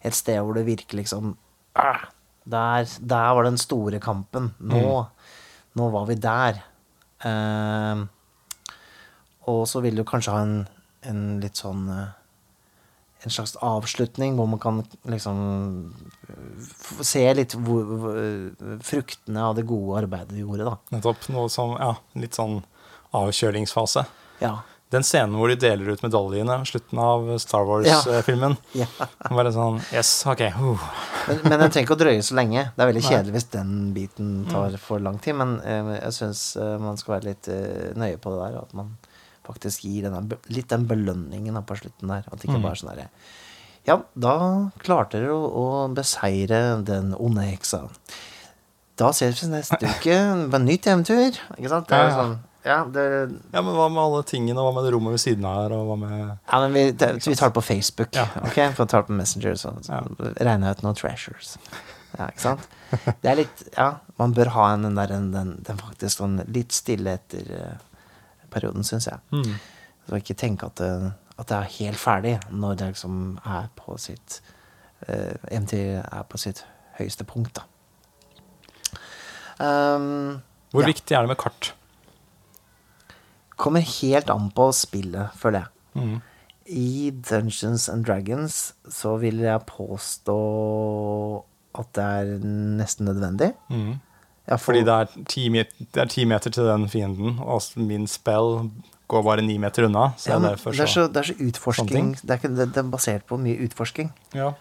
Et 0.06 0.14
sted 0.14 0.38
hvor 0.46 0.54
det 0.54 0.68
virker 0.68 1.00
liksom 1.00 1.32
ah, 1.74 2.04
der, 2.50 2.86
der 3.02 3.34
var 3.36 3.46
den 3.46 3.58
store 3.62 4.00
kampen. 4.02 4.54
Nå, 4.58 5.04
nå 5.78 5.90
var 5.94 6.06
vi 6.10 6.16
der. 6.18 6.62
Eh, 7.22 8.02
og 9.52 9.60
så 9.70 9.82
vil 9.86 10.00
du 10.00 10.06
kanskje 10.08 10.34
ha 10.34 10.46
en, 10.46 10.56
en 11.06 11.22
litt 11.44 11.60
sånn 11.60 11.84
eh, 11.94 12.08
en 13.24 13.32
slags 13.32 13.56
avslutning 13.56 14.36
hvor 14.38 14.48
man 14.48 14.60
kan 14.60 14.84
liksom 15.12 15.40
se 17.04 17.26
litt 17.36 17.56
hvor, 17.60 17.84
hvor, 18.00 18.20
fruktene 18.86 19.44
av 19.44 19.58
det 19.58 19.68
gode 19.68 20.06
arbeidet 20.06 20.32
du 20.32 20.44
gjorde, 20.44 20.70
da. 20.70 20.78
Nettopp. 20.96 21.28
Noe 21.36 21.52
som 21.52 21.76
Ja, 21.80 21.96
litt 22.20 22.38
sånn 22.40 22.62
avkjølingsfase. 23.16 24.06
Ja. 24.40 24.60
Den 24.90 25.04
scenen 25.06 25.36
hvor 25.38 25.52
de 25.52 25.58
deler 25.60 25.92
ut 25.94 26.02
medaljene 26.02 26.56
slutten 26.66 27.02
av 27.04 27.28
Star 27.44 27.68
Wars-filmen. 27.68 28.56
ja. 28.78 28.88
Bare 29.38 29.52
sånn 29.54 29.82
Yes, 29.92 30.14
OK. 30.30 30.46
Uh. 30.56 30.88
Men, 31.28 31.44
men 31.44 31.58
den 31.60 31.74
trenger 31.76 31.86
ikke 31.86 31.98
å 31.98 32.02
drøye 32.06 32.24
så 32.26 32.40
lenge. 32.40 32.70
Det 32.74 32.86
er 32.86 32.90
veldig 32.94 33.06
kjedelig 33.06 33.36
hvis 33.36 33.52
den 33.54 33.76
biten 33.94 34.32
tar 34.50 34.80
for 34.82 35.04
lang 35.04 35.20
tid. 35.22 35.38
Men 35.38 35.60
eh, 35.62 35.92
jeg 36.00 36.16
syns 36.22 36.42
man 36.82 36.98
skal 36.98 37.18
være 37.18 37.34
litt 37.34 37.52
eh, 37.54 37.92
nøye 38.00 38.18
på 38.18 38.34
det 38.34 38.42
der. 38.48 38.58
At 38.64 38.74
man 38.80 38.96
faktisk 39.50 39.84
gir 39.90 40.08
denne, 40.08 40.24
litt 40.54 40.70
den 40.72 40.88
belønningen 40.90 41.60
på 41.68 41.78
slutten 41.82 42.14
der. 42.14 42.26
At 42.30 42.40
det 42.40 42.48
ikke 42.50 42.58
Mm. 42.60 42.66
bare 42.68 42.78
er 42.78 42.84
sånn 42.84 42.92
derre 42.96 43.10
Ja, 43.88 43.96
da 44.16 44.34
klarte 44.84 45.18
dere 45.20 45.34
å, 45.34 45.48
å 45.50 45.68
beseire 45.96 46.60
den 46.86 47.14
onde 47.18 47.42
heksa. 47.48 47.88
Da 49.00 49.10
ses 49.16 49.40
vi 49.44 49.48
neste 49.54 49.80
uke 49.94 50.18
på 50.52 50.60
nytt 50.62 50.88
eventyr. 50.92 51.38
Ikke 51.58 51.72
sant? 51.72 51.88
Det 51.90 51.98
er 51.98 52.12
sånn 52.16 52.38
ja, 52.68 52.82
det, 52.92 53.04
Ja, 53.54 53.62
men 53.64 53.72
hva 53.74 53.86
med 53.90 54.02
alle 54.04 54.24
tingene, 54.28 54.60
og 54.60 54.68
hva 54.68 54.74
med 54.82 54.86
det 54.90 54.92
rommet 54.94 55.16
ved 55.16 55.22
siden 55.24 55.46
av 55.48 55.62
her, 55.64 55.76
og 55.78 55.86
hva 55.88 55.96
med 56.02 56.16
ja, 56.20 56.60
men 56.60 56.74
vi, 56.76 56.84
det, 56.92 57.14
vi 57.24 57.36
tar 57.40 57.50
det 57.54 57.56
på 57.56 57.64
Facebook. 57.64 58.12
Ja. 58.14 58.26
Ok, 58.44 58.58
Vi 58.60 58.76
ta 58.86 59.00
det 59.00 59.08
på 59.08 59.16
Messenger. 59.16 59.56
Så, 59.56 59.72
så 59.88 59.94
Ja. 59.96 60.02
regner 60.44 60.68
jeg 60.68 60.78
ut 60.82 60.84
noen 60.84 61.00
treasures. 61.00 61.56
Ja, 62.18 62.28
ikke 62.28 62.42
sant? 62.44 62.68
Det 63.22 63.30
er 63.32 63.38
litt 63.40 63.64
Ja, 63.78 63.88
man 64.20 64.34
bør 64.36 64.50
ha 64.58 64.74
en, 64.74 64.84
den 64.90 64.96
der 65.00 65.08
den, 65.14 65.32
den 65.64 65.78
faktisk 65.80 66.20
sånn 66.20 66.40
litt 66.52 66.74
stille 66.76 67.16
etter 67.16 67.52
eh, 67.56 67.78
perioden, 68.52 68.84
syns 68.84 69.08
jeg. 69.08 69.20
mm. 69.32 69.54
Så 70.10 70.16
ikke 70.18 70.34
tenke 70.42 70.66
at 70.66 70.76
det, 70.82 71.14
at 71.38 71.48
det 71.52 71.58
er 71.58 71.74
helt 71.80 71.98
ferdig 72.02 72.36
når 72.52 72.78
det 72.80 72.88
liksom 72.96 73.40
er 73.46 73.68
på 73.78 73.98
sitt 74.02 74.40
uh, 75.08 75.36
MT 75.60 75.74
er 76.02 76.24
på 76.30 76.38
sitt 76.42 76.64
høyeste 77.00 77.24
punkt, 77.30 77.60
da. 77.60 77.66
Um, 79.60 80.42
Hvor 80.72 80.82
Ja. 80.82 80.88
viktig 80.88 81.16
er 81.16 81.22
det 81.22 81.28
med 81.34 81.38
kart? 81.38 81.74
kommer 83.60 83.82
helt 83.84 84.30
an 84.32 84.50
på 84.56 84.70
spillet, 84.72 85.34
føler 85.36 85.60
jeg. 85.60 85.68
Mm. 85.96 86.22
I 86.72 87.10
Dungeons 87.30 87.90
and 87.90 88.06
Dragons 88.06 88.74
så 88.88 89.18
vil 89.20 89.42
jeg 89.44 89.66
påstå 89.68 90.36
at 91.76 91.90
det 91.98 92.04
er 92.06 92.30
nesten 92.80 93.06
nødvendig. 93.10 93.50
Mm. 93.70 94.00
Ja, 94.50 94.56
for- 94.58 94.74
Fordi 94.74 94.82
det 94.88 94.94
er, 94.96 95.26
ti, 95.30 95.44
det 95.54 96.02
er 96.02 96.10
ti 96.10 96.24
meter 96.26 96.50
til 96.50 96.66
den 96.66 96.88
fienden, 96.90 97.36
og 97.40 97.62
min 97.78 98.08
spell 98.10 98.70
går 99.10 99.24
bare 99.26 99.42
ni 99.46 99.58
meter 99.62 99.86
unna. 99.86 100.08
Så 100.18 100.32
ja, 100.32 100.40
derfor 100.42 100.72
det, 100.74 100.80
er 100.82 100.86
så 100.90 101.04
så, 101.06 101.08
det 101.14 101.22
er 101.22 101.28
så 101.30 101.36
utforsking. 101.50 102.16
Det 102.22 102.30
er, 102.34 102.38
ikke, 102.42 102.56
det, 102.58 102.68
det 102.74 102.82
er 102.82 102.90
basert 102.90 103.26
på 103.30 103.38
mye 103.42 103.58
utforsking. 103.68 104.10
Ja. 104.34 104.52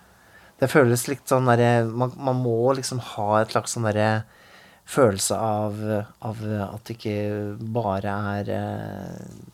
Det 0.61 0.69
føles 0.73 1.07
litt 1.09 1.25
sånn 1.31 1.47
derre 1.49 1.87
man, 1.89 2.13
man 2.19 2.37
må 2.43 2.75
liksom 2.77 2.99
ha 3.15 3.41
et 3.41 3.53
slags 3.55 3.77
sånn 3.77 3.85
derre 3.89 4.25
følelse 4.89 5.37
av, 5.37 5.77
av 6.25 6.39
at 6.65 6.85
det 6.89 6.97
ikke 6.97 7.17
bare 7.77 8.15
er 8.41 8.49
eh, 8.57 9.53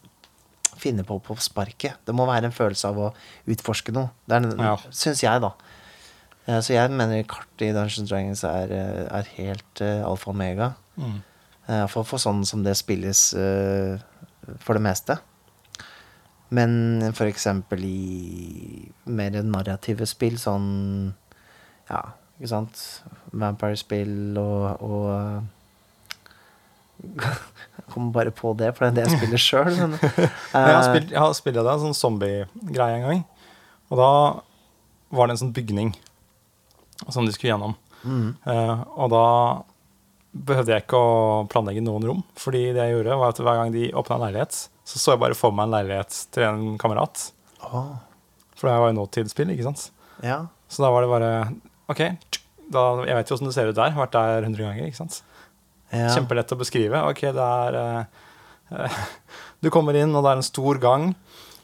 finne 0.80 1.04
på 1.06 1.18
på 1.22 1.36
sparket. 1.42 1.98
Det 2.06 2.14
må 2.14 2.26
være 2.28 2.48
en 2.50 2.54
følelse 2.54 2.88
av 2.90 2.98
å 2.98 3.12
utforske 3.50 3.92
noe. 3.94 4.10
Det 4.26 4.38
er, 4.40 4.50
Ja. 4.62 4.76
Syns 4.90 5.22
jeg, 5.22 5.40
da. 5.42 5.52
Eh, 6.46 6.60
Så 6.60 6.74
jeg 6.74 6.90
mener 6.92 7.22
kartet 7.28 7.68
i 7.70 7.72
Dungeons 7.72 8.10
Dragons 8.10 8.44
er, 8.44 8.72
eh, 8.72 9.04
er 9.08 9.30
helt 9.38 9.80
uh, 9.80 10.04
alfa 10.10 10.30
og 10.30 10.34
omega. 10.36 10.72
Mm. 10.96 11.22
Eh, 11.68 11.86
For, 11.88 12.04
for 12.04 12.18
sånn 12.20 12.44
som 12.44 12.64
det 12.64 12.76
spilles 12.76 13.32
uh, 13.34 13.96
for 14.60 14.76
det 14.76 14.84
meste. 14.84 15.18
Men 16.54 17.12
for 17.16 17.26
eksempel 17.26 17.80
i 17.88 18.92
mer 19.10 19.40
narrative 19.42 20.06
spill, 20.06 20.36
sånn 20.38 21.14
Ja, 21.88 22.02
ikke 22.38 22.50
sant? 22.52 22.82
Vampire-spill 23.32 24.36
og, 24.38 24.84
og 24.84 25.42
Jeg 27.02 27.32
kommer 27.92 28.12
bare 28.12 28.30
på 28.30 28.52
det, 28.56 28.70
for 28.76 28.84
det 28.86 28.92
er 28.92 28.94
det 29.00 29.04
jeg 29.08 29.18
spiller 29.18 29.40
sjøl. 29.42 29.72
Jeg 30.54 31.18
har 31.18 31.34
spilt, 31.34 31.56
en 31.58 31.82
sånn 31.88 31.96
zombie-greie 31.96 33.00
en 33.00 33.08
gang. 33.08 33.24
Og 33.90 33.98
da 33.98 34.10
var 35.14 35.26
det 35.26 35.34
en 35.34 35.42
sånn 35.46 35.56
bygning 35.56 35.90
som 37.12 37.26
de 37.26 37.32
skulle 37.34 37.52
gjennom. 37.54 37.74
mm, 38.04 38.28
Uh, 38.46 38.84
og 39.00 39.10
da 39.12 39.24
behøvde 40.34 40.72
jeg 40.74 40.82
ikke 40.84 40.98
å 40.98 41.44
planlegge 41.50 41.82
noen 41.84 42.04
rom. 42.08 42.22
Fordi 42.40 42.72
det 42.74 42.88
jeg 42.88 42.96
gjorde, 42.96 43.18
var 43.20 43.34
at 43.34 43.38
hver 43.44 43.60
gang 43.60 43.72
de 43.74 43.84
åpna 43.96 44.16
en 44.18 44.24
leilighet, 44.26 44.56
så 44.84 44.98
så 45.00 45.14
jeg 45.14 45.20
bare 45.22 45.36
for 45.38 45.54
meg 45.54 45.68
en 45.68 45.76
leilighet 45.76 46.16
til 46.34 46.42
en 46.48 46.64
kamerat. 46.80 47.28
Oh. 47.70 47.94
For 48.58 48.68
det 48.68 48.74
var 48.82 48.90
jo 48.92 48.98
nåtidsspill, 48.98 49.52
ikke 49.54 49.68
sant. 49.70 49.90
ja. 50.22 50.44
Så 50.74 50.82
da 50.82 50.88
var 50.90 51.04
det 51.04 51.10
bare 51.12 51.30
OK, 51.92 52.00
da, 52.72 52.82
jeg 53.06 53.14
vet 53.14 53.28
jo 53.30 53.36
åssen 53.36 53.46
det 53.46 53.54
ser 53.54 53.68
ut 53.70 53.76
der. 53.78 53.92
Vært 53.94 54.14
der 54.16 54.42
100 54.48 54.64
ganger. 54.64 54.86
ikke 54.88 54.98
sant? 54.98 55.20
ja. 55.92 56.08
Kjempelett 56.10 56.50
å 56.50 56.58
beskrive. 56.58 57.02
Ok, 57.12 57.20
det 57.36 57.44
er 57.44 57.76
uh, 57.78 58.96
Du 59.62 59.70
kommer 59.70 59.94
inn, 59.94 60.10
og 60.16 60.24
det 60.24 60.32
er 60.32 60.40
en 60.42 60.46
stor 60.50 60.80
gang 60.82 61.12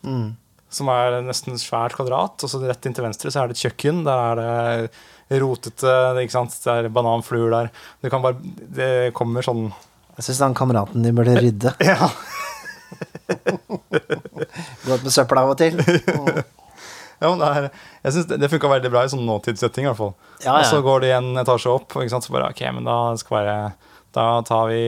Mm, 0.05 0.31
som 0.71 0.91
er 0.93 1.21
nesten 1.27 1.59
svært 1.61 1.97
kvadrat. 1.99 2.41
Og 2.47 2.51
så 2.53 2.61
rett 2.63 2.87
inn 2.87 2.95
til 2.97 3.07
venstre 3.07 3.33
så 3.33 3.43
er 3.43 3.51
det 3.51 3.59
et 3.59 3.65
kjøkken. 3.67 4.05
Der 4.07 4.43
er 4.45 4.87
det 5.31 5.41
rotete, 5.43 5.95
ikke 6.23 6.35
sant? 6.35 6.57
det 6.65 6.77
er 6.77 6.91
bananfluer 6.95 7.53
der. 7.55 7.73
Du 8.03 8.11
kan 8.11 8.23
bare 8.25 8.39
Det 8.59 8.91
kommer 9.15 9.47
sånn 9.47 9.69
Jeg 10.17 10.27
syns 10.27 10.41
han 10.47 10.57
kameraten 10.59 11.07
din 11.07 11.17
burde 11.19 11.37
rydde. 11.39 11.75
Ja. 11.91 12.11
Gå 13.91 14.95
ut 14.97 15.05
med 15.05 15.13
søpla 15.15 15.45
av 15.45 15.53
og 15.55 15.61
til. 15.61 15.79
Ja, 17.21 17.29
men 17.29 17.43
det, 17.43 17.49
er, 17.53 17.65
jeg 18.07 18.13
synes 18.15 18.29
det, 18.31 18.37
det 18.41 18.49
funka 18.49 18.69
veldig 18.71 18.91
bra 18.95 19.03
i 19.05 19.11
sånn 19.13 19.27
nåtidssetting. 19.29 19.85
i 19.85 19.91
hvert 19.91 19.99
fall. 19.99 20.15
Ja, 20.41 20.55
Og 20.57 20.65
så 20.71 20.79
går 20.81 21.03
de 21.05 21.11
en 21.13 21.27
etasje 21.43 21.69
opp, 21.69 21.93
og 21.93 22.09
så 22.09 22.33
bare 22.33 22.47
OK, 22.49 22.63
men 22.73 22.89
da 22.89 22.95
skal 23.21 23.37
være 23.37 23.57
Da 24.17 24.25
tar 24.49 24.71
vi 24.71 24.81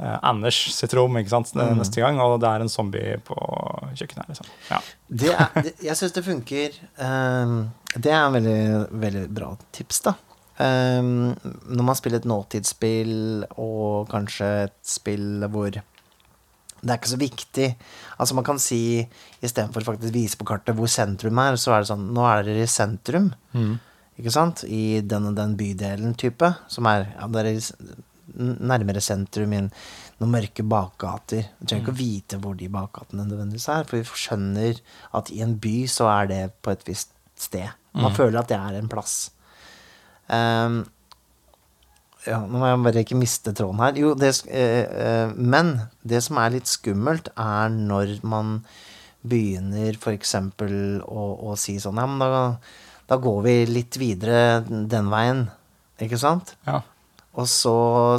Anders 0.00 0.56
sitt 0.72 0.94
rom 0.96 1.16
ikke 1.20 1.28
sant, 1.32 1.50
Mm. 1.54 1.76
neste 1.78 2.00
gang, 2.00 2.18
og 2.24 2.38
det 2.40 2.48
er 2.48 2.60
en 2.64 2.68
zombie 2.72 3.18
på 3.26 3.36
kjøkkenet. 3.94 4.28
Liksom. 4.32 4.46
Ja. 4.70 4.78
Det 5.10 5.30
er, 5.34 5.62
det, 5.62 5.74
jeg 5.84 5.96
syns 5.98 6.12
det 6.16 6.24
funker. 6.24 6.78
Um, 6.96 7.70
det 7.96 8.10
er 8.12 8.22
en 8.26 8.32
veldig, 8.38 8.88
veldig 9.02 9.24
bra 9.36 9.50
tips, 9.76 10.00
da. 10.06 10.14
Um, 10.60 11.34
når 11.68 11.84
man 11.84 11.96
spiller 11.96 12.20
et 12.20 12.28
nåtidsspill, 12.28 13.44
og 13.58 14.08
kanskje 14.12 14.50
et 14.66 14.74
spill 14.84 15.46
hvor 15.48 15.70
det 16.80 16.88
er 16.88 16.96
ikke 16.96 17.12
så 17.12 17.20
viktig. 17.20 17.68
Altså 18.18 18.34
Man 18.34 18.44
kan 18.44 18.58
si 18.58 19.06
istedenfor 19.44 19.84
faktisk 19.84 20.14
vise 20.14 20.36
på 20.40 20.46
kartet 20.48 20.76
hvor 20.78 20.88
sentrum 20.88 21.36
er, 21.42 21.56
så 21.60 21.74
er 21.76 21.82
det 21.84 21.90
sånn 21.90 22.06
Nå 22.16 22.24
er 22.24 22.42
dere 22.46 22.62
i 22.64 22.70
sentrum, 22.72 23.34
Mm. 23.52 23.74
ikke 24.18 24.32
sant? 24.32 24.64
I 24.64 25.00
den 25.04 25.26
og 25.28 25.34
den 25.36 25.56
bydelen 25.60 26.14
type. 26.16 26.54
Som 26.72 26.86
er 26.88 27.04
ja, 27.18 27.26
dere 27.28 27.52
er 27.52 27.60
nærmere 28.38 29.00
sentrum 29.02 29.52
i 29.56 29.60
noen 29.64 30.30
mørke 30.34 30.62
bakgater. 30.68 31.48
Vi 31.60 31.66
trenger 31.66 31.84
ikke 31.86 31.94
å 31.94 31.98
vite 32.00 32.38
hvor 32.42 32.54
de 32.58 32.68
bakgatene 32.68 33.26
nødvendigvis 33.26 33.68
er, 33.72 33.84
for 33.88 33.98
vi 34.00 34.04
skjønner 34.24 34.80
at 35.18 35.30
i 35.34 35.40
en 35.44 35.56
by 35.62 35.74
så 35.90 36.08
er 36.12 36.30
det 36.30 36.40
på 36.62 36.70
et 36.74 36.84
visst 36.88 37.12
sted. 37.40 37.70
Man 37.94 38.12
Mm. 38.12 38.16
føler 38.16 38.38
at 38.38 38.48
det 38.48 38.56
er 38.58 38.78
en 38.78 38.88
plass. 38.88 39.30
Um, 40.30 40.84
ja, 42.26 42.36
nå 42.44 42.58
må 42.60 42.66
jeg 42.68 42.82
bare 42.84 43.02
ikke 43.04 43.16
miste 43.18 43.52
tråden 43.56 43.80
her. 43.80 43.96
Jo, 43.96 44.12
det, 44.14 44.34
eh, 44.46 44.84
eh, 44.84 45.32
men 45.34 45.88
det 46.06 46.22
som 46.22 46.36
er 46.38 46.50
litt 46.50 46.68
skummelt, 46.68 47.28
er 47.36 47.68
når 47.72 48.20
man 48.22 48.64
begynner 49.26 49.96
f.eks. 49.96 50.34
Å, 50.34 51.24
å 51.50 51.56
si 51.58 51.78
sånn 51.80 51.96
Ja, 52.00 52.06
men 52.06 52.18
da, 52.22 52.56
da 53.08 53.16
går 53.20 53.42
vi 53.42 53.54
litt 53.66 53.96
videre 54.00 54.60
den 54.68 55.08
veien. 55.12 55.46
Ikke 56.00 56.18
sant? 56.20 56.54
Ja. 56.68 56.82
Og 57.38 57.46
så 57.46 57.72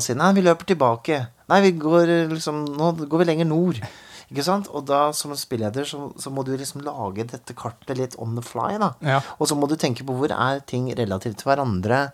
sier 0.03 0.15
nei, 0.15 0.31
vi 0.37 0.43
løper 0.45 0.69
tilbake. 0.71 1.17
Nei, 1.51 1.59
vi 1.65 1.71
går 1.81 2.29
liksom 2.31 2.61
Nå 2.77 2.93
går 3.01 3.23
vi 3.23 3.27
lenger 3.27 3.49
nord. 3.49 3.81
Ikke 4.31 4.45
sant? 4.47 4.69
Og 4.71 4.85
da, 4.87 5.09
som 5.11 5.33
spilleder, 5.35 5.83
så, 5.83 6.05
så 6.15 6.31
må 6.31 6.45
du 6.47 6.53
liksom 6.55 6.85
lage 6.85 7.25
dette 7.27 7.51
kartet 7.57 7.97
litt 7.99 8.13
on 8.23 8.37
the 8.37 8.43
fly, 8.45 8.77
da. 8.79 8.93
Ja. 9.03 9.17
Og 9.43 9.49
så 9.51 9.57
må 9.59 9.67
du 9.67 9.75
tenke 9.75 10.05
på 10.07 10.15
hvor 10.15 10.31
er 10.31 10.61
ting 10.63 10.87
relativt 10.95 11.41
til 11.41 11.49
hverandre 11.51 12.05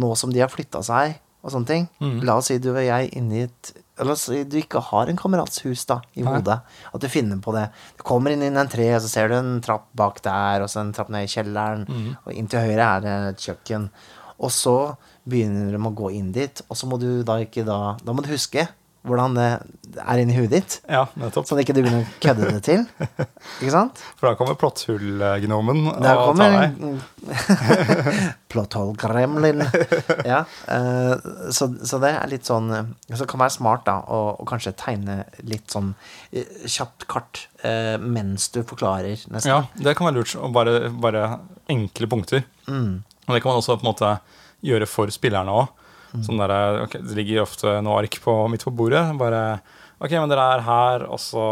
nå 0.00 0.14
som 0.16 0.32
de 0.32 0.40
har 0.40 0.48
flytta 0.48 0.80
seg, 0.86 1.18
og 1.44 1.52
sånne 1.52 1.68
ting. 1.68 1.84
Mm. 2.00 2.16
La 2.24 2.38
oss 2.40 2.48
si 2.48 2.56
du 2.58 2.70
og 2.72 2.80
jeg 2.80 3.12
inni 3.20 3.44
et 3.44 3.74
La 3.98 4.12
oss 4.14 4.24
si 4.28 4.44
du 4.46 4.56
ikke 4.60 4.78
har 4.92 5.08
en 5.10 5.16
kamerats 5.18 5.58
hus 5.66 5.82
da, 5.90 5.96
i 6.14 6.22
Nei. 6.22 6.30
hodet. 6.38 6.60
At 6.94 7.02
du 7.02 7.08
finner 7.10 7.40
på 7.42 7.50
det. 7.56 7.64
Du 7.98 8.04
kommer 8.06 8.30
inn 8.30 8.44
i 8.46 8.48
en 8.48 8.70
tre, 8.70 8.86
og 8.94 9.02
så 9.02 9.08
ser 9.10 9.28
du 9.28 9.34
en 9.34 9.56
trapp 9.60 9.88
bak 9.98 10.20
der, 10.22 10.62
og 10.62 10.70
så 10.70 10.80
en 10.84 10.92
trapp 10.94 11.10
ned 11.10 11.26
i 11.26 11.32
kjelleren, 11.32 11.82
Mm. 11.90 12.12
og 12.24 12.32
inn 12.32 12.46
til 12.48 12.62
høyre 12.62 12.86
er 12.96 13.00
det 13.02 13.14
et 13.34 13.42
kjøkken. 13.48 13.88
Og 14.38 14.54
så 14.54 14.76
begynner 15.28 15.72
de 15.74 15.80
å 15.80 15.94
gå 15.96 16.12
inn 16.18 16.32
dit, 16.34 16.62
og 16.68 16.78
så 16.78 16.88
må 16.90 16.98
du 17.00 17.22
da 17.26 17.38
ikke 17.44 17.66
da 17.66 17.96
Da 18.04 18.14
må 18.14 18.24
du 18.24 18.32
huske 18.32 18.68
hvordan 19.08 19.36
det 19.36 19.48
er 19.98 20.20
inni 20.20 20.36
huet 20.36 20.50
ditt, 20.52 20.76
ja, 20.90 21.04
nettopp. 21.18 21.46
sånn 21.48 21.58
at 21.58 21.64
ikke 21.64 21.74
du 21.76 21.80
begynner 21.80 22.02
å 22.04 22.20
kødde 22.22 22.48
det 22.50 22.62
til. 22.66 22.82
Ikke 23.62 23.72
sant? 23.72 24.02
For 24.18 24.28
da 24.28 24.32
kommer 24.38 24.58
plotthullgnomen 24.58 25.84
og 25.92 26.02
kommer 26.02 26.56
tar 26.56 26.74
deg. 26.74 28.26
Plotthole 28.52 28.96
gremlin. 28.98 29.64
Ja, 30.26 30.42
eh, 30.74 31.28
så, 31.54 31.70
så 31.84 32.00
det 32.02 32.12
er 32.16 32.30
litt 32.32 32.48
sånn 32.48 32.70
eh, 32.72 32.90
Så 33.12 33.22
det 33.22 33.28
kan 33.30 33.42
være 33.42 33.54
smart, 33.54 33.84
da, 33.88 33.98
å, 34.08 34.38
kanskje 34.48 34.74
tegne 34.80 35.20
litt 35.46 35.68
sånn 35.72 35.92
eh, 36.32 36.66
kjapt 36.66 37.08
kart 37.10 37.46
mens 37.98 38.44
du 38.54 38.60
forklarer, 38.62 39.18
nesten. 39.34 39.50
Ja, 39.50 39.64
det 39.82 39.96
kan 39.98 40.06
være 40.06 40.20
lurt. 40.20 40.36
Og 40.38 40.52
bare, 40.54 40.92
bare 40.94 41.24
enkle 41.70 42.06
punkter. 42.10 42.44
Mm. 42.70 43.00
Og 43.26 43.34
det 43.34 43.40
kan 43.42 43.50
man 43.50 43.58
også 43.58 43.76
på 43.80 43.82
en 43.82 43.90
måte 43.90 44.12
gjøre 44.64 44.88
for 44.90 45.12
spillerne 45.14 45.54
òg. 45.54 45.74
Sånn 46.24 46.40
der, 46.40 46.84
ok, 46.86 46.94
det 47.04 47.18
ligger 47.18 47.42
ofte 47.42 47.74
noe 47.84 47.98
ark 48.00 48.14
på, 48.24 48.32
midt 48.48 48.64
på 48.64 48.72
bordet. 48.72 49.04
Bare 49.20 49.42
Ok, 49.98 50.12
men 50.14 50.30
dere 50.30 50.44
er 50.54 50.62
her, 50.62 51.04
og 51.10 51.18
så 51.22 51.44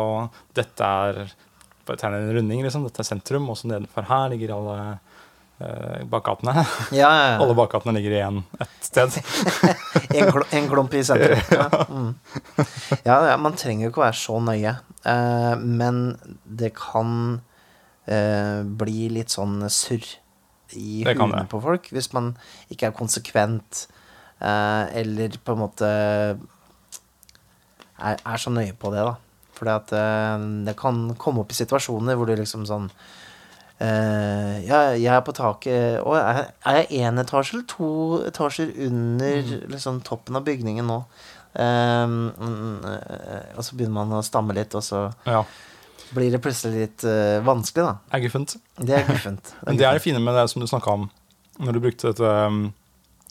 Dette 0.54 0.86
er 0.86 1.26
Bare 1.86 1.98
tegne 2.00 2.22
en 2.22 2.32
runding, 2.34 2.62
liksom. 2.66 2.86
Dette 2.86 3.02
er 3.02 3.06
sentrum, 3.06 3.46
og 3.50 3.58
så 3.58 3.68
nedenfor 3.70 4.06
her 4.08 4.32
ligger 4.32 4.56
alle 4.56 4.78
eh, 5.62 6.00
bakgatene. 6.10 6.54
Ja, 6.90 7.10
ja, 7.14 7.28
ja. 7.30 7.36
Alle 7.44 7.54
bakgatene 7.54 7.94
ligger 7.94 8.16
igjen 8.16 8.40
ett 8.58 8.88
sted. 8.88 9.14
En, 10.16 10.32
kl 10.32 10.42
en 10.50 10.66
klump 10.72 10.96
i 10.98 11.04
sentrum. 11.06 11.38
Ja, 11.54 11.84
mm. 11.86 12.10
ja, 13.06 13.36
man 13.38 13.54
trenger 13.54 13.86
jo 13.86 13.92
ikke 13.92 14.02
å 14.02 14.06
være 14.08 14.18
så 14.18 14.40
nøye. 14.42 14.74
Eh, 15.06 15.54
men 15.62 16.02
det 16.42 16.72
kan 16.74 17.12
eh, 18.10 18.66
bli 18.66 19.06
litt 19.14 19.38
sånn 19.38 19.60
surr 19.70 20.10
i 20.74 21.04
huene 21.04 21.46
på 21.48 21.60
folk 21.62 21.88
hvis 21.94 22.12
man 22.12 22.32
ikke 22.72 22.88
er 22.88 22.96
konsekvent, 22.96 23.86
eh, 24.40 24.84
eller 25.02 25.36
på 25.44 25.52
en 25.54 25.62
måte 25.62 25.86
er, 27.98 28.16
er 28.26 28.36
så 28.42 28.50
nøye 28.52 28.74
på 28.78 28.90
det, 28.94 29.04
da. 29.06 29.14
Fordi 29.56 29.72
at 29.72 29.92
eh, 29.96 30.48
det 30.66 30.76
kan 30.76 31.14
komme 31.16 31.40
opp 31.44 31.52
i 31.54 31.56
situasjoner 31.60 32.16
hvor 32.18 32.26
du 32.28 32.36
liksom 32.40 32.66
sånn 32.68 32.90
Eh, 33.76 34.64
ja, 34.64 34.78
jeg 34.96 35.12
er 35.12 35.20
på 35.20 35.34
taket 35.36 35.98
Å, 36.00 36.12
er 36.16 36.38
er 36.64 36.76
jeg 36.78 37.02
én 37.04 37.20
etasje 37.20 37.58
eller 37.58 37.66
to 37.68 37.88
etasjer 38.24 38.70
under 38.86 39.42
Mm. 39.42 39.66
liksom, 39.68 39.98
toppen 40.00 40.38
av 40.38 40.46
bygningen 40.46 40.86
nå? 40.88 40.96
Eh, 41.52 42.06
mm, 42.06 42.84
eh, 42.88 43.42
og 43.52 43.60
så 43.66 43.76
begynner 43.76 43.98
man 43.98 44.14
å 44.16 44.22
stamme 44.24 44.56
litt, 44.56 44.72
og 44.74 44.80
så 44.80 45.02
Ja, 45.26 45.42
blir 46.14 46.30
det 46.30 46.40
plutselig 46.44 46.80
litt 46.84 47.04
uh, 47.08 47.42
vanskelig, 47.46 47.84
da. 47.86 47.94
er 48.14 48.22
guffent. 48.24 48.56
Det 48.78 48.94
er 48.94 49.06
guffent. 49.08 49.52
Men 49.66 49.78
det 49.80 49.86
er 49.88 49.96
det 49.98 50.04
fine 50.04 50.20
med 50.22 50.36
det 50.38 50.46
som 50.52 50.62
du 50.62 50.68
snakka 50.70 50.94
om 50.98 51.08
når 51.56 51.72
du 51.72 51.80
brukte 51.80 52.10
dette 52.12 52.32
um, 52.46 52.66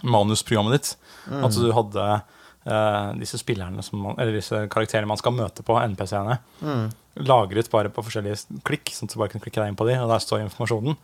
manusprogrammet 0.04 0.76
ditt. 0.76 0.92
Mm. 1.30 1.44
At 1.46 1.58
du 1.62 1.68
hadde 1.78 2.06
uh, 2.18 3.10
disse 3.22 3.38
spillerne 3.42 3.86
som 3.86 4.02
man, 4.02 4.18
Eller 4.20 4.36
disse 4.40 4.64
karakterene 4.74 5.10
man 5.10 5.22
skal 5.22 5.36
møte 5.38 5.66
på, 5.66 5.78
NPC-ene, 5.94 6.40
Mm. 6.66 6.88
lagret 7.30 7.70
bare 7.72 7.92
på 7.94 8.04
forskjellige 8.04 8.60
klikk, 8.68 8.92
sånn 8.92 9.08
at 9.08 9.14
du 9.16 9.22
bare 9.22 9.32
kan 9.36 9.44
klikke 9.44 9.62
deg 9.62 9.72
inn 9.72 9.80
på 9.80 9.88
de, 9.88 10.00
og 10.02 10.10
der 10.12 10.24
står 10.24 10.44
informasjonen. 10.44 10.98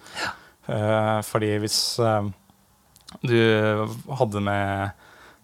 Eh, 0.71 1.19
fordi 1.23 1.53
hvis 1.63 1.77
du 3.27 3.37
hadde 4.19 4.41
med 4.43 4.91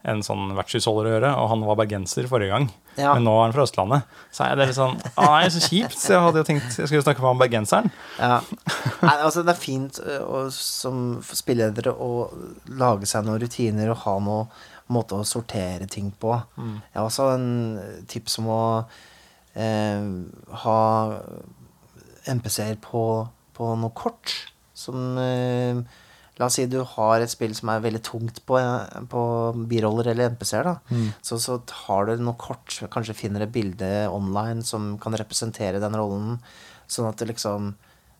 en 0.07 0.23
sånn 0.23 0.53
vertshusholder 0.57 1.07
å 1.07 1.13
gjøre, 1.15 1.31
og 1.39 1.49
han 1.51 1.63
var 1.67 1.79
bergenser 1.81 2.27
forrige 2.31 2.53
gang, 2.53 2.67
Ja. 2.97 3.13
men 3.13 3.27
nå 3.27 3.33
er 3.37 3.43
han 3.45 3.53
fra 3.53 3.65
Østlandet, 3.67 4.15
så 4.33 4.45
er 4.47 4.55
det 4.57 4.65
litt 4.71 4.77
sånn 4.77 4.95
Å 4.97 5.25
nei, 5.29 5.43
så 5.53 5.59
kjipt. 5.61 5.97
Så 6.01 6.15
jeg 6.15 6.23
hadde 6.23 6.41
jo 6.41 6.47
tenkt 6.47 6.79
jeg 6.81 6.89
skulle 6.89 7.03
snakke 7.05 7.21
med 7.21 7.29
han 7.29 7.41
bergenseren. 7.43 7.91
Ja. 8.17 8.39
Nei, 9.03 9.13
altså, 9.21 9.43
det 9.45 9.53
er 9.53 9.59
fint 9.61 9.99
å, 10.01 10.47
som 10.53 11.03
spilledere 11.29 11.93
å 11.93 12.09
lage 12.79 13.05
seg 13.09 13.27
noen 13.27 13.41
rutiner 13.43 13.93
og 13.93 14.01
ha 14.05 14.15
noen 14.23 14.65
måte 14.93 15.19
å 15.19 15.27
sortere 15.27 15.85
ting 15.91 16.09
på. 16.15 16.31
Jeg 16.57 16.95
har 16.95 17.05
også 17.05 17.29
en 17.35 17.47
tips 18.09 18.39
om 18.41 18.49
å 18.55 18.61
eh, 19.59 20.05
ha 20.63 20.79
MPC-er 22.27 22.77
på, 22.83 23.03
på 23.57 23.71
noe 23.81 23.93
kort. 23.97 24.33
Som 24.77 25.17
eh, 25.19 25.79
La 26.37 26.47
oss 26.47 26.57
si 26.59 26.67
du 26.69 26.79
har 26.85 27.23
et 27.23 27.31
spill 27.31 27.55
som 27.57 27.71
er 27.73 27.81
veldig 27.81 28.03
tungt 28.05 28.43
på, 28.45 28.59
på 29.09 29.21
biroller 29.69 30.11
eller 30.11 30.35
NPC-er. 30.35 30.69
Mm. 30.93 31.09
så, 31.25 31.39
så 31.41 31.57
har 31.87 32.05
du 32.05 32.21
noe 32.21 32.37
kort, 32.37 32.75
kanskje 32.93 33.17
finner 33.17 33.45
et 33.45 33.53
bilde 33.53 33.89
online 34.13 34.61
som 34.65 34.95
kan 35.01 35.17
representere 35.17 35.81
den 35.81 35.97
rollen. 35.97 36.37
Sånn 36.87 37.09
at 37.09 37.17
det 37.19 37.31
liksom 37.33 37.73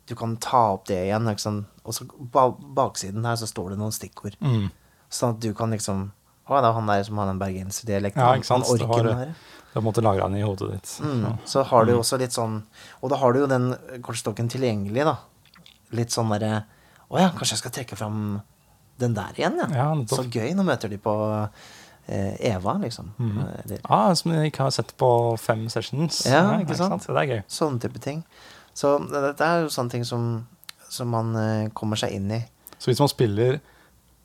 du 0.07 0.15
kan 0.15 0.38
ta 0.39 0.63
opp 0.78 0.88
det 0.88 1.01
igjen. 1.05 1.28
Liksom. 1.28 1.65
Og 1.84 1.95
så 1.95 2.07
ba 2.34 2.47
baksiden 2.51 3.26
her 3.28 3.36
så 3.39 3.47
står 3.49 3.74
det 3.74 3.82
noen 3.82 3.95
stikkord. 3.95 4.38
Mm. 4.39 4.70
Sånn 5.11 5.36
at 5.36 5.43
du 5.43 5.51
kan 5.55 5.76
liksom 5.76 6.11
Å, 6.47 6.61
det 6.63 6.70
er 6.70 6.76
han 6.78 6.88
der 6.88 7.01
som 7.03 7.18
har 7.20 7.28
den 7.28 7.39
bergenserdialekten. 7.41 8.24
Ja, 8.24 8.36
ikke 8.39 8.47
sant? 8.47 8.63
Han 8.70 8.88
orker 8.88 9.03
den 9.03 9.18
her. 9.20 9.32
Du 9.68 9.74
har 9.76 9.84
måttet 9.84 10.05
lagre 10.07 10.30
den 10.30 10.39
i 10.39 10.45
hodet 10.45 10.70
ditt. 10.72 10.91
Mm. 11.03 11.26
Så. 11.26 11.49
Så 11.51 11.63
har 11.68 11.84
du 11.84 11.91
jo 11.91 11.97
også 11.99 12.20
litt 12.22 12.32
sånn 12.32 12.61
Og 13.01 13.11
da 13.11 13.20
har 13.20 13.36
du 13.36 13.41
jo 13.41 13.49
den 13.51 13.74
kortstokken 14.05 14.47
tilgjengelig, 14.53 15.03
da. 15.09 15.18
Litt 15.99 16.15
sånn 16.15 16.32
derre 16.32 16.61
Å 17.08 17.20
ja, 17.22 17.30
kanskje 17.32 17.53
jeg 17.55 17.62
skal 17.64 17.74
trekke 17.78 17.95
fram 17.99 18.22
den 18.99 19.14
der 19.16 19.38
igjen, 19.38 19.60
ja. 19.62 19.68
Ja. 19.72 19.88
Så 20.10 20.24
gøy. 20.28 20.49
Nå 20.58 20.64
møter 20.68 20.89
de 20.91 20.97
på 20.99 21.14
eh, 22.10 22.34
Eva, 22.51 22.74
liksom. 22.82 23.12
Eller 23.64 23.80
Ah, 23.86 24.10
som 24.18 24.34
jeg 24.34 24.51
ikke 24.51 24.66
har 24.68 24.74
sett 24.76 24.91
på 24.99 25.10
fem 25.39 25.68
sessions. 25.72 26.24
Ja, 26.28 26.58
ikke 26.60 26.76
sant? 26.80 27.05
Det 27.08 27.16
er 27.22 27.32
gøy. 27.36 27.41
sånne 27.51 27.80
type 27.84 28.01
ting. 28.03 28.24
Så 28.78 28.97
dette 29.12 29.45
er 29.45 29.64
jo 29.66 29.72
sånne 29.74 29.93
ting 29.95 30.03
som, 30.05 30.28
som 30.89 31.10
man 31.14 31.32
eh, 31.39 31.70
kommer 31.78 31.97
seg 31.99 32.18
inn 32.18 32.28
i. 32.36 32.41
Så 32.78 32.91
hvis 32.91 32.99
man 33.01 33.10
spiller 33.14 33.60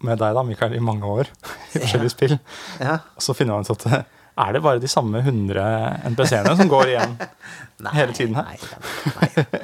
med 0.03 0.19
deg, 0.19 0.35
da, 0.35 0.43
Mikael, 0.43 0.75
i 0.75 0.83
mange 0.83 1.07
år, 1.07 1.31
i 1.77 1.79
forskjellige 1.79 2.13
spill, 2.17 2.39
Ja. 2.83 2.99
så 3.23 3.37
finner 3.39 3.55
man 3.61 3.69
ut 3.69 3.87
at 3.87 4.09
er 4.43 4.55
det 4.57 4.63
bare 4.65 4.81
de 4.81 4.89
samme 4.89 5.21
100 5.21 6.09
NPC-ene 6.09 6.57
som 6.59 6.69
går 6.73 6.95
igjen 6.95 7.19
hele 7.99 8.15
tiden 8.17 8.35
her? 8.41 8.49
Nei, 8.49 9.29
nei, 9.37 9.45
nei. 9.53 9.61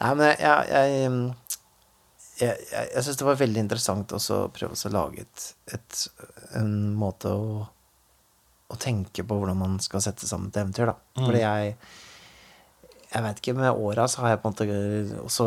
nei 0.00 0.12
men 0.16 0.30
jeg, 0.32 0.70
jeg, 0.72 1.10
jeg, 2.38 2.48
jeg, 2.48 2.68
jeg, 2.72 2.90
jeg 2.94 3.04
syns 3.06 3.18
det 3.20 3.26
var 3.26 3.40
veldig 3.40 3.62
interessant 3.64 4.14
også 4.16 4.42
å 4.44 4.50
prøve 4.54 4.78
å 4.78 4.92
lage 4.94 5.24
et, 5.24 5.46
et, 5.74 6.02
en 6.58 6.74
måte 6.98 7.32
å, 7.32 7.62
å 8.68 8.78
tenke 8.80 9.24
på 9.26 9.38
hvordan 9.38 9.58
man 9.58 9.78
skal 9.82 10.04
sette 10.04 10.28
sammen 10.28 10.52
et 10.52 10.60
eventyr, 10.62 10.92
da. 10.92 10.96
Mm. 11.18 11.24
Fordi 11.24 11.42
jeg 11.44 11.78
Jeg 13.08 13.24
vet 13.24 13.38
ikke, 13.40 13.56
med 13.56 13.72
åra 13.72 14.04
så 14.08 14.20
har 14.20 14.34
jeg 14.34 14.40
på 14.42 14.50
en 14.50 14.54
måte 14.54 15.22
også 15.24 15.46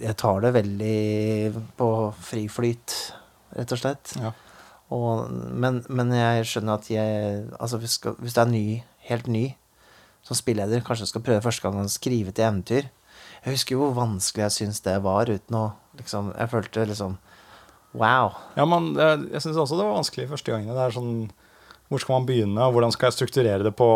Jeg 0.00 0.16
tar 0.16 0.40
det 0.40 0.54
veldig 0.56 1.62
på 1.76 1.88
fri 2.20 2.46
flyt, 2.48 2.94
rett 3.56 3.72
og 3.72 3.80
slett. 3.80 4.16
Ja. 4.20 4.32
Og, 4.92 5.30
men, 5.30 5.82
men 5.88 6.12
jeg 6.14 6.46
skjønner 6.46 6.78
at 6.78 6.90
jeg 6.90 7.46
Altså 7.58 7.80
hvis, 7.82 7.98
skal, 7.98 8.16
hvis 8.22 8.36
du 8.36 8.40
er 8.40 8.50
ny 8.50 8.66
helt 9.08 9.26
ny 9.30 9.46
som 10.26 10.34
spilleder, 10.34 10.82
kanskje 10.82 11.06
skal 11.06 11.22
prøve 11.22 11.44
første 11.44 11.62
gang 11.62 11.78
å 11.78 11.90
skrive 11.90 12.32
til 12.34 12.48
eventyr. 12.48 12.88
Jeg 13.44 13.54
husker 13.54 13.76
jo 13.76 13.84
hvor 13.84 13.92
vanskelig 13.94 14.42
jeg 14.42 14.54
syns 14.56 14.80
det 14.82 14.96
var, 15.04 15.30
uten 15.30 15.54
å 15.54 15.66
liksom 16.00 16.32
Jeg 16.34 16.52
følte 16.52 16.86
liksom 16.90 17.16
Wow. 17.96 18.34
Ja, 18.58 18.66
men 18.68 18.90
jeg, 18.98 19.40
syns 19.40 19.56
også 19.56 19.78
det 19.78 19.84
var 19.86 19.94
vanskelig 19.96 20.26
første 20.28 20.52
gangene. 20.52 20.74
Det 20.76 20.82
er 20.84 20.96
sånn 20.96 21.12
Hvor 21.88 22.02
skal 22.02 22.18
man 22.18 22.26
begynne, 22.28 22.66
og 22.66 22.74
hvordan 22.74 22.92
skal 22.92 23.08
jeg 23.08 23.16
strukturere 23.16 23.64
det 23.64 23.72
på, 23.78 23.88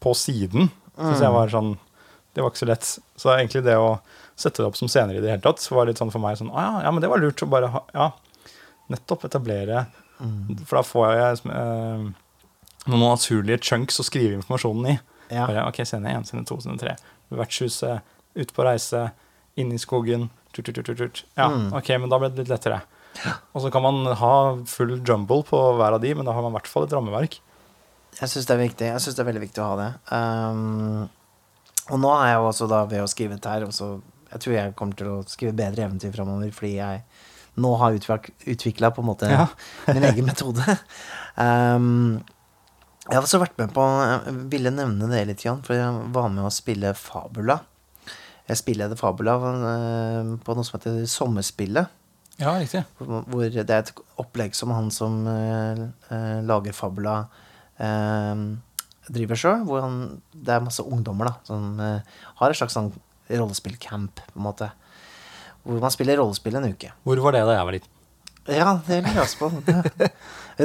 på 0.00 0.14
siden? 0.16 0.70
Synes 0.96 1.24
jeg 1.24 1.34
var 1.34 1.52
sånn 1.52 1.74
Det 2.32 2.40
var 2.40 2.52
ikke 2.52 2.62
så 2.62 2.70
lett. 2.70 2.90
Så 3.20 3.32
egentlig 3.34 3.64
det 3.66 3.76
å 3.76 3.98
sette 4.38 4.62
det 4.62 4.70
opp 4.70 4.78
som 4.78 4.88
scener 4.88 5.18
i 5.18 5.20
det 5.20 5.34
hele 5.34 5.44
tatt, 5.44 5.60
var 5.70 5.86
litt 5.88 6.00
sånn 6.00 6.12
for 6.14 6.22
meg 6.22 6.38
sånn 6.40 6.52
Å 6.52 6.64
ja, 6.64 6.72
ja, 6.86 6.92
men 6.94 7.04
det 7.04 7.10
var 7.12 7.20
lurt 7.20 7.44
å 7.44 7.50
bare 7.52 7.68
ha 7.74 7.84
Ja, 7.92 8.08
nettopp 8.92 9.26
etablere 9.28 9.86
For 10.64 10.78
da 10.78 10.84
får 10.86 11.08
jeg 11.18 11.42
eh, 11.52 12.06
noen 12.88 13.04
naturlige 13.04 13.62
chunks 13.62 14.00
å 14.00 14.04
skrive 14.06 14.36
informasjonen 14.38 14.88
i. 14.90 14.94
Ja. 15.32 15.46
Bare, 15.46 15.64
ok, 15.70 15.82
scene 15.86 16.10
1, 16.10 16.28
scene 16.28 16.44
2, 16.48 16.56
scene 16.64 16.78
3. 16.80 16.94
Vertshuset, 17.38 18.14
ute 18.34 18.54
på 18.54 18.66
reise, 18.66 19.04
inn 19.58 19.70
i 19.74 19.80
skogen. 19.80 20.28
Ja, 21.38 21.48
ok, 21.78 21.94
men 22.02 22.12
da 22.12 22.18
ble 22.20 22.30
det 22.32 22.44
litt 22.44 22.52
lettere. 22.52 22.82
Og 23.52 23.64
så 23.64 23.70
kan 23.72 23.84
man 23.84 24.06
ha 24.18 24.34
full 24.68 24.94
jumble 25.00 25.42
på 25.48 25.58
hver 25.78 25.96
av 25.96 26.02
de, 26.04 26.12
men 26.16 26.28
da 26.28 26.34
har 26.36 26.44
man 26.44 26.54
i 26.54 26.58
hvert 26.58 26.70
fall 26.70 26.86
et 26.86 26.94
rammeverk. 26.96 27.38
Jeg 28.18 28.28
syns 28.28 28.48
det 28.48 28.54
er 28.54 28.62
viktig. 28.62 28.88
Jeg 28.92 29.02
synes 29.02 29.16
det 29.16 29.24
er 29.24 29.30
veldig 29.30 29.44
viktig 29.46 29.62
å 29.64 29.68
ha 29.70 29.76
det. 29.80 29.90
Um, 30.12 31.10
og 31.90 32.00
nå 32.02 32.10
er 32.18 32.32
jeg 32.32 32.40
jo 32.40 32.48
også 32.50 32.68
da 32.70 32.82
ved 32.88 33.04
å 33.04 33.10
skrive 33.10 33.38
et 33.38 33.48
her 33.48 33.66
også, 33.66 33.94
Jeg 34.32 34.40
tror 34.40 34.54
jeg 34.54 34.74
kommer 34.78 34.96
til 34.96 35.08
å 35.12 35.16
skrive 35.28 35.52
bedre 35.56 35.84
eventyr 35.84 36.12
framover 36.14 36.52
fordi 36.56 36.76
jeg 36.78 37.02
nå 37.60 37.72
har 37.76 37.92
utvikla 37.92 38.88
på 38.96 39.02
en 39.02 39.08
måte 39.10 39.28
Ja. 39.28 39.46
min 39.92 40.06
egen 40.08 40.24
metode. 40.24 40.78
Um, 41.36 42.22
jeg 43.02 43.16
har 43.18 43.26
også 43.26 43.42
vært 43.42 43.58
med 43.58 43.74
på 43.74 43.82
Jeg 43.82 44.36
ville 44.52 44.72
nevne 44.72 45.10
det 45.10 45.26
litt, 45.28 45.44
Jan, 45.44 45.60
for 45.66 45.76
jeg 45.76 46.12
var 46.14 46.30
med 46.32 46.46
å 46.46 46.54
spille 46.54 46.94
Fabula. 46.96 47.58
Jeg 48.50 48.58
spilleder 48.58 48.98
Fabula 48.98 49.36
eh, 49.38 50.32
på 50.42 50.56
noe 50.56 50.66
som 50.66 50.78
heter 50.78 51.02
Sommerspillet. 51.08 51.98
Ja, 52.40 52.56
riktig. 52.58 52.82
Hvor 52.98 53.44
det 53.52 53.62
er 53.62 53.82
et 53.84 53.92
opplegg 54.20 54.56
som 54.56 54.72
han 54.74 54.90
som 54.94 55.22
eh, 55.30 55.86
eh, 56.10 56.40
lager 56.48 56.74
Fabula, 56.74 57.26
eh, 57.78 58.44
driver 59.12 59.38
sjøl. 59.38 59.64
Hvor 59.68 59.84
han, 59.84 59.98
det 60.34 60.56
er 60.56 60.64
masse 60.64 60.84
ungdommer 60.84 61.30
da, 61.30 61.34
som 61.48 61.78
har 61.78 62.50
et 62.50 62.58
slags 62.58 62.74
sånn 62.78 62.92
rollespillcamp, 63.32 64.24
på 64.32 64.40
en 64.40 64.46
måte. 64.46 64.70
Hvor 65.62 65.78
man 65.82 65.94
spiller 65.94 66.18
rollespill 66.18 66.58
en 66.58 66.72
uke. 66.72 66.90
Hvor 67.06 67.20
var 67.22 67.36
det 67.36 67.44
da 67.46 67.56
jeg 67.56 67.68
var 67.68 67.76
liten? 67.78 67.98
Ja, 68.50 68.72
det 68.88 68.96
lurer 69.04 69.14
jeg 69.14 69.22
også 69.22 69.38
på. 69.38 70.08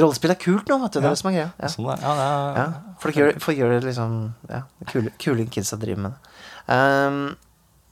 Rollespill 0.02 0.32
er 0.34 0.38
kult 0.42 0.70
nå, 0.70 0.80
vet 0.82 0.96
du. 0.96 0.98
Det 0.98 1.06
er 1.06 1.12
det 1.14 1.20
som 1.20 1.28
er 1.30 1.36
greia. 1.36 1.50
Ja. 1.62 1.68
Sånn 1.70 1.86
det, 1.86 1.98
ja, 2.02 2.14
det 2.18 2.24
er, 2.24 2.56
Ja, 2.58 2.94
folk 3.04 3.20
gjør, 3.20 3.30
folk 3.44 3.60
gjør 3.60 3.74
det 3.76 3.82
liksom 3.86 4.16
Ja, 4.50 4.62
kule, 4.90 5.12
kule 5.22 5.46
kidsa 5.54 5.78
driver 5.78 6.08
med 6.08 6.16
det. 6.16 6.32
Um, 6.74 7.20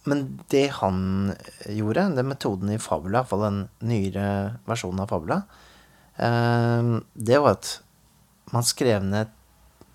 men 0.07 0.23
det 0.53 0.69
han 0.79 1.33
gjorde, 1.67 2.09
den 2.17 2.31
metoden 2.31 2.71
i 2.73 2.81
Fabula, 2.83 3.21
iallfall 3.21 3.45
den 3.45 3.61
nyere 3.87 4.27
versjonen 4.69 5.03
av 5.03 5.11
Fabula, 5.11 5.41
um, 6.17 7.01
det 7.15 7.41
var 7.43 7.59
at 7.59 7.73
man 8.55 8.67
skrev 8.67 9.05
ned 9.05 9.33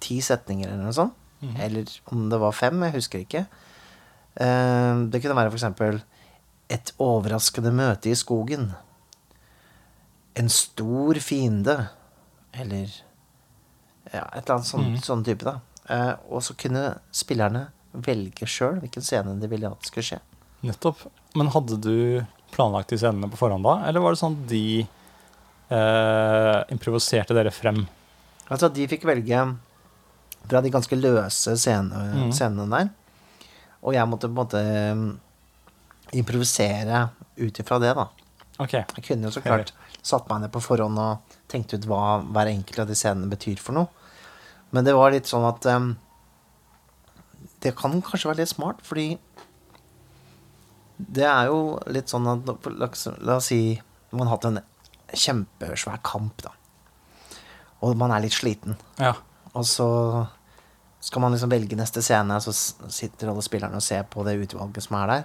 ti 0.04 0.20
setninger 0.24 0.68
eller 0.68 0.90
noe 0.90 0.98
sånt. 0.98 1.18
Eller 1.58 1.90
om 2.14 2.28
det 2.30 2.38
var 2.38 2.54
fem, 2.54 2.84
jeg 2.86 2.94
husker 3.00 3.24
ikke. 3.24 3.46
Um, 4.36 5.08
det 5.10 5.24
kunne 5.24 5.38
være 5.40 5.54
eksempel 5.56 6.04
et 6.72 6.94
overraskende 7.02 7.72
møte 7.76 8.12
i 8.12 8.18
skogen. 8.20 8.70
En 10.38 10.52
stor 10.54 11.20
fiende. 11.24 11.78
Eller 12.54 12.92
ja, 14.12 14.28
et 14.28 14.44
eller 14.44 14.58
annet 14.58 14.70
sånn, 14.70 14.94
sånn 15.04 15.26
type, 15.28 15.48
da. 15.48 15.60
Eh, 15.92 16.14
og 16.32 16.44
så 16.46 16.56
kunne 16.60 16.84
spillerne 17.16 17.68
velge 17.92 18.48
sjøl 18.48 18.80
hvilken 18.82 19.04
scene 19.06 19.36
de 19.40 19.50
ville 19.52 19.72
at 19.72 19.88
skulle 19.88 20.08
skje. 20.08 20.20
Nettopp. 20.66 21.04
Men 21.38 21.52
hadde 21.54 21.80
du 21.82 21.96
planlagt 22.54 22.92
de 22.92 23.00
scenene 23.00 23.30
på 23.32 23.40
forhånd 23.40 23.66
da, 23.66 23.78
eller 23.88 24.04
var 24.04 24.14
det 24.14 24.22
sånn 24.22 24.38
at 24.38 24.48
de 24.52 24.66
eh, 24.82 26.58
improviserte 26.76 27.36
dere 27.38 27.54
frem? 27.56 27.84
Altså, 28.52 28.70
de 28.74 28.88
fikk 28.92 29.08
velge 29.08 29.44
fra 30.42 30.62
de 30.64 30.72
ganske 30.74 30.98
løse 30.98 31.56
scene, 31.60 32.06
mm. 32.16 32.32
scenene 32.36 32.68
der. 32.72 32.90
Og 33.82 33.96
jeg 33.96 34.10
måtte 34.10 34.28
på 34.30 34.34
en 34.34 34.40
måte 34.42 34.64
mm, 34.98 35.06
improvisere 36.20 37.06
ut 37.40 37.62
ifra 37.64 37.80
det, 37.82 37.94
da. 37.98 38.10
Okay. 38.62 38.84
Jeg 38.98 39.06
kunne 39.08 39.30
jo 39.30 39.34
så 39.34 39.42
klart 39.42 39.72
satt 40.06 40.28
meg 40.30 40.44
ned 40.44 40.54
på 40.54 40.62
forhånd 40.62 41.00
og 41.02 41.38
tenkt 41.50 41.74
ut 41.74 41.88
hva 41.90 42.20
hver 42.26 42.52
enkelt 42.52 42.84
av 42.84 42.90
de 42.90 42.98
scenene 42.98 43.30
betyr 43.32 43.62
for 43.62 43.78
noe. 43.78 43.90
Men 44.72 44.86
det 44.88 44.96
var 44.96 45.14
litt 45.14 45.30
sånn 45.30 45.46
at 45.48 45.66
em, 45.72 45.94
Det 47.62 47.76
kan 47.78 48.00
kanskje 48.02 48.32
være 48.32 48.42
litt 48.42 48.50
smart, 48.52 48.80
fordi 48.86 49.18
det 51.02 51.26
er 51.26 51.50
jo 51.50 51.80
litt 51.90 52.12
sånn 52.12 52.28
at 52.30 52.68
La 52.78 53.36
oss, 53.38 53.48
si 53.50 53.80
man 54.14 54.28
har 54.28 54.36
hatt 54.38 54.48
en 54.52 54.60
kjempesvær 55.12 56.02
kamp, 56.06 56.42
da. 56.46 56.52
Og 57.82 57.96
man 57.98 58.12
er 58.14 58.22
litt 58.24 58.36
sliten. 58.38 58.76
Ja. 59.02 59.14
Og 59.58 59.66
så 59.68 59.88
skal 61.02 61.24
man 61.24 61.34
liksom 61.34 61.50
velge 61.52 61.78
neste 61.80 62.04
scene, 62.06 62.38
så 62.44 62.54
sitter 62.54 63.32
alle 63.32 63.42
spillerne 63.46 63.80
og 63.80 63.86
ser 63.86 64.04
på 64.10 64.24
det 64.28 64.36
utvalget 64.44 64.86
som 64.86 65.00
er 65.02 65.10
der. 65.16 65.24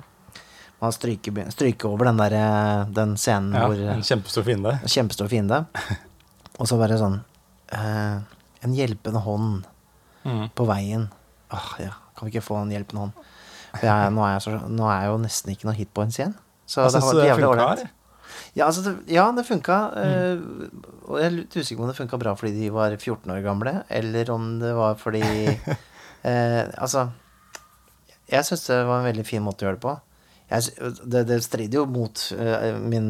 Man 0.80 0.92
stryker, 0.92 1.36
stryker 1.52 1.88
over 1.92 2.08
den, 2.08 2.18
der, 2.20 2.34
eh, 2.36 2.88
den 2.96 3.14
scenen 3.20 3.54
ja. 3.56 3.64
hvor 3.68 3.78
En 3.94 4.02
kjempestor 4.04 4.44
fiende. 4.44 4.74
en 4.82 4.92
kjempestor 4.92 5.28
fiende. 5.32 5.62
Og 6.60 6.68
så 6.68 6.76
bare 6.80 6.96
sånn 7.00 7.18
eh, 7.76 8.18
En 8.64 8.74
hjelpende 8.76 9.20
hånd 9.24 9.64
Mm. 10.26 10.48
på 10.58 10.64
veien. 10.66 11.04
Åh, 11.54 11.66
ja, 11.78 11.92
kan 12.16 12.28
vi 12.28 12.34
ikke 12.34 12.46
få 12.46 12.62
en 12.62 12.72
hjelpende 12.72 13.06
hånd? 13.06 13.26
Jeg, 13.82 14.12
nå, 14.14 14.24
er 14.24 14.36
jeg 14.36 14.44
så, 14.46 14.56
nå 14.72 14.88
er 14.88 15.02
jeg 15.02 15.12
jo 15.12 15.20
nesten 15.26 15.52
ikke 15.52 15.68
noe 15.68 15.76
hitpoints 15.76 16.18
igjen. 16.20 16.32
Så 16.66 16.82
Jeg 16.82 16.94
det 16.94 17.02
har 17.02 17.12
vært 17.12 17.30
jævlig 17.30 17.48
ålreit. 17.50 17.84
Ja, 18.56 18.66
altså, 18.66 18.82
det, 18.86 18.94
ja, 19.12 19.26
det 19.36 19.44
funka. 19.46 19.76
Mm. 19.92 20.40
Mm. 20.40 20.88
og 21.06 21.20
jeg 21.20 21.26
er 21.28 21.36
litt 21.36 21.56
usikker 21.56 21.78
på 21.78 21.84
om 21.84 21.92
det 21.92 21.98
funka 21.98 22.18
bra 22.20 22.32
fordi 22.38 22.54
de 22.56 22.72
var 22.74 22.96
14 22.96 23.34
år 23.34 23.44
gamle, 23.44 23.74
eller 23.92 24.32
om 24.32 24.48
det 24.62 24.72
var 24.76 24.96
fordi 25.00 25.22
eh, 26.30 26.62
Altså, 26.80 27.08
jeg 28.32 28.48
syns 28.48 28.66
det 28.70 28.82
var 28.88 29.00
en 29.00 29.08
veldig 29.10 29.26
fin 29.28 29.44
måte 29.44 29.64
å 29.64 29.68
gjøre 29.68 29.78
det 29.78 29.84
på. 29.86 29.94
Jeg, 30.46 30.90
det, 31.10 31.24
det 31.26 31.40
strider 31.42 31.80
jo 31.80 31.84
mot 31.90 32.20
uh, 32.38 32.76
min 32.78 33.08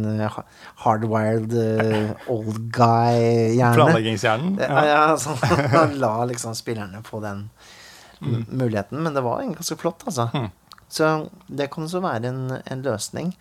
hardwired 0.81 1.53
uh, 1.53 2.29
old 2.33 2.63
guy-hjerne. 2.73 3.75
Planleggingshjernen. 3.77 4.55
Ja, 4.61 4.71
Ja. 4.73 4.85
ja, 4.89 5.17
så 5.21 5.37
han 5.77 5.99
la 6.01 6.15
liksom 6.31 6.57
spillerne 6.57 7.03
få 7.05 7.21
den 7.25 7.47
muligheten. 8.21 9.03
Men 9.03 9.15
det 9.15 9.23
var 9.25 9.41
egentlig 9.41 9.61
ganske 9.63 9.79
flott, 9.81 10.05
altså. 10.07 10.29
Mm. 10.35 10.51
Så 10.89 11.09
det 11.49 11.71
kan 11.73 11.85
også 11.85 12.01
være 12.05 12.31
en, 12.31 12.43
en 12.63 12.83
løsning. 12.87 13.33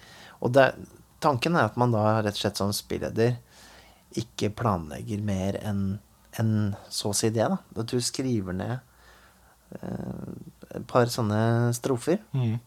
Og 0.42 0.52
det, 0.58 0.72
tanken 1.24 1.56
er 1.56 1.70
at 1.70 1.78
man 1.78 1.94
da 1.94 2.22
rett 2.26 2.36
og 2.36 2.42
slett 2.42 2.58
som 2.62 2.74
spilleder 2.76 3.36
ikke 4.18 4.50
planlegger 4.56 5.22
mer 5.26 5.58
enn 5.62 6.00
en, 6.40 6.52
så 6.92 7.12
å 7.14 7.16
si 7.16 7.30
det, 7.32 7.46
da. 7.48 7.58
At 7.80 7.92
du 7.94 8.00
skriver 8.04 8.56
ned 8.58 8.80
eh, 9.80 10.32
et 10.76 10.88
par 10.90 11.08
sånne 11.12 11.72
strofer, 11.78 12.20
Mm. 12.36 12.58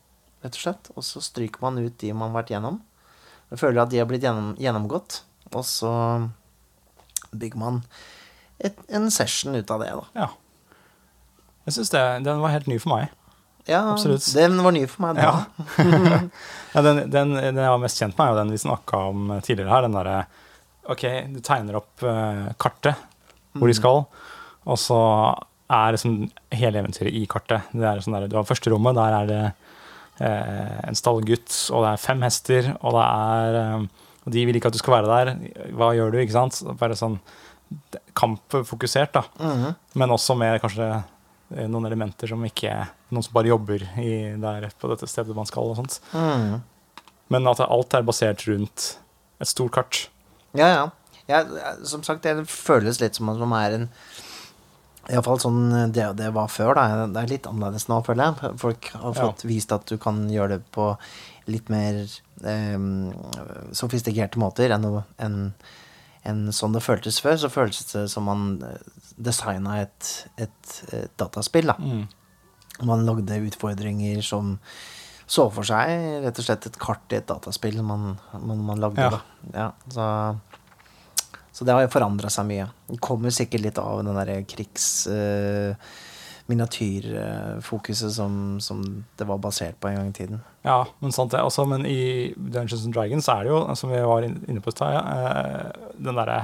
rett 0.45 0.55
og 0.57 0.63
slett. 0.63 0.91
Og 0.97 1.05
så 1.05 1.21
stryker 1.25 1.61
man 1.67 1.79
ut 1.83 1.99
de 2.01 2.13
man 2.15 2.31
har 2.33 2.43
vært 2.43 2.55
gjennom. 2.55 2.81
Jeg 3.51 3.61
føler 3.61 3.83
at 3.83 3.91
de 3.93 3.99
har 4.01 4.07
blitt 4.09 4.23
gjennom, 4.25 4.55
gjennomgått. 4.61 5.23
Og 5.53 5.65
så 5.65 5.91
bygger 7.33 7.61
man 7.61 7.83
et, 8.61 8.77
en 8.89 9.11
session 9.13 9.55
ut 9.57 9.71
av 9.71 9.81
det, 9.85 9.93
da. 9.97 10.05
ja. 10.23 10.29
Jeg 11.69 11.77
syns 11.77 11.93
den 11.93 12.41
var 12.41 12.55
helt 12.55 12.69
ny 12.71 12.79
for 12.81 12.97
meg. 12.97 13.15
Ja, 13.69 13.83
Absolutt. 13.93 14.25
Den 14.33 14.57
var 14.65 14.73
ny 14.73 14.87
for 14.89 15.05
meg 15.05 15.19
da. 15.19 15.29
Ja. 15.29 16.21
ja, 16.75 16.83
den, 16.87 17.03
den, 17.13 17.35
den 17.37 17.61
jeg 17.61 17.73
var 17.75 17.83
mest 17.83 18.01
kjent 18.01 18.17
med, 18.17 18.25
er 18.25 18.33
jo 18.33 18.39
den 18.41 18.53
vi 18.55 18.61
snakka 18.63 19.01
om 19.11 19.35
tidligere 19.45 19.75
her. 19.75 19.85
Den 19.85 19.99
derre 19.99 20.19
Ok, 20.89 21.03
du 21.29 21.43
tegner 21.45 21.77
opp 21.83 22.01
uh, 22.01 22.49
kartet 22.57 22.97
hvor 23.59 23.69
de 23.69 23.75
skal, 23.77 23.99
og 24.65 24.79
så 24.81 24.99
er 25.69 25.93
liksom 25.93 26.15
hele 26.57 26.81
eventyret 26.81 27.13
i 27.13 27.27
kartet. 27.29 27.67
Det 27.75 27.85
er 27.85 28.01
sånn 28.01 28.17
der, 28.17 28.29
du 28.31 28.39
har 28.39 28.47
første 28.49 28.73
rommet, 28.73 28.97
der 28.97 29.17
er 29.19 29.29
det 29.29 29.43
uh, 30.23 30.79
en 30.89 30.97
stallgutt, 30.97 31.51
og 31.75 31.85
det 31.85 31.91
er 31.91 32.01
fem 32.01 32.25
hester, 32.25 32.71
og 32.79 32.97
det 32.97 33.05
er 33.05 33.59
uh, 33.59 34.07
Og 34.25 34.33
de 34.33 34.47
vil 34.49 34.57
ikke 34.57 34.73
at 34.73 34.77
du 34.77 34.81
skal 34.81 34.97
være 34.97 35.13
der. 35.13 35.53
Hva 35.77 35.93
gjør 35.97 36.15
du, 36.15 36.19
ikke 36.23 36.37
sant? 36.39 36.63
Bare 36.81 36.97
sånn 36.97 37.19
kampfokusert, 38.17 39.13
da. 39.13 39.23
Mm. 39.41 39.71
Men 40.01 40.13
også 40.13 40.37
med 40.37 40.61
kanskje 40.61 40.85
eh, 40.89 41.07
noen 41.51 41.87
elementer 41.89 42.29
som 42.29 42.43
ikke 42.45 42.75
Noen 43.11 43.25
som 43.25 43.33
bare 43.33 43.49
jobber 43.49 43.81
i, 44.03 44.11
der 44.37 44.67
på 44.77 44.89
dette 44.91 45.07
stedet 45.09 45.33
man 45.37 45.47
skal, 45.49 45.71
og 45.71 45.79
sånt. 45.79 45.95
Mm. 46.13 46.59
Men 47.33 47.49
at 47.49 47.63
alt 47.65 47.95
er 47.97 48.05
basert 48.05 48.43
rundt 48.49 48.99
et 49.41 49.49
stort 49.49 49.73
kart. 49.73 50.01
Ja, 50.53 50.69
ja. 50.69 50.83
Ja, 51.29 51.43
som 51.85 52.03
sagt, 52.05 52.23
det 52.25 52.45
føles 52.49 53.01
litt 53.01 53.17
som 53.17 53.29
at 53.33 53.41
man 53.41 53.53
er 53.57 53.79
en 53.79 53.89
Iallfall 55.09 55.41
sånn 55.41 55.93
det, 55.97 56.05
det 56.19 56.29
var 56.37 56.51
før, 56.53 56.75
da. 56.77 57.07
Det 57.09 57.21
er 57.23 57.31
litt 57.31 57.47
annerledes 57.49 57.87
nå, 57.89 58.03
føler 58.05 58.29
jeg. 58.29 58.53
Folk 58.61 58.91
har 58.93 59.17
Ja. 59.17 59.31
vist 59.49 59.73
at 59.73 59.87
du 59.89 59.97
kan 59.97 60.27
gjøre 60.29 60.59
det 60.59 60.67
på 60.77 60.91
litt 61.49 61.71
mer 61.73 62.03
eh, 62.45 62.77
sofistikerte 63.73 64.37
måter 64.41 64.75
enn, 64.77 64.85
enn 65.19 65.39
enn 66.29 66.53
sånn 66.53 66.75
det 66.77 66.83
føltes 66.85 67.23
før. 67.25 67.39
Så 67.41 67.49
føltes 67.49 67.89
det 67.95 68.05
som 68.13 68.27
man 68.29 68.61
eh, 68.69 68.77
designa 69.19 69.81
et, 69.83 70.13
et, 70.39 70.73
et 70.95 71.13
dataspill, 71.19 71.67
da. 71.73 71.77
Mm. 71.79 72.07
Man 72.89 73.05
lagde 73.07 73.41
utfordringer 73.49 74.23
som 74.23 74.57
så 75.29 75.49
for 75.53 75.67
seg 75.69 76.23
rett 76.25 76.39
og 76.41 76.47
slett 76.47 76.69
et 76.71 76.79
kart 76.81 77.13
i 77.13 77.19
et 77.19 77.27
dataspill 77.29 77.83
man, 77.85 78.15
man, 78.33 78.63
man 78.65 78.81
lagde, 78.81 79.03
Ja. 79.03 79.11
da. 79.13 79.21
Ja, 79.53 79.67
så, 79.93 80.07
så 81.53 81.67
det 81.69 81.75
har 81.77 81.91
forandra 81.93 82.31
seg 82.33 82.47
mye. 82.49 82.69
Det 82.89 83.01
kommer 83.05 83.35
sikkert 83.35 83.67
litt 83.67 83.83
av 83.83 84.05
den 84.07 84.17
derre 84.17 84.41
krigs... 84.49 85.07
Uh, 85.11 85.75
Miniatyrfokuset 86.49 88.13
som, 88.15 88.57
som 88.61 89.05
det 89.21 89.27
var 89.29 89.37
basert 89.39 89.77
på 89.81 89.89
en 89.91 89.99
gang 89.99 90.09
i 90.09 90.15
tiden. 90.17 90.39
Ja, 90.65 90.87
men 91.01 91.13
sant 91.13 91.35
det. 91.35 91.43
Også, 91.45 91.67
men 91.69 91.85
i 91.85 92.33
Dungeons 92.37 92.87
and 92.87 92.95
Dragons 92.97 93.29
er 93.29 93.45
det 93.45 93.53
jo, 93.53 93.59
som 93.77 93.93
vi 93.93 94.01
var 94.01 94.25
inne 94.25 94.63
på 94.65 94.73
i 94.73 94.77
stad, 94.77 94.97
eh, 94.97 95.93
den 95.99 96.17
derre 96.17 96.39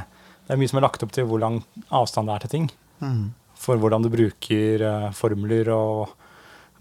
Det 0.44 0.52
er 0.54 0.60
mye 0.60 0.68
som 0.70 0.78
er 0.80 0.84
lagt 0.86 1.02
opp 1.06 1.12
til 1.14 1.26
hvor 1.28 1.40
lang 1.40 1.62
avstand 1.94 2.28
det 2.28 2.34
er 2.36 2.44
til 2.44 2.52
ting. 2.54 2.66
Mm. 3.00 3.24
For 3.64 3.80
hvordan 3.80 4.04
du 4.04 4.10
bruker 4.12 4.82
uh, 4.84 5.08
formler 5.16 5.70
og 5.72 6.12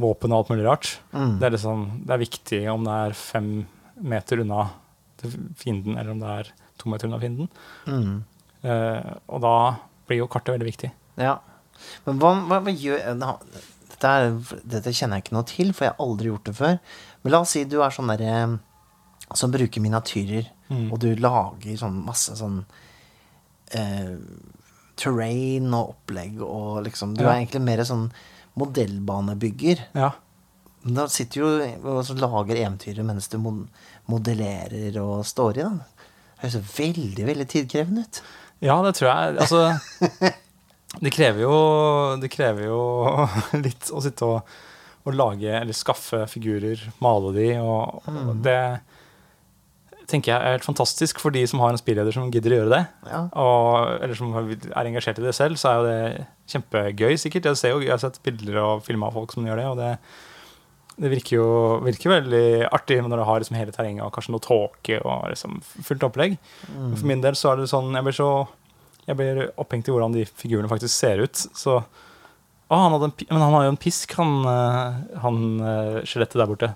våpen 0.02 0.34
og 0.34 0.42
alt 0.42 0.52
mulig 0.52 0.66
rart. 0.68 0.90
Mm. 1.14 1.38
Det 1.40 1.48
er, 1.48 1.54
liksom, 1.56 1.84
det 2.04 2.16
er 2.16 2.24
viktig 2.24 2.62
om 2.74 2.84
det 2.88 2.98
er 3.08 3.16
fem 3.18 3.50
meter 4.04 4.42
unna 4.44 4.66
fienden, 5.56 5.96
eller 5.96 6.12
om 6.12 6.20
det 6.20 6.32
er 6.42 6.50
to 6.82 6.90
meter 6.92 7.08
unna 7.08 7.20
fienden. 7.22 7.50
Mm. 7.88 8.18
Uh, 8.66 9.14
og 9.30 9.44
da 9.46 9.54
blir 10.10 10.24
jo 10.24 10.28
kartet 10.32 10.58
veldig 10.58 10.68
viktig. 10.68 10.92
Ja. 11.22 11.38
Men 12.08 12.20
hva, 12.20 12.34
hva, 12.50 12.60
hva 12.66 12.74
gjør 12.74 13.14
da, 13.22 13.38
dette, 13.94 14.12
er, 14.12 14.36
dette 14.76 14.92
kjenner 14.96 15.20
jeg 15.22 15.28
ikke 15.28 15.38
noe 15.38 15.48
til, 15.48 15.72
for 15.76 15.88
jeg 15.88 15.96
har 15.96 16.04
aldri 16.04 16.32
gjort 16.34 16.50
det 16.50 16.56
før. 16.58 16.78
Men 17.24 17.36
la 17.36 17.44
oss 17.46 17.54
si 17.56 17.64
du 17.70 17.78
er 17.86 17.94
sånn 17.96 18.12
derre 18.12 18.36
som 19.40 19.54
bruker 19.54 19.82
miniatyrer, 19.84 20.52
Mm. 20.74 20.88
og 20.96 21.00
du 21.04 21.10
lager 21.20 21.76
sånn 21.78 21.98
masse 22.06 22.34
sånn 22.40 22.62
eh, 23.80 24.16
terrain 25.00 25.72
og 25.74 25.96
opplegg 25.96 26.42
og 26.46 26.84
liksom 26.86 27.16
Du 27.18 27.24
Ja. 27.24 27.32
er 27.34 27.42
egentlig 27.42 27.62
mer 27.66 27.84
sånn 27.88 28.12
modellbanebygger. 28.60 29.80
Ja. 29.98 30.12
Da 30.84 31.08
sitter 31.08 31.42
du 31.42 31.48
jo 31.48 31.96
og 31.98 32.20
lager 32.20 32.60
eventyret 32.60 33.06
mens 33.08 33.30
du 33.32 33.38
modellerer 34.12 34.98
og 35.02 35.24
står 35.26 35.58
i, 35.62 35.64
da. 35.64 35.70
Det 36.44 36.52
høres 36.52 36.78
veldig, 36.78 37.26
veldig 37.30 37.48
tidkrevende 37.48 38.04
ut. 38.04 38.22
Ja, 38.64 38.82
det 38.84 38.96
tror 38.98 39.10
jeg. 39.10 39.38
Altså, 39.40 40.32
det 41.04 41.14
krever 41.16 41.46
jo, 41.46 41.56
det 42.22 42.30
krever 42.34 42.68
jo 42.68 42.82
litt 43.66 43.90
å 43.96 44.04
sitte 44.04 44.28
og, 44.28 44.54
og 45.08 45.16
lage 45.18 45.56
eller 45.62 45.76
skaffe 45.76 46.26
figurer, 46.32 46.84
male 47.04 47.32
de, 47.36 47.48
og, 47.64 48.04
og 48.12 48.36
det 48.44 48.60
tenker 50.10 50.34
jeg 50.34 50.38
er 50.38 50.58
helt 50.58 50.68
fantastisk 50.68 51.22
for 51.22 51.34
de 51.36 51.44
som 51.50 51.62
har 51.64 51.74
en 51.74 51.80
spilleder 51.80 52.16
som 52.16 52.30
gidder 52.34 52.56
å 52.56 52.60
gjøre 52.62 52.74
det. 52.74 52.84
Ja. 53.10 53.22
Og, 53.40 53.96
eller 54.04 54.18
som 54.20 54.36
er 54.36 54.90
engasjert 54.90 55.22
i 55.22 55.26
det 55.26 55.36
selv, 55.38 55.60
så 55.62 55.72
er 55.72 55.80
jo 55.80 55.88
det 55.88 56.28
kjempegøy, 56.54 57.16
sikkert. 57.22 57.50
Jeg, 57.52 57.60
ser 57.62 57.76
jo, 57.76 57.82
jeg 57.86 57.94
har 57.96 58.04
sett 58.04 58.22
bilder 58.26 58.62
og 58.64 58.86
filmer 58.86 59.10
av 59.10 59.20
folk 59.20 59.36
som 59.36 59.48
gjør 59.48 59.62
det, 59.62 59.68
og 59.72 59.80
det, 59.80 59.92
det 61.04 61.14
virker 61.14 61.40
jo 61.40 61.48
virker 61.86 62.16
veldig 62.18 62.48
artig 62.70 63.00
når 63.02 63.22
du 63.22 63.28
har 63.30 63.44
liksom 63.44 63.58
hele 63.58 63.76
terrenget 63.76 64.06
og 64.06 64.14
kanskje 64.16 64.36
noe 64.36 64.44
tåke 64.44 65.00
og 65.02 65.30
liksom 65.34 65.62
fullt 65.64 66.10
opplegg. 66.10 66.36
Mm. 66.68 66.92
For 66.98 67.10
min 67.10 67.24
del 67.24 67.40
så 67.40 67.54
er 67.54 67.64
det 67.64 67.72
sånn 67.72 67.96
Jeg 67.96 68.06
blir 68.10 68.20
så 68.20 68.34
jeg 69.04 69.20
blir 69.20 69.42
opphengt 69.60 69.90
i 69.90 69.94
hvordan 69.94 70.16
de 70.16 70.26
figurene 70.28 70.72
faktisk 70.72 70.96
ser 70.96 71.24
ut. 71.24 71.36
Så 71.36 71.82
Å, 72.72 72.78
han 72.80 72.96
en, 72.96 73.12
men 73.28 73.42
han 73.44 73.54
har 73.54 73.66
jo 73.68 73.74
en 73.74 73.82
pisk, 73.82 74.16
han, 74.18 74.38
eh, 74.50 75.02
han 75.22 75.42
eh, 75.62 75.98
skjelettet 76.08 76.40
der 76.40 76.50
borte. 76.50 76.70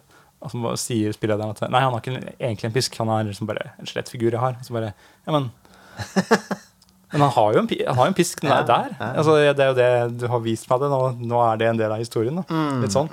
Og 0.45 0.53
så 0.53 0.73
sier 0.77 1.15
spillederen 1.15 1.55
at 1.55 1.63
Nei, 1.73 1.81
han 1.81 1.95
har 1.95 2.03
ikke 2.03 2.19
egentlig 2.37 2.67
en 2.69 2.75
pisk, 2.75 2.97
han 3.01 3.09
er 3.09 3.29
liksom 3.31 3.49
bare 3.49 3.71
en 3.79 3.89
skjelettfigur 3.89 4.29
jeg 4.35 4.43
har. 4.43 4.57
Så 4.65 4.75
bare 4.75 4.93
Ja, 5.25 5.33
men 5.33 5.51
Men 7.11 7.23
han 7.23 7.31
har 7.37 7.53
jo 7.55 7.59
en, 7.61 7.67
han 7.87 7.97
har 8.01 8.09
en 8.09 8.15
pisk 8.17 8.41
den 8.43 8.51
er 8.51 8.65
der. 8.67 8.89
Altså, 8.99 9.37
det 9.55 9.63
er 9.63 9.69
jo 9.71 9.75
det 9.77 10.19
du 10.19 10.25
har 10.27 10.41
vist 10.43 10.67
meg 10.69 10.81
det. 10.83 10.89
Nå, 10.91 10.97
nå 11.31 11.37
er 11.45 11.59
det 11.61 11.69
en 11.71 11.79
del 11.79 11.93
av 11.95 12.01
historien. 12.03 12.41
Da. 12.41 12.43
Mm, 12.51 12.81
Litt 12.83 12.95
sånn. 12.95 13.07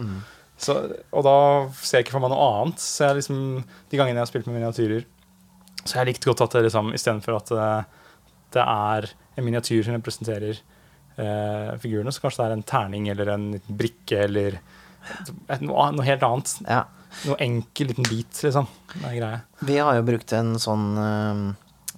Så, 0.59 0.75
og 1.15 1.23
da 1.27 1.35
ser 1.79 2.01
jeg 2.01 2.09
ikke 2.09 2.17
for 2.17 2.25
meg 2.25 2.33
noe 2.35 2.49
annet. 2.59 2.83
Så 2.83 3.07
jeg 3.07 3.21
liksom, 3.21 3.39
De 3.63 4.01
gangene 4.01 4.19
jeg 4.19 4.25
har 4.27 4.33
spilt 4.33 4.49
med 4.51 4.59
miniatyrer, 4.59 5.07
så 5.85 6.01
jeg 6.01 6.09
likte 6.11 6.31
godt 6.31 6.43
at 6.47 6.57
det 6.57 6.65
liksom, 6.67 6.91
istedenfor 6.97 7.39
at 7.39 7.55
det, 7.55 7.71
det 8.57 8.65
er 8.65 9.09
en 9.37 9.47
miniatyr 9.47 9.83
som 9.87 9.95
representerer 9.95 10.59
eh, 10.59 11.71
figurene, 11.83 12.13
så 12.15 12.23
kanskje 12.25 12.41
det 12.41 12.47
er 12.49 12.57
en 12.57 12.67
terning 12.75 13.09
eller 13.13 13.31
en 13.35 13.47
liten 13.57 13.79
brikke 13.79 14.23
eller 14.27 14.59
noe, 15.61 15.91
noe 15.95 16.07
helt 16.07 16.25
annet. 16.27 16.55
Ja. 16.67 16.83
Noe 17.25 17.37
enkel 17.41 17.87
liten 17.93 18.05
bit, 18.09 18.43
liksom. 18.45 18.67
Det 18.95 19.05
er 19.11 19.17
greia. 19.21 19.41
Vi 19.65 19.77
har 19.81 19.95
jo 19.99 20.03
brukt 20.07 20.33
en 20.37 20.55
sånn 20.63 20.87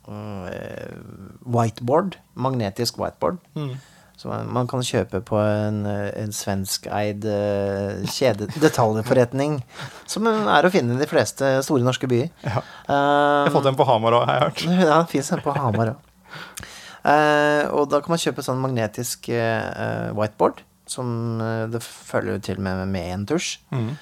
øh, 0.06 0.96
whiteboard, 1.46 2.16
magnetisk 2.38 2.98
whiteboard, 3.00 3.38
Mm. 3.56 3.76
som 4.16 4.30
man 4.52 4.66
kan 4.66 4.80
kjøpe 4.80 5.20
på 5.24 5.36
en, 5.40 5.82
øh, 5.86 6.10
en 6.16 6.32
svenskeid 6.32 7.26
kjede 8.08 8.46
detaljforretning, 8.64 9.62
som 10.06 10.26
er 10.26 10.64
å 10.64 10.70
finne 10.72 10.94
i 10.96 10.98
de 11.02 11.06
fleste 11.10 11.50
store 11.66 11.84
norske 11.84 12.08
byer. 12.08 12.30
Ja. 12.44 12.62
Uh, 12.88 13.44
Jeg 13.44 13.50
har 13.50 13.56
fått 13.58 13.66
en 13.72 13.76
på 13.76 13.84
Hamar 13.88 14.12
òg, 14.20 14.26
har 14.26 14.34
jeg 14.38 14.46
hørt. 14.48 14.64
Ja, 14.86 15.00
det 15.02 15.10
fins 15.12 15.32
en 15.32 15.40
på 15.44 15.52
Hamar 15.56 15.94
òg. 15.96 16.02
og 17.76 17.88
da 17.90 18.00
kan 18.02 18.10
man 18.16 18.18
kjøpe 18.22 18.42
sånn 18.42 18.58
magnetisk 18.62 19.28
eh, 19.30 20.10
whiteboard, 20.16 20.62
som 20.86 21.40
eh, 21.42 21.66
det 21.70 21.82
følger 21.82 22.40
til 22.42 22.58
med 22.62 22.86
med 22.88 23.12
en 23.12 23.26
tusj. 23.26 23.58
Mm. 23.74 23.92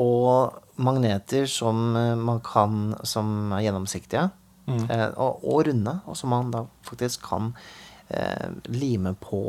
Og 0.00 0.56
magneter 0.80 1.44
som 1.50 1.80
eh, 1.98 2.14
man 2.16 2.40
kan 2.44 2.94
Som 3.04 3.52
er 3.52 3.66
gjennomsiktige. 3.66 4.30
Mm. 4.70 4.84
Eh, 4.88 5.08
og, 5.18 5.42
og 5.44 5.64
runde, 5.66 5.96
og 6.06 6.16
som 6.16 6.30
man 6.30 6.50
da 6.54 6.64
faktisk 6.86 7.24
kan 7.26 7.52
eh, 8.08 8.50
lime 8.70 9.14
på 9.18 9.40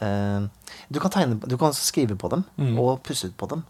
eh, 0.00 0.44
du, 0.88 1.00
kan 1.02 1.10
tegne, 1.10 1.40
du 1.42 1.56
kan 1.58 1.74
skrive 1.74 2.14
på 2.16 2.28
dem, 2.30 2.44
Mm. 2.56 2.78
og 2.78 3.00
pusse 3.02 3.26
ut 3.26 3.36
på 3.36 3.48
dem. 3.50 3.64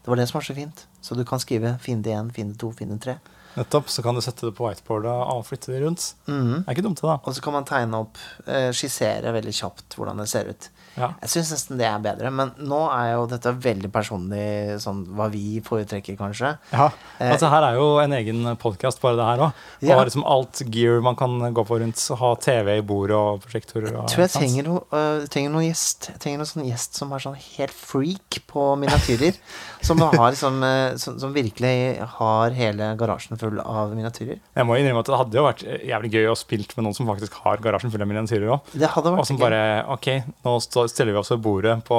Det 0.00 0.08
var 0.08 0.16
det 0.16 0.28
som 0.30 0.38
var 0.38 0.46
så 0.46 0.54
fint. 0.56 0.86
Så 1.02 1.14
du 1.18 1.24
kan 1.28 1.38
skrive 1.42 1.74
fiende 1.82 2.08
1, 2.14 2.32
fiende 2.32 2.56
2, 2.56 2.70
fiende 2.78 2.96
3. 3.02 3.18
Nettopp. 3.56 3.88
Så 3.90 4.02
kan 4.04 4.14
du 4.14 4.20
sette 4.24 4.46
det 4.46 4.54
på 4.56 4.64
whiteboardet 4.68 5.12
og 5.12 5.44
flytte 5.48 5.72
det 5.74 5.82
rundt. 5.82 6.14
Mm. 6.28 6.62
Det 6.62 6.68
er 6.68 6.76
ikke 6.76 6.86
dumt, 6.86 7.00
det, 7.02 7.08
da. 7.10 7.18
Og 7.26 7.34
så 7.36 7.42
kan 7.44 7.52
man 7.56 7.64
tegne 7.68 8.00
opp, 8.06 8.16
eh, 8.46 8.70
skissere 8.76 9.32
veldig 9.36 9.54
kjapt 9.60 9.96
hvordan 9.98 10.22
det 10.22 10.28
ser 10.30 10.48
ut. 10.52 10.68
Ja. 10.96 11.10
Jeg 11.22 11.28
syns 11.34 11.52
nesten 11.54 11.78
det 11.80 11.86
er 11.88 11.98
bedre, 12.02 12.30
men 12.32 12.52
nå 12.58 12.80
er 12.92 13.12
jo 13.14 13.26
dette 13.30 13.52
veldig 13.52 13.90
personlig, 13.92 14.80
sånn 14.82 15.04
hva 15.16 15.28
vi 15.32 15.60
foretrekker, 15.64 16.16
kanskje. 16.20 16.56
Ja, 16.72 16.90
Eh, 17.16 17.30
altså 17.32 17.48
Her 17.48 17.64
er 17.64 17.76
jo 17.78 17.84
en 18.02 18.12
egen 18.12 18.42
podkast, 18.60 19.00
bare 19.00 19.16
det 19.16 19.24
her 19.24 19.42
òg. 19.46 19.52
Ja. 19.80 19.96
Og 19.96 20.04
liksom 20.04 20.24
alt 20.28 20.60
gear 20.72 21.00
man 21.00 21.16
kan 21.16 21.38
gå 21.56 21.62
på 21.64 21.78
rundt. 21.80 21.96
Ha 22.20 22.30
TV 22.36 22.74
i 22.78 22.82
bordet 22.84 23.16
og 23.16 23.40
prosjektorer. 23.44 23.88
Og, 23.94 24.02
Jeg 24.04 24.12
tror 24.12 24.24
jeg 24.26 24.32
trenger 24.34 24.66
noe, 24.68 24.82
uh, 24.92 25.24
trenger 25.32 25.54
noe 25.54 25.64
gjest. 25.64 26.10
Jeg 26.12 26.20
trenger 26.20 26.42
noen 26.42 26.50
sånn 26.50 26.66
gjest 26.68 26.98
som 27.00 27.14
er 27.16 27.24
sånn 27.24 27.38
helt 27.40 27.72
freak 27.72 28.40
på 28.50 28.66
miniatyrer. 28.82 29.38
som, 29.86 29.98
har 30.02 30.32
liksom, 30.34 30.60
øh, 30.66 30.96
som, 31.00 31.16
som 31.22 31.32
virkelig 31.32 31.72
har 32.18 32.50
hele 32.56 32.90
garasjen 33.00 33.38
full 33.40 33.60
av 33.64 33.94
miniatyrer. 33.96 34.40
Jeg 34.56 34.66
må 34.68 34.76
innrømme 34.76 35.00
at 35.04 35.10
Det 35.12 35.20
hadde 35.22 35.38
jo 35.40 35.46
vært 35.46 35.64
jævlig 35.64 36.12
gøy 36.12 36.28
å 36.32 36.36
spilt 36.36 36.76
med 36.76 36.84
noen 36.88 36.96
som 36.98 37.08
faktisk 37.08 37.38
har 37.44 37.62
garasjen 37.64 37.92
full 37.94 38.04
av 38.04 38.10
miniatyrer 38.10 38.52
òg. 38.56 38.72
Og 39.16 39.24
som 39.28 39.40
bare 39.40 39.62
OK, 39.96 40.10
nå 40.44 40.56
stå- 40.60 40.85
stiller 40.92 41.12
vi 41.16 41.18
oss 41.22 41.30
ved 41.34 41.42
bordet 41.44 41.78
på 41.86 41.98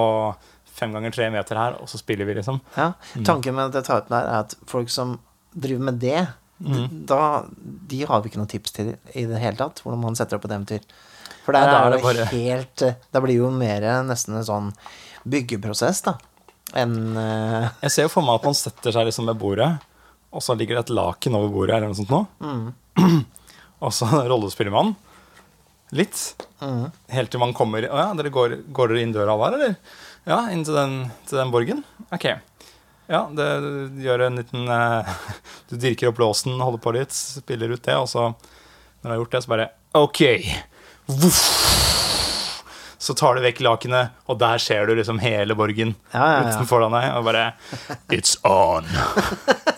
fem 0.78 0.92
ganger 0.94 1.12
tre 1.16 1.30
meter 1.34 1.58
her, 1.58 1.78
og 1.82 1.90
så 1.90 1.98
spiller 1.98 2.26
vi, 2.30 2.36
liksom. 2.38 2.60
Ja, 2.78 2.92
Tanken 3.26 3.56
med 3.58 3.72
at 3.72 3.80
jeg 3.80 3.88
tar 3.88 4.04
ut 4.04 4.10
den 4.12 4.18
her, 4.20 4.28
er 4.30 4.44
at 4.46 4.54
folk 4.70 4.90
som 4.94 5.18
driver 5.58 5.88
med 5.92 6.00
det, 6.04 6.28
Mm. 6.58 7.06
da, 7.06 7.46
de 7.86 8.00
har 8.10 8.22
vi 8.24 8.32
ikke 8.32 8.40
noe 8.42 8.50
tips 8.50 8.72
til 8.74 8.88
i 9.14 9.26
det 9.30 9.38
hele 9.38 9.60
tatt. 9.60 9.78
Hvordan 9.86 10.00
man 10.02 10.16
setter 10.18 10.40
opp 10.40 10.46
et 10.48 10.54
eventyr. 10.56 10.80
For 11.46 11.54
der 11.54 11.68
da 11.70 11.90
det 11.94 12.00
bare- 12.02 12.26
helt 12.32 12.82
eh, 12.82 12.96
Da 13.14 13.22
blir 13.22 13.36
jo 13.38 13.52
mer 13.54 13.86
nesten 14.04 14.34
en 14.40 14.44
sånn 14.48 14.72
byggeprosess, 15.30 16.02
da. 16.08 16.16
Enn 16.74 17.16
uh... 17.16 17.70
Jeg 17.84 17.92
ser 17.94 18.08
jo 18.08 18.10
for 18.10 18.26
meg 18.26 18.40
at 18.42 18.48
man 18.50 18.58
setter 18.58 18.92
seg 18.96 19.06
liksom 19.06 19.30
ved 19.30 19.38
bordet, 19.38 19.70
og 20.34 20.42
så 20.42 20.58
ligger 20.58 20.80
det 20.80 20.88
et 20.88 20.96
laken 20.98 21.38
over 21.38 21.54
bordet, 21.54 21.76
eller 21.78 21.92
noe 21.94 22.00
sånt 22.00 22.10
nå. 22.10 22.24
mm, 22.42 23.22
Og 23.86 23.94
så 23.94 24.10
rollespiller 24.32 24.74
man 24.74 24.96
litt. 25.96 26.48
mm. 26.60 26.90
Helt 27.14 27.32
til 27.32 27.40
man 27.42 27.54
kommer 27.56 27.86
Å 27.88 28.00
ja, 28.02 28.10
dere 28.18 28.34
går, 28.34 28.58
går 28.76 28.92
dere 28.92 29.04
inn 29.06 29.16
døra 29.16 29.38
der, 29.46 29.58
eller? 29.58 29.76
Ja, 30.28 30.42
inn 30.52 30.66
til 30.68 30.76
den, 30.76 30.98
til 31.30 31.40
den 31.40 31.54
borgen? 31.54 31.84
Ok. 32.12 32.28
Ja, 33.08 33.22
det, 33.32 33.46
gjør 34.04 34.26
en 34.26 34.42
liten 34.42 34.68
eh, 34.68 35.12
Du 35.70 35.78
dirker 35.80 36.12
opp 36.12 36.20
låsen, 36.20 36.58
holder 36.60 36.84
på 36.84 36.92
litt, 36.98 37.16
spiller 37.16 37.72
ut 37.72 37.84
det, 37.86 37.96
og 37.96 38.10
så 38.12 38.28
Når 38.34 39.08
du 39.08 39.14
har 39.14 39.22
gjort 39.22 39.38
det, 39.38 39.44
så 39.46 39.54
bare 39.54 39.70
OK. 39.98 40.22
Voff. 41.08 41.44
Så 43.00 43.14
tar 43.16 43.38
du 43.38 43.42
vekk 43.46 43.62
lakenet, 43.64 44.18
og 44.28 44.40
der 44.42 44.60
ser 44.60 44.90
du 44.90 44.96
liksom 44.98 45.22
hele 45.24 45.56
borgen 45.56 45.96
Ja, 46.12 46.20
ja, 46.20 46.38
ja. 46.42 46.52
utenfor 46.52 46.84
deg, 46.84 47.08
og 47.16 47.28
bare 47.30 47.46
It's 48.12 48.36
on. 48.44 48.90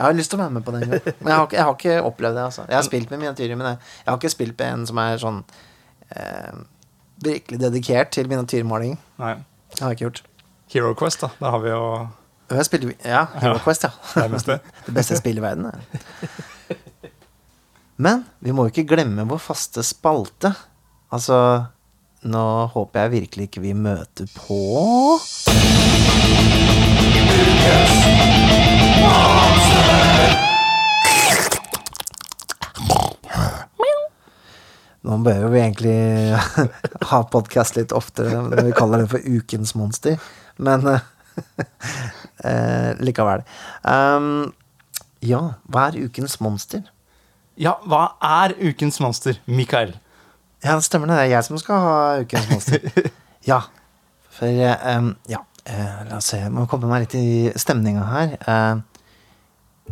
Jeg 0.00 0.06
har 0.06 0.14
lyst 0.16 0.32
til 0.32 0.38
å 0.38 0.40
være 0.40 0.54
med 0.54 0.64
på 0.64 0.72
den 0.72 0.86
en 0.86 0.92
gang. 0.94 1.02
Men 1.20 1.28
jeg 1.28 1.36
har, 1.36 1.48
jeg 1.52 1.64
har 1.68 1.74
ikke 1.76 1.96
opplevd 2.08 2.38
det. 2.38 2.44
altså 2.48 2.62
Jeg 2.64 2.76
har 2.78 2.84
spilt 2.86 3.10
med 3.12 3.20
miniatyrer, 3.20 3.58
men 3.60 3.66
jeg, 3.68 3.80
jeg 3.98 4.08
har 4.08 4.16
ikke 4.16 4.30
spilt 4.32 4.54
med 4.56 4.70
en 4.72 4.86
som 4.88 5.00
er 5.02 5.18
sånn 5.20 5.40
eh, 6.16 6.62
virkelig 7.26 7.58
dedikert 7.60 8.14
til 8.16 8.30
miniatyrmaling. 8.30 8.96
Nei. 9.20 9.34
Det 9.74 9.84
har 9.84 9.92
jeg 9.92 9.98
ikke 9.98 10.06
gjort. 10.06 10.22
Hero 10.72 10.94
Quest, 10.96 11.20
da. 11.20 11.28
Der 11.42 11.52
har 11.52 11.60
vi 11.66 11.74
jo 11.74 12.62
spiller, 12.64 12.94
ja, 13.04 13.26
Hero 13.42 13.58
Ja. 13.58 13.64
Quest, 13.66 13.84
ja. 13.84 13.92
det 14.22 14.30
beste. 14.38 14.58
Det 14.86 14.96
beste 14.96 15.20
spillet 15.20 15.42
i 15.42 15.44
verden. 15.44 15.68
Ja. 15.68 16.78
Men 18.00 18.24
vi 18.40 18.56
må 18.56 18.64
jo 18.64 18.72
ikke 18.72 18.88
glemme 18.94 19.28
vår 19.28 19.42
faste 19.50 19.84
spalte. 19.84 20.54
Altså 21.12 21.36
Nå 22.24 22.46
håper 22.72 23.06
jeg 23.06 23.12
virkelig 23.18 23.46
ikke 23.48 23.62
vi 23.64 23.76
møter 23.76 24.28
på 24.36 24.60
Nå 35.00 35.16
bør 35.24 35.40
jo 35.42 35.48
vi 35.50 35.60
egentlig 35.62 35.96
ha 37.10 37.20
podkast 37.32 37.78
litt 37.78 37.92
oftere 37.96 38.44
når 38.46 38.66
vi 38.68 38.76
kaller 38.76 39.02
det 39.02 39.10
for 39.10 39.24
Ukens 39.24 39.74
monster, 39.74 40.20
men 40.60 40.86
eh, 42.44 42.90
likevel. 43.00 43.42
Um, 43.82 44.52
ja, 45.24 45.42
hva 45.72 45.88
er 45.88 45.98
Ukens 46.04 46.38
monster? 46.44 46.84
Ja, 47.60 47.74
hva 47.84 48.14
er 48.24 48.54
ukens 48.56 48.96
monster, 49.04 49.36
Mikael? 49.44 49.90
Ja, 50.64 50.78
det 50.78 50.86
stemmer 50.86 51.10
det. 51.10 51.18
Det 51.18 51.24
er 51.26 51.32
jeg 51.34 51.44
som 51.44 51.58
skal 51.60 51.82
ha 51.84 51.96
Ukens 52.22 52.48
monster. 52.52 53.10
Ja. 53.48 53.62
For 54.36 54.46
eh, 54.52 54.96
um, 54.96 55.14
Ja, 55.28 55.40
eh, 55.64 56.04
la 56.08 56.18
oss 56.18 56.30
se. 56.32 56.40
Jeg 56.42 56.52
må 56.54 56.66
komme 56.70 56.88
meg 56.90 57.04
litt 57.04 57.16
i 57.18 57.50
stemninga 57.58 58.06
her. 58.08 58.36
Eh, 58.40 58.80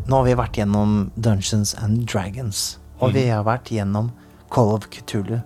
nå 0.06 0.20
har 0.20 0.26
vi 0.26 0.36
vært 0.38 0.58
gjennom 0.60 1.10
Dungeons 1.16 1.74
and 1.82 2.06
Dragons. 2.08 2.78
Og 2.98 3.14
vi 3.14 3.28
har 3.30 3.44
vært 3.46 3.70
gjennom 3.70 4.10
Call 4.50 4.72
of 4.74 4.88
Cthulhu. 4.90 5.38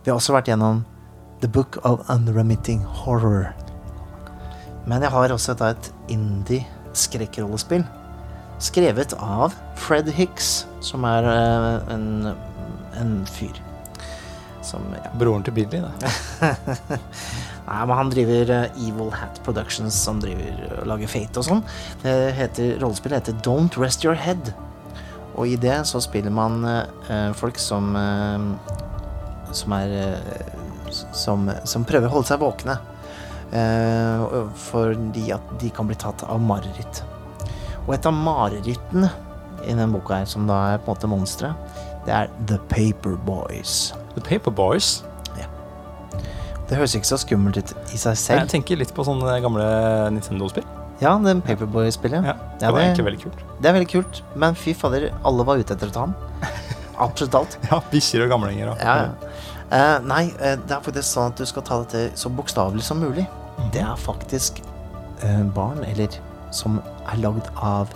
Vi 0.00 0.08
har 0.08 0.16
også 0.16 0.32
vært 0.36 0.48
gjennom 0.48 0.84
The 1.42 1.48
Book 1.48 1.78
of 1.84 2.04
Unremitting 2.12 2.84
Horror. 2.84 3.50
Men 4.88 5.04
jeg 5.04 5.12
har 5.12 5.32
også 5.32 5.56
et 5.66 5.90
indie-skrekkrollespill. 6.12 7.84
Skrevet 8.60 9.14
av 9.16 9.54
Fred 9.80 10.08
Hicks, 10.12 10.66
som 10.84 11.04
er 11.08 11.28
eh, 11.28 11.94
en, 11.94 12.32
en 13.00 13.14
fyr. 13.28 13.56
Som 14.64 14.84
ja, 14.96 15.08
Broren 15.20 15.44
til 15.44 15.56
Billy, 15.56 15.80
da. 15.80 16.10
Nei, 17.66 17.82
men 17.86 17.96
han 17.96 18.10
driver 18.12 18.50
eh, 18.56 18.80
Evil 18.88 19.12
Hat 19.14 19.40
Productions, 19.46 19.94
som 19.94 20.20
driver 20.22 20.80
og 20.80 20.88
lager 20.90 21.10
Fate 21.10 21.42
og 21.42 21.46
sånn. 21.46 21.62
Rollespillet 22.04 23.20
heter 23.20 23.40
Don't 23.46 23.78
Rest 23.80 24.06
Your 24.06 24.18
Head. 24.18 24.52
Og 25.38 25.46
i 25.46 25.58
det 25.60 25.76
så 25.88 26.00
spiller 26.02 26.32
man 26.34 26.64
eh, 26.66 27.30
folk 27.38 27.60
som 27.62 27.94
eh, 27.96 28.74
Som 29.56 29.72
er 29.74 29.94
eh, 29.98 30.56
som, 30.90 31.46
som 31.64 31.86
prøver 31.86 32.10
å 32.10 32.16
holde 32.16 32.30
seg 32.30 32.42
våkne. 32.42 32.76
Eh, 33.54 34.24
fordi 34.70 35.30
at 35.34 35.54
de 35.62 35.70
kan 35.74 35.88
bli 35.88 35.98
tatt 35.98 36.24
av 36.26 36.42
mareritt. 36.42 37.02
Og 37.86 37.94
et 37.96 38.06
av 38.06 38.14
marerittene 38.14 39.10
i 39.66 39.74
den 39.76 39.92
boka 39.94 40.20
her, 40.20 40.28
som 40.30 40.46
da 40.48 40.60
er 40.72 40.82
på 40.82 40.90
en 40.90 40.96
måte 40.96 41.10
monstre, 41.10 41.52
det 42.06 42.14
er 42.16 42.30
The 42.48 42.58
Paper 42.70 43.18
Boys. 43.26 43.92
The 44.14 44.22
Paperboys. 44.24 45.00
Det 46.70 46.78
høres 46.78 46.92
ikke 46.94 47.08
så 47.08 47.18
skummelt 47.18 47.58
ut 47.58 47.72
i 47.90 47.98
seg 47.98 48.14
selv. 48.14 48.44
Jeg 48.44 48.52
tenker 48.52 48.78
litt 48.78 48.92
på 48.94 49.02
sånne 49.06 49.40
gamle 49.42 49.64
Nintendo-spill. 50.14 50.66
Ja, 51.00 51.16
det 51.18 51.32
Paperboy-spillet. 51.46 52.26
Ja, 52.28 52.34
det 52.60 52.68
Ja, 52.68 52.70
var 52.70 52.84
egentlig 52.84 53.06
veldig 53.08 53.22
kult. 53.24 53.38
Det 53.58 53.68
er 53.70 53.74
veldig 53.74 53.88
kult, 53.90 54.20
men 54.36 54.54
fy 54.54 54.74
fader, 54.76 55.08
alle 55.26 55.46
var 55.48 55.58
ute 55.58 55.74
etter 55.74 55.90
å 55.90 55.94
ta 55.96 56.04
han. 56.06 56.14
Absolutt 57.06 57.34
alt. 57.34 57.56
Ja, 57.70 57.80
Bikkjer 57.90 58.26
og 58.26 58.34
gamlinger 58.34 58.70
og 58.74 58.84
Ja, 58.84 58.96
ja. 59.06 59.30
Eh, 59.70 59.98
nei, 60.02 60.24
eh, 60.42 60.56
det 60.60 60.74
er 60.76 60.82
faktisk 60.84 61.08
sånn 61.08 61.30
at 61.32 61.40
du 61.40 61.46
skal 61.46 61.64
ta 61.66 61.80
dette 61.82 62.10
så 62.18 62.30
bokstavelig 62.30 62.84
som 62.84 63.00
mulig. 63.00 63.24
Det 63.74 63.82
er 63.82 63.96
faktisk 63.98 64.60
uh, 65.24 65.42
barn, 65.56 65.82
eller 65.86 66.14
som 66.54 66.78
er 67.06 67.20
lagd 67.22 67.48
av 67.56 67.90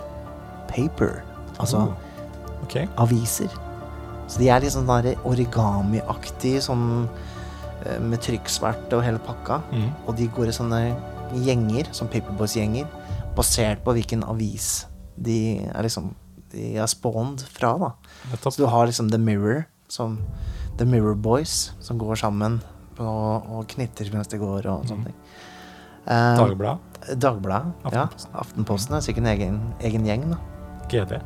paper. 0.71 1.21
Altså 1.59 1.85
Oh. 1.85 1.93
okay. 2.63 2.87
aviser. 2.97 3.51
Så 4.27 4.39
de 4.41 4.49
er 4.49 4.59
litt 4.63 4.73
sånn 4.73 4.89
origamiaktige 4.89 6.61
sånn 6.65 7.07
med 8.01 8.21
trykksmerte 8.25 8.97
og 8.97 9.03
hele 9.05 9.21
pakka. 9.23 9.59
Mm. 9.71 9.89
Og 10.07 10.15
de 10.17 10.27
går 10.35 10.49
i 10.51 10.55
sånne 10.55 10.79
gjenger, 11.45 11.89
som 11.95 12.09
Paperboys-gjenger, 12.11 12.87
basert 13.35 13.81
på 13.85 13.95
hvilken 13.97 14.23
avis 14.29 14.85
de 15.15 15.37
er 15.71 15.83
liksom 15.87 16.13
De 16.55 16.75
er 16.79 16.87
spawned 16.87 17.41
fra, 17.51 17.73
da. 17.81 17.89
Så 18.39 18.53
du 18.57 18.65
har 18.71 18.85
liksom 18.87 19.09
The 19.11 19.17
Mirror, 19.19 19.65
som 19.91 20.19
The 20.79 20.85
Mirror 20.87 21.15
Boys, 21.19 21.71
som 21.83 21.97
går 21.99 22.15
sammen 22.21 22.61
og, 22.99 23.49
og 23.51 23.65
knitter 23.73 24.07
mens 24.13 24.29
de 24.31 24.39
går, 24.39 24.67
og 24.71 24.85
sånne 24.87 25.09
ting. 25.09 25.17
Eh, 26.05 26.37
Dagbladet. 26.39 27.17
Dagbladet. 27.19 27.73
Ja. 27.91 28.05
Aftenposten. 28.05 28.37
Aftenposten 28.39 28.95
er 28.95 29.03
sikkert 29.03 29.25
en 29.25 29.31
egen, 29.33 29.57
egen 29.89 30.07
gjeng, 30.07 30.29
da. 30.31 30.39
GD. 30.93 31.17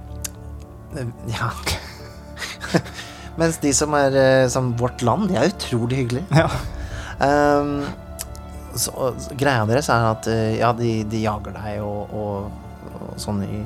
Eh, 0.97 1.13
Ja. 1.35 1.51
Mens 3.39 3.59
de 3.63 3.71
som 3.75 3.93
er 3.95 4.15
eh, 4.19 4.49
som 4.51 4.73
Vårt 4.79 5.01
Land, 5.05 5.29
de 5.29 5.39
er 5.39 5.51
utrolig 5.53 6.03
hyggelige. 6.03 6.27
Ja. 6.35 6.49
Um, 7.19 7.83
så, 8.75 8.91
så 9.19 9.35
greia 9.39 9.65
deres 9.67 9.89
er 9.91 10.05
at 10.11 10.27
eh, 10.31 10.57
ja, 10.59 10.73
de, 10.75 11.03
de 11.09 11.23
jager 11.23 11.55
deg 11.55 11.81
og, 11.83 12.13
og, 12.15 12.51
og 12.99 13.15
sånn 13.19 13.41
i, 13.43 13.63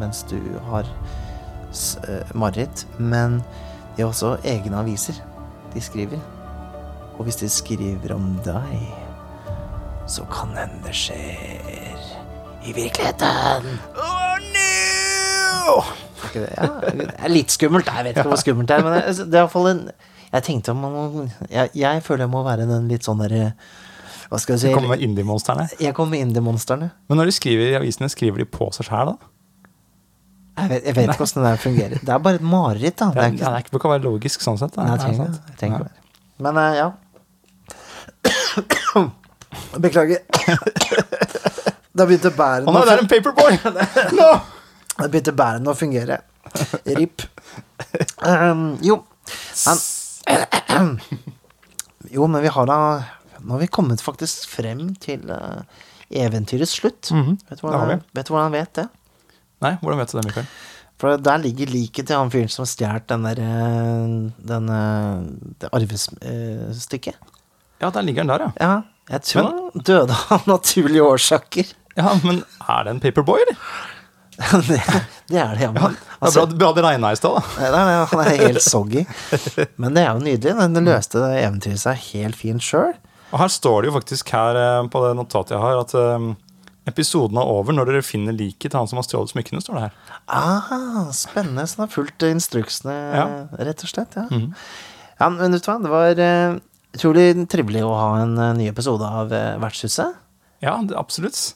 mens 0.00 0.24
du 0.28 0.38
har 0.70 0.88
eh, 0.88 2.34
mareritt. 2.34 2.86
Men 2.98 3.40
de 3.94 4.02
har 4.02 4.10
også 4.10 4.36
egne 4.44 4.80
aviser 4.82 5.20
de 5.74 5.82
skriver. 5.82 6.22
Og 7.14 7.28
hvis 7.28 7.38
de 7.42 7.50
skriver 7.50 8.14
om 8.14 8.32
deg, 8.46 8.88
så 10.10 10.26
kan 10.32 10.56
hende 10.58 10.82
det 10.84 10.96
skjer 10.98 12.08
i 12.64 12.72
virkeligheten. 12.74 13.78
Oh, 13.94 14.34
no! 14.56 16.03
Det? 16.42 16.50
Ja, 16.56 16.68
det 16.82 17.06
er 17.14 17.32
litt 17.32 17.54
skummelt. 17.54 17.86
Jeg 17.86 18.04
vet 18.08 18.18
ikke 18.18 18.30
hvor 18.32 18.40
skummelt 18.42 18.70
det 18.70 18.76
er, 18.76 18.84
men 18.86 18.96
det, 18.96 19.02
det 19.30 19.38
er 19.38 19.42
iallfall 19.44 19.68
en 19.70 19.82
Jeg 20.34 20.42
tenkte 20.48 20.72
om 20.74 20.78
man 20.82 21.28
jeg, 21.50 21.70
jeg 21.78 22.02
føler 22.02 22.24
jeg 22.26 22.32
må 22.32 22.42
være 22.46 22.66
den 22.68 22.88
litt 22.90 23.06
sånn 23.06 23.20
derre 23.22 23.52
Hva 24.30 24.40
skal 24.42 24.56
jeg 24.56 24.60
si? 24.64 24.72
Du 24.72 24.74
kommer 24.78 24.94
med 24.96 25.04
indie-monstrene. 25.06 25.68
Jeg 25.78 25.94
kommer 25.94 26.16
med 26.16 26.24
indie-monstrene. 26.28 26.90
Men 27.08 27.20
når 27.20 27.30
de 27.30 27.36
skriver 27.36 27.70
i 27.70 27.78
avisene, 27.78 28.08
skriver 28.10 28.42
de 28.42 28.46
på 28.48 28.70
seg 28.74 28.88
sjæl, 28.88 29.12
da? 29.14 29.30
Jeg 30.54 30.70
vet, 30.70 30.82
jeg 30.86 30.94
vet 30.96 31.10
ikke 31.10 31.26
åssen 31.26 31.42
det 31.42 31.48
der 31.50 31.60
fungerer. 31.60 31.98
Det 31.98 32.12
er 32.14 32.18
bare 32.22 32.38
et 32.38 32.46
mareritt, 32.46 32.96
da. 33.00 33.10
Det, 33.14 33.22
er 33.24 33.30
det 33.34 33.46
er 33.48 33.56
ikke, 33.64 33.72
det 33.74 33.80
kan 33.82 33.90
være 33.94 34.04
logisk 34.06 34.44
sånn 34.44 34.58
sett. 34.60 34.72
Da. 34.76 34.86
Nei, 34.86 34.94
jeg 34.94 34.98
Er 34.98 35.02
trenger, 35.04 35.28
jeg 35.50 35.56
trenger 35.60 35.78
Ja. 35.82 35.86
Men 36.44 36.52
uh, 36.58 36.70
ja. 36.78 36.88
Beklager. 39.84 40.20
Da 41.94 42.06
begynte 42.08 42.32
bærene 42.34 42.66
Å 42.66 42.72
nei, 42.74 42.82
det 42.88 42.94
er 42.96 43.02
en 43.04 43.10
paperboy! 43.10 43.52
no! 44.18 44.30
Da 44.94 45.08
begynte 45.10 45.34
bærene 45.36 45.72
å 45.72 45.76
fungere. 45.78 46.20
RIP. 46.86 47.24
Um, 48.22 48.76
jo. 48.84 49.00
Men, 49.64 50.98
jo, 52.14 52.26
men 52.28 52.44
vi 52.44 52.52
har 52.52 52.68
da 52.68 52.78
Nå 53.44 53.56
har 53.56 53.60
vi 53.60 53.68
kommet 53.72 54.00
faktisk 54.00 54.46
frem 54.48 54.94
til 55.02 55.26
uh, 55.28 55.64
eventyrets 56.08 56.78
slutt. 56.78 57.10
Mhm, 57.12 57.34
vet, 57.48 57.58
du 57.58 57.66
hvordan, 57.66 57.90
vi. 57.90 57.96
vet 58.16 58.28
du 58.28 58.32
hvordan 58.32 58.46
han 58.48 58.54
vet 58.54 58.78
det? 58.78 58.86
Nei, 59.64 59.74
hvordan 59.82 60.00
vet 60.00 60.12
du 60.12 60.16
det, 60.16 60.24
Mikael? 60.30 60.48
For 61.02 61.20
der 61.20 61.42
ligger 61.42 61.68
liket 61.68 62.08
til 62.08 62.16
han 62.16 62.30
fyren 62.32 62.52
som 62.52 62.64
stjal 62.68 63.02
den 63.10 63.26
der 63.26 63.40
eh, 63.42 64.12
Den 64.48 64.70
eh, 64.70 65.24
det 65.60 65.70
arvestykket. 65.74 67.18
Ja, 67.82 67.90
der 67.90 68.06
ligger 68.06 68.22
den 68.22 68.32
der, 68.32 68.46
ja. 68.46 68.52
Ja, 68.62 68.76
jeg 69.10 69.26
tror 69.28 69.50
han 69.50 69.84
døde 69.90 70.16
av 70.32 70.46
naturlige 70.54 71.04
årsaker. 71.04 71.74
Ja, 71.98 72.14
Men 72.24 72.40
er 72.62 72.86
det 72.86 72.94
en 72.94 73.02
paperboy, 73.02 73.42
eller? 73.44 73.58
det, 74.68 74.78
det 75.30 75.38
er 75.38 75.52
det, 75.54 75.62
ja. 75.62 75.70
men, 75.70 75.94
Det 75.94 76.30
er 76.30 76.34
bra, 76.34 76.44
bra 76.58 76.70
det 76.74 76.82
regna 76.82 77.10
i 77.14 77.18
stad, 77.18 77.36
da. 77.38 77.68
Nei, 77.70 77.96
han 78.10 78.22
er 78.24 78.40
helt 78.40 78.64
soggy. 78.64 79.04
Men 79.82 79.94
det 79.94 80.02
er 80.02 80.08
jo 80.10 80.24
nydelig. 80.24 80.54
Den 80.74 80.88
løste 80.88 81.22
det 81.22 81.42
eventyret 81.44 81.82
seg 81.84 82.00
helt 82.10 82.38
fint 82.40 82.64
sjøl. 82.64 82.96
Og 83.30 83.38
her 83.42 83.52
står 83.54 83.82
det 83.84 83.90
jo 83.92 83.94
faktisk 83.96 84.32
her 84.34 84.58
eh, 84.58 84.80
på 84.90 85.04
det 85.04 85.12
notatet 85.18 85.54
jeg 85.54 85.62
har, 85.62 85.78
at 85.84 85.94
eh, 85.98 86.26
episoden 86.90 87.38
er 87.40 87.50
over 87.54 87.74
når 87.76 87.90
dere 87.92 88.02
finner 88.06 88.34
liket 88.36 88.72
til 88.72 88.78
han 88.80 88.90
som 88.90 88.98
har 89.00 89.06
stjålet 89.06 89.32
smykkene, 89.36 89.62
står 89.62 89.78
det 89.78 89.86
her. 89.86 89.96
Ah, 90.26 91.08
spennende. 91.14 91.64
Så 91.70 91.78
han 91.78 91.86
har 91.86 91.94
fulgt 91.94 92.26
instruksene, 92.28 92.98
Ja. 93.14 93.26
rett 93.70 93.86
og 93.86 93.90
slett. 93.94 94.18
Ja. 94.18 94.26
Mhm. 94.30 94.50
ja, 95.20 95.30
men 95.30 95.54
vet 95.54 95.62
du 95.66 95.70
hva, 95.70 95.78
det 95.82 95.94
var 95.94 96.24
eh, 96.26 96.58
utrolig 96.98 97.28
trivelig 97.50 97.86
å 97.86 97.94
ha 97.98 98.10
en 98.22 98.34
ny 98.58 98.66
episode 98.70 99.06
av 99.06 99.30
Vertshuset. 99.62 100.18
Ja, 100.62 100.78
absolutt. 100.98 101.54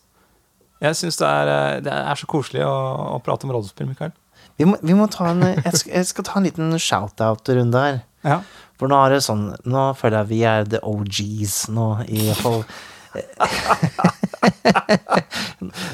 Jeg 0.81 0.95
syns 0.95 1.17
det, 1.19 1.29
eh, 1.29 1.81
det 1.87 1.93
er 1.93 2.15
så 2.21 2.27
koselig 2.31 2.63
å, 2.67 2.75
å 3.17 3.19
prate 3.25 3.47
om 3.49 3.53
rollespill, 3.55 3.89
Mikael. 3.91 4.13
Vi 4.59 4.65
må, 4.67 4.77
vi 4.83 4.95
må 4.99 5.07
ta 5.11 5.29
en 5.33 5.43
jeg 5.43 5.73
skal, 5.75 5.93
jeg 6.01 6.07
skal 6.11 6.25
ta 6.27 6.39
en 6.39 6.47
liten 6.47 6.73
shout-out-runde 6.83 7.79
her. 7.83 8.01
Ja. 8.27 8.41
For 8.79 8.91
nå 8.91 8.97
er 9.07 9.13
det 9.15 9.21
sånn 9.23 9.45
Nå 9.71 9.83
føler 9.99 10.21
jeg 10.25 10.29
vi 10.33 10.39
er 10.51 10.65
the 10.67 10.81
OGs 10.87 11.69
nå, 11.75 11.87
i 12.11 12.25
hvert 12.27 12.43
fall. 12.43 12.65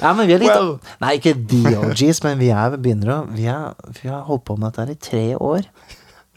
ja, 0.03 0.12
men 0.14 0.26
vi 0.28 0.35
er 0.35 0.43
litt 0.43 0.51
Well. 0.53 0.72
Nei, 1.03 1.14
ikke 1.18 1.35
the 1.51 1.74
OGs, 1.80 2.22
men 2.24 2.41
vi 2.41 2.51
er 2.55 2.76
begynner 2.80 3.12
å 3.14 3.18
vi, 3.30 3.47
er, 3.51 3.74
vi 4.01 4.11
har 4.12 4.24
holdt 4.28 4.45
på 4.49 4.57
med 4.61 4.74
dette 4.76 4.97
i 4.97 5.01
tre 5.09 5.24
år. 5.37 5.68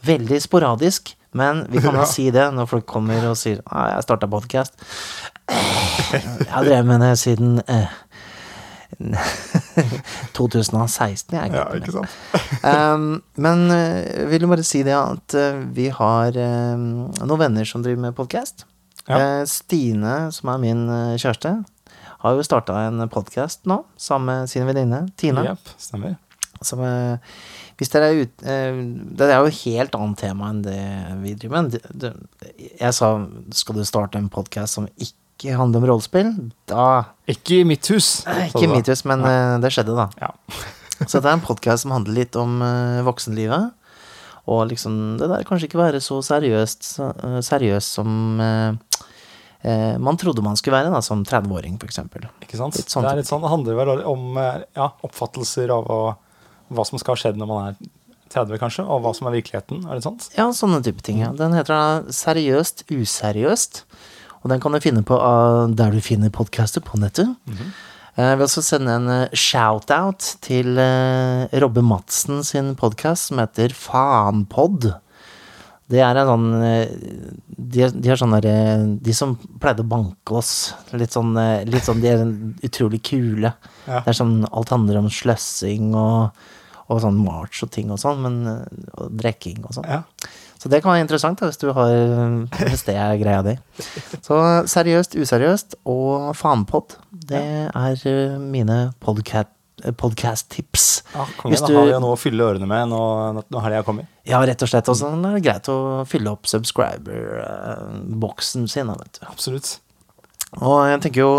Veldig 0.08 0.38
sporadisk, 0.44 1.14
men 1.36 1.64
vi 1.72 1.82
kan 1.84 1.96
Ja. 1.98 2.06
si 2.08 2.28
det 2.34 2.46
når 2.54 2.68
folk 2.70 2.86
kommer 2.88 3.24
og 3.30 3.36
sier 3.36 3.60
ah, 3.66 3.88
'Jeg 3.96 4.06
starta 4.06 4.26
podkast'. 4.30 4.76
Jeg 5.48 6.48
har 6.52 6.64
drevet 6.64 6.86
med 6.86 7.00
det 7.00 7.14
siden 7.18 7.60
eh, 7.68 7.88
2016, 10.38 11.36
jeg. 11.36 11.52
Ja, 11.54 11.66
ikke 11.76 11.94
sant? 12.00 12.16
Um, 12.68 13.20
men 13.38 13.68
eh, 13.70 14.02
jeg 14.24 14.30
vil 14.32 14.44
jo 14.46 14.50
bare 14.50 14.64
si 14.66 14.80
det 14.86 14.96
at 14.96 15.34
eh, 15.38 15.60
vi 15.76 15.86
har 15.94 16.34
um, 16.34 17.06
noen 17.20 17.42
venner 17.44 17.68
som 17.68 17.84
driver 17.84 18.08
med 18.08 18.16
podkast. 18.18 18.66
Ja. 19.08 19.44
Stine, 19.48 20.28
som 20.34 20.50
er 20.52 20.62
min 20.62 20.88
eh, 20.92 21.16
kjæreste, 21.20 21.54
har 22.18 22.34
jo 22.34 22.44
starta 22.44 22.80
en 22.88 23.04
podkast 23.12 23.68
nå 23.70 23.82
sammen 24.00 24.42
med 24.42 24.50
sin 24.50 24.66
venninne 24.68 25.04
Tina. 25.16 25.44
Yep, 25.52 25.70
stemmer. 25.80 26.16
Som, 26.60 26.82
eh, 26.82 27.38
hvis 27.78 27.92
dere 27.92 28.08
er 28.10 28.24
ute 28.24 28.50
eh, 28.50 28.78
Det 29.14 29.28
er 29.28 29.36
jo 29.38 29.50
et 29.52 29.60
helt 29.62 29.94
annet 29.94 30.18
tema 30.18 30.48
enn 30.50 30.64
det 30.64 30.80
vi 31.22 31.36
driver 31.38 31.68
med. 31.68 31.78
Jeg 32.58 32.96
sa 32.96 33.12
skal 33.54 33.78
du 33.78 33.84
starte 33.86 34.18
en 34.18 34.30
podkast 34.32 34.80
som 34.80 34.88
ikke 34.96 35.14
handler 35.46 35.82
om 35.82 35.86
rollespill? 35.92 36.32
Da 36.70 37.14
Ikke 37.30 37.60
i 37.60 37.66
mitt 37.68 37.86
hus. 37.92 38.26
Eh, 38.26 38.48
Ikke 38.48 38.66
i 38.66 38.70
mitt 38.70 38.88
hus, 38.90 39.04
men 39.08 39.22
ja. 39.22 39.58
det 39.62 39.70
skjedde, 39.74 39.94
da. 39.94 40.08
Ja. 40.20 40.32
Så 41.06 41.20
det 41.22 41.30
er 41.30 41.36
en 41.36 41.44
podkast 41.44 41.84
som 41.86 41.94
handler 41.94 42.16
litt 42.24 42.36
om 42.38 42.58
eh, 42.64 43.02
voksenlivet. 43.06 43.70
Og 44.48 44.64
liksom 44.70 45.18
det 45.20 45.28
der 45.30 45.44
kanskje 45.46 45.68
ikke 45.68 45.80
være 45.80 46.00
så 46.00 46.18
seriøst, 46.24 46.86
så, 46.96 47.10
eh, 47.22 47.38
seriøst 47.44 47.98
som 47.98 48.40
eh, 48.40 49.02
eh, 49.62 49.98
man 50.00 50.16
trodde 50.20 50.44
man 50.44 50.56
skulle 50.56 50.78
være 50.78 50.92
da, 50.94 51.02
som 51.04 51.24
30-åring, 51.24 51.76
for 51.78 51.90
eksempel. 51.90 52.26
Ikke 52.42 52.58
sant? 52.60 52.78
Litt 52.80 52.90
sånn 52.90 53.04
det 53.04 53.12
er 53.12 53.20
litt 53.20 53.30
sånn, 53.30 53.44
det 53.44 53.52
handler 53.52 53.78
vel 53.78 54.02
om 54.08 54.40
eh, 54.40 54.64
ja, 54.78 54.90
oppfattelser 55.06 55.70
av 55.74 55.86
å, 55.92 56.00
hva 56.72 56.88
som 56.88 57.00
skal 57.00 57.14
ha 57.14 57.22
skjedd 57.22 57.40
når 57.40 57.50
man 57.52 57.70
er 57.70 57.78
30, 58.32 58.58
kanskje, 58.60 58.84
og 58.84 59.04
hva 59.04 59.14
som 59.16 59.28
er 59.28 59.38
virkeligheten. 59.38 59.84
Er 59.88 60.00
det 60.00 60.04
sant? 60.04 60.30
Ja, 60.36 60.48
sånne 60.56 60.82
type 60.84 61.04
ting. 61.04 61.22
Ja. 61.22 61.30
Den 61.36 61.56
heter 61.56 61.74
da 61.74 62.12
Seriøst 62.12 62.86
useriøst. 62.92 63.84
Og 64.42 64.50
den 64.52 64.60
kan 64.62 64.74
du 64.74 64.80
finne 64.82 65.04
på 65.06 65.18
ah, 65.18 65.66
der 65.66 65.94
du 65.94 66.00
finner 66.04 66.30
podcaster 66.30 66.80
på 66.80 66.98
nettet. 66.98 67.26
Mm 67.46 67.54
-hmm. 67.54 67.70
Jeg 68.18 68.36
vil 68.38 68.42
også 68.42 68.62
sende 68.62 68.94
en 68.94 69.08
eh, 69.08 69.34
shout-out 69.34 70.36
til 70.42 70.78
eh, 70.78 71.60
Robbe 71.62 71.82
Madsen 71.82 72.42
sin 72.44 72.74
podkast 72.74 73.28
som 73.28 73.38
heter 73.38 73.68
Faenpod. 73.70 74.98
Det 75.88 76.00
er 76.04 76.18
en 76.20 76.28
sånn 76.28 76.48
eh, 76.66 76.90
De, 77.56 77.86
de 77.88 78.10
er 78.12 78.20
sånn 78.20 78.34
derre 78.36 78.56
De 79.00 79.14
som 79.16 79.36
pleide 79.60 79.84
å 79.84 79.88
banke 79.88 80.36
oss. 80.40 80.74
Litt 80.92 81.16
sånn, 81.16 81.32
eh, 81.40 81.64
litt 81.68 81.86
sånn 81.86 82.02
De 82.02 82.10
er 82.10 82.24
utrolig 82.68 83.00
kule. 83.08 83.54
Ja. 83.86 84.02
Det 84.02 84.12
er 84.12 84.18
sånn 84.20 84.42
Alt 84.50 84.74
handler 84.74 85.00
om 85.00 85.10
sløssing 85.12 85.94
og, 85.96 86.36
og 86.88 87.00
sånn 87.04 87.22
march 87.22 87.62
og 87.64 87.72
ting 87.72 87.94
og 87.94 88.02
sånn, 88.02 88.20
men 88.26 88.38
eh, 88.50 88.84
Og 88.98 89.16
drikking 89.22 89.62
og 89.64 89.78
sånn. 89.78 89.88
Ja. 89.88 90.02
Så 90.58 90.66
det 90.72 90.80
kan 90.82 90.90
være 90.92 91.04
interessant 91.06 91.38
da, 91.38 91.46
hvis 91.52 91.60
du 91.62 91.68
har 91.72 91.92
Hvis 92.66 92.82
det 92.88 92.96
er 92.98 93.14
greia 93.20 93.42
di. 93.46 93.52
Så 94.26 94.34
seriøst, 94.66 95.14
useriøst 95.14 95.76
og 95.86 96.32
fanpod, 96.34 96.96
Det 97.28 97.44
er 97.70 97.94
eh, 98.10 98.34
mine 98.42 98.90
podcat- 99.00 99.54
eh, 99.84 99.92
podcast-tips. 99.94 100.88
Ja, 101.14 101.26
kongen, 101.38 101.62
du, 101.62 101.64
da 101.66 101.66
har 101.78 101.86
vi 101.86 101.94
jo 101.94 102.00
noe 102.02 102.16
å 102.16 102.18
fylle 102.18 102.42
ørene 102.50 102.66
med 102.66 102.90
nå, 102.90 102.98
når 103.54 103.60
helga 103.68 103.84
kommer. 103.86 104.10
Ja, 104.26 104.42
rett 104.42 104.58
og 104.66 104.72
slett. 104.72 104.90
Og 104.90 104.98
så 104.98 105.06
er 105.14 105.38
det 105.38 105.44
greit 105.46 105.70
å 105.70 105.78
fylle 106.10 106.34
opp 106.34 106.42
subscriber-boksen 106.50 108.66
sin. 108.68 108.86
vet 108.88 109.20
du. 109.20 109.26
Absolutt. 109.30 109.78
Og 110.58 110.86
jeg 110.88 111.00
tenker 111.04 111.20
jo 111.22 111.32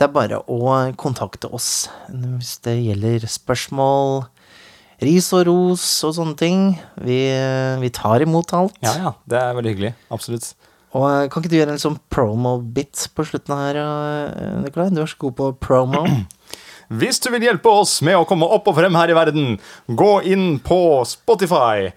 det 0.00 0.08
er 0.08 0.14
bare 0.14 0.38
å 0.50 0.58
kontakte 0.98 1.46
oss 1.54 1.66
hvis 2.10 2.56
det 2.64 2.72
gjelder 2.80 3.26
spørsmål, 3.30 4.24
ris 5.02 5.30
og 5.36 5.46
ros 5.48 5.86
og 6.06 6.16
sånne 6.18 6.36
ting. 6.38 6.66
Vi, 7.02 7.20
vi 7.82 7.90
tar 7.94 8.24
imot 8.24 8.52
alt. 8.56 8.76
Ja, 8.84 8.94
ja. 8.98 9.14
Det 9.28 9.40
er 9.40 9.56
veldig 9.58 9.74
hyggelig. 9.74 9.94
Absolutt. 10.14 10.52
Og 10.92 11.06
eh, 11.08 11.26
kan 11.32 11.40
ikke 11.40 11.52
du 11.52 11.58
gjøre 11.58 11.74
en 11.74 11.82
sånn 11.82 11.98
promo-bit 12.12 13.08
på 13.16 13.24
slutten 13.28 13.56
her, 13.56 13.80
eh, 13.80 14.60
Nikolai? 14.60 14.90
Du 14.92 15.00
er 15.02 15.10
så 15.10 15.20
god 15.24 15.36
på 15.38 15.50
promo. 15.62 16.04
Hvis 17.00 17.22
du 17.24 17.30
vil 17.32 17.46
hjelpe 17.46 17.72
oss 17.72 18.00
med 18.04 18.18
å 18.18 18.26
komme 18.28 18.48
opp 18.52 18.68
og 18.68 18.76
frem 18.76 18.96
her 19.00 19.12
i 19.12 19.16
verden, 19.16 19.54
gå 19.88 20.12
inn 20.28 20.58
på 20.60 21.00
Spotify. 21.08 21.88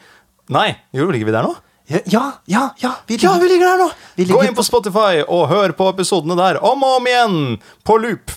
Nei, 0.55 0.69
gjorde 0.95 1.19
ikke 1.19 1.27
vi 1.27 1.35
der 1.35 1.47
nå? 1.49 1.55
Ja, 1.91 1.99
ja, 2.09 2.23
ja! 2.49 2.61
ja 2.81 2.93
vi 3.05 3.17
Ja, 3.21 3.35
vi 3.41 3.49
ligger 3.49 3.73
der 3.73 3.83
nå! 3.83 3.89
Vi 4.15 4.25
Gå 4.29 4.39
inn 4.47 4.55
på 4.57 4.63
Spotify 4.65 5.19
og 5.21 5.49
hør 5.51 5.75
på 5.77 5.89
episodene 5.91 6.37
der 6.39 6.57
om 6.63 6.81
og 6.87 7.01
om 7.01 7.09
igjen 7.11 7.37
på 7.85 7.99
loop. 8.01 8.33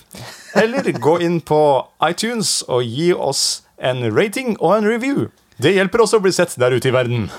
Eller 0.59 0.91
gå 0.99 1.15
inn 1.23 1.39
på 1.41 1.61
iTunes 2.05 2.59
og 2.67 2.83
gi 2.83 3.13
oss 3.13 3.61
en 3.79 4.09
rating 4.15 4.55
og 4.59 4.77
en 4.77 4.89
review. 4.89 5.29
Det 5.59 5.75
hjelper 5.75 6.05
også 6.05 6.19
å 6.19 6.23
bli 6.23 6.33
sett 6.35 6.55
der 6.59 6.75
ute 6.75 6.91
i 6.91 6.95
verden. 6.95 7.29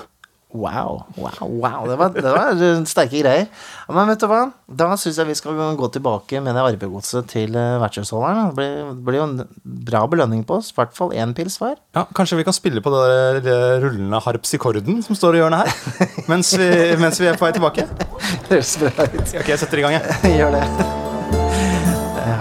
Wow, 0.53 1.05
wow, 1.15 1.47
wow. 1.47 1.87
Det 1.87 1.97
var, 1.97 2.09
det 2.11 2.31
var 2.35 2.63
eh, 2.63 2.81
sterke 2.91 3.21
greier. 3.21 3.47
Men 3.87 4.09
vet 4.11 4.19
du 4.19 4.27
hva? 4.27 4.41
Da 4.67 4.89
syns 4.99 5.21
jeg 5.21 5.29
vi 5.29 5.37
skal 5.39 5.55
gå 5.79 5.91
tilbake 5.95 6.43
med 6.43 6.59
det 6.59 6.65
arvegodset 6.65 7.29
til 7.31 7.55
uh, 7.55 7.79
vertshusholderen. 7.79 8.51
Det 8.51 8.59
blir, 8.59 8.91
blir 9.07 9.21
jo 9.21 9.29
en 9.29 9.47
bra 9.63 10.03
belønning 10.11 10.43
på 10.49 10.59
oss. 10.59 10.73
I 10.75 10.81
hvert 10.81 10.99
fall 10.99 11.15
én 11.15 11.37
pils 11.39 11.61
hver. 11.63 11.79
Ja, 11.95 12.09
Kanskje 12.19 12.41
vi 12.43 12.49
kan 12.49 12.57
spille 12.57 12.83
på 12.83 12.91
det 12.97 13.47
der 13.47 13.79
rullende 13.85 14.23
harpsikorden 14.27 15.05
som 15.07 15.19
står 15.19 15.39
i 15.39 15.45
hjørnet 15.45 15.71
her? 15.71 16.15
Mens 16.33 16.51
vi, 16.59 16.71
mens 16.99 17.23
vi 17.23 17.31
er 17.31 17.39
på 17.39 17.47
vei 17.47 17.55
tilbake? 17.55 17.87
Høres 18.51 18.75
bra 18.83 19.07
ut. 19.07 19.23
Ok, 19.23 19.55
jeg 19.55 19.63
setter 19.63 19.85
i 19.85 19.87
gang, 19.87 20.01
jeg. 20.01 20.37
Gjør 20.43 20.59
det. 20.59 20.67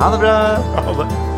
Ha 0.02 0.16
det 0.16 0.24
bra. 0.26 0.39
Ha 0.82 1.02
det. 1.04 1.28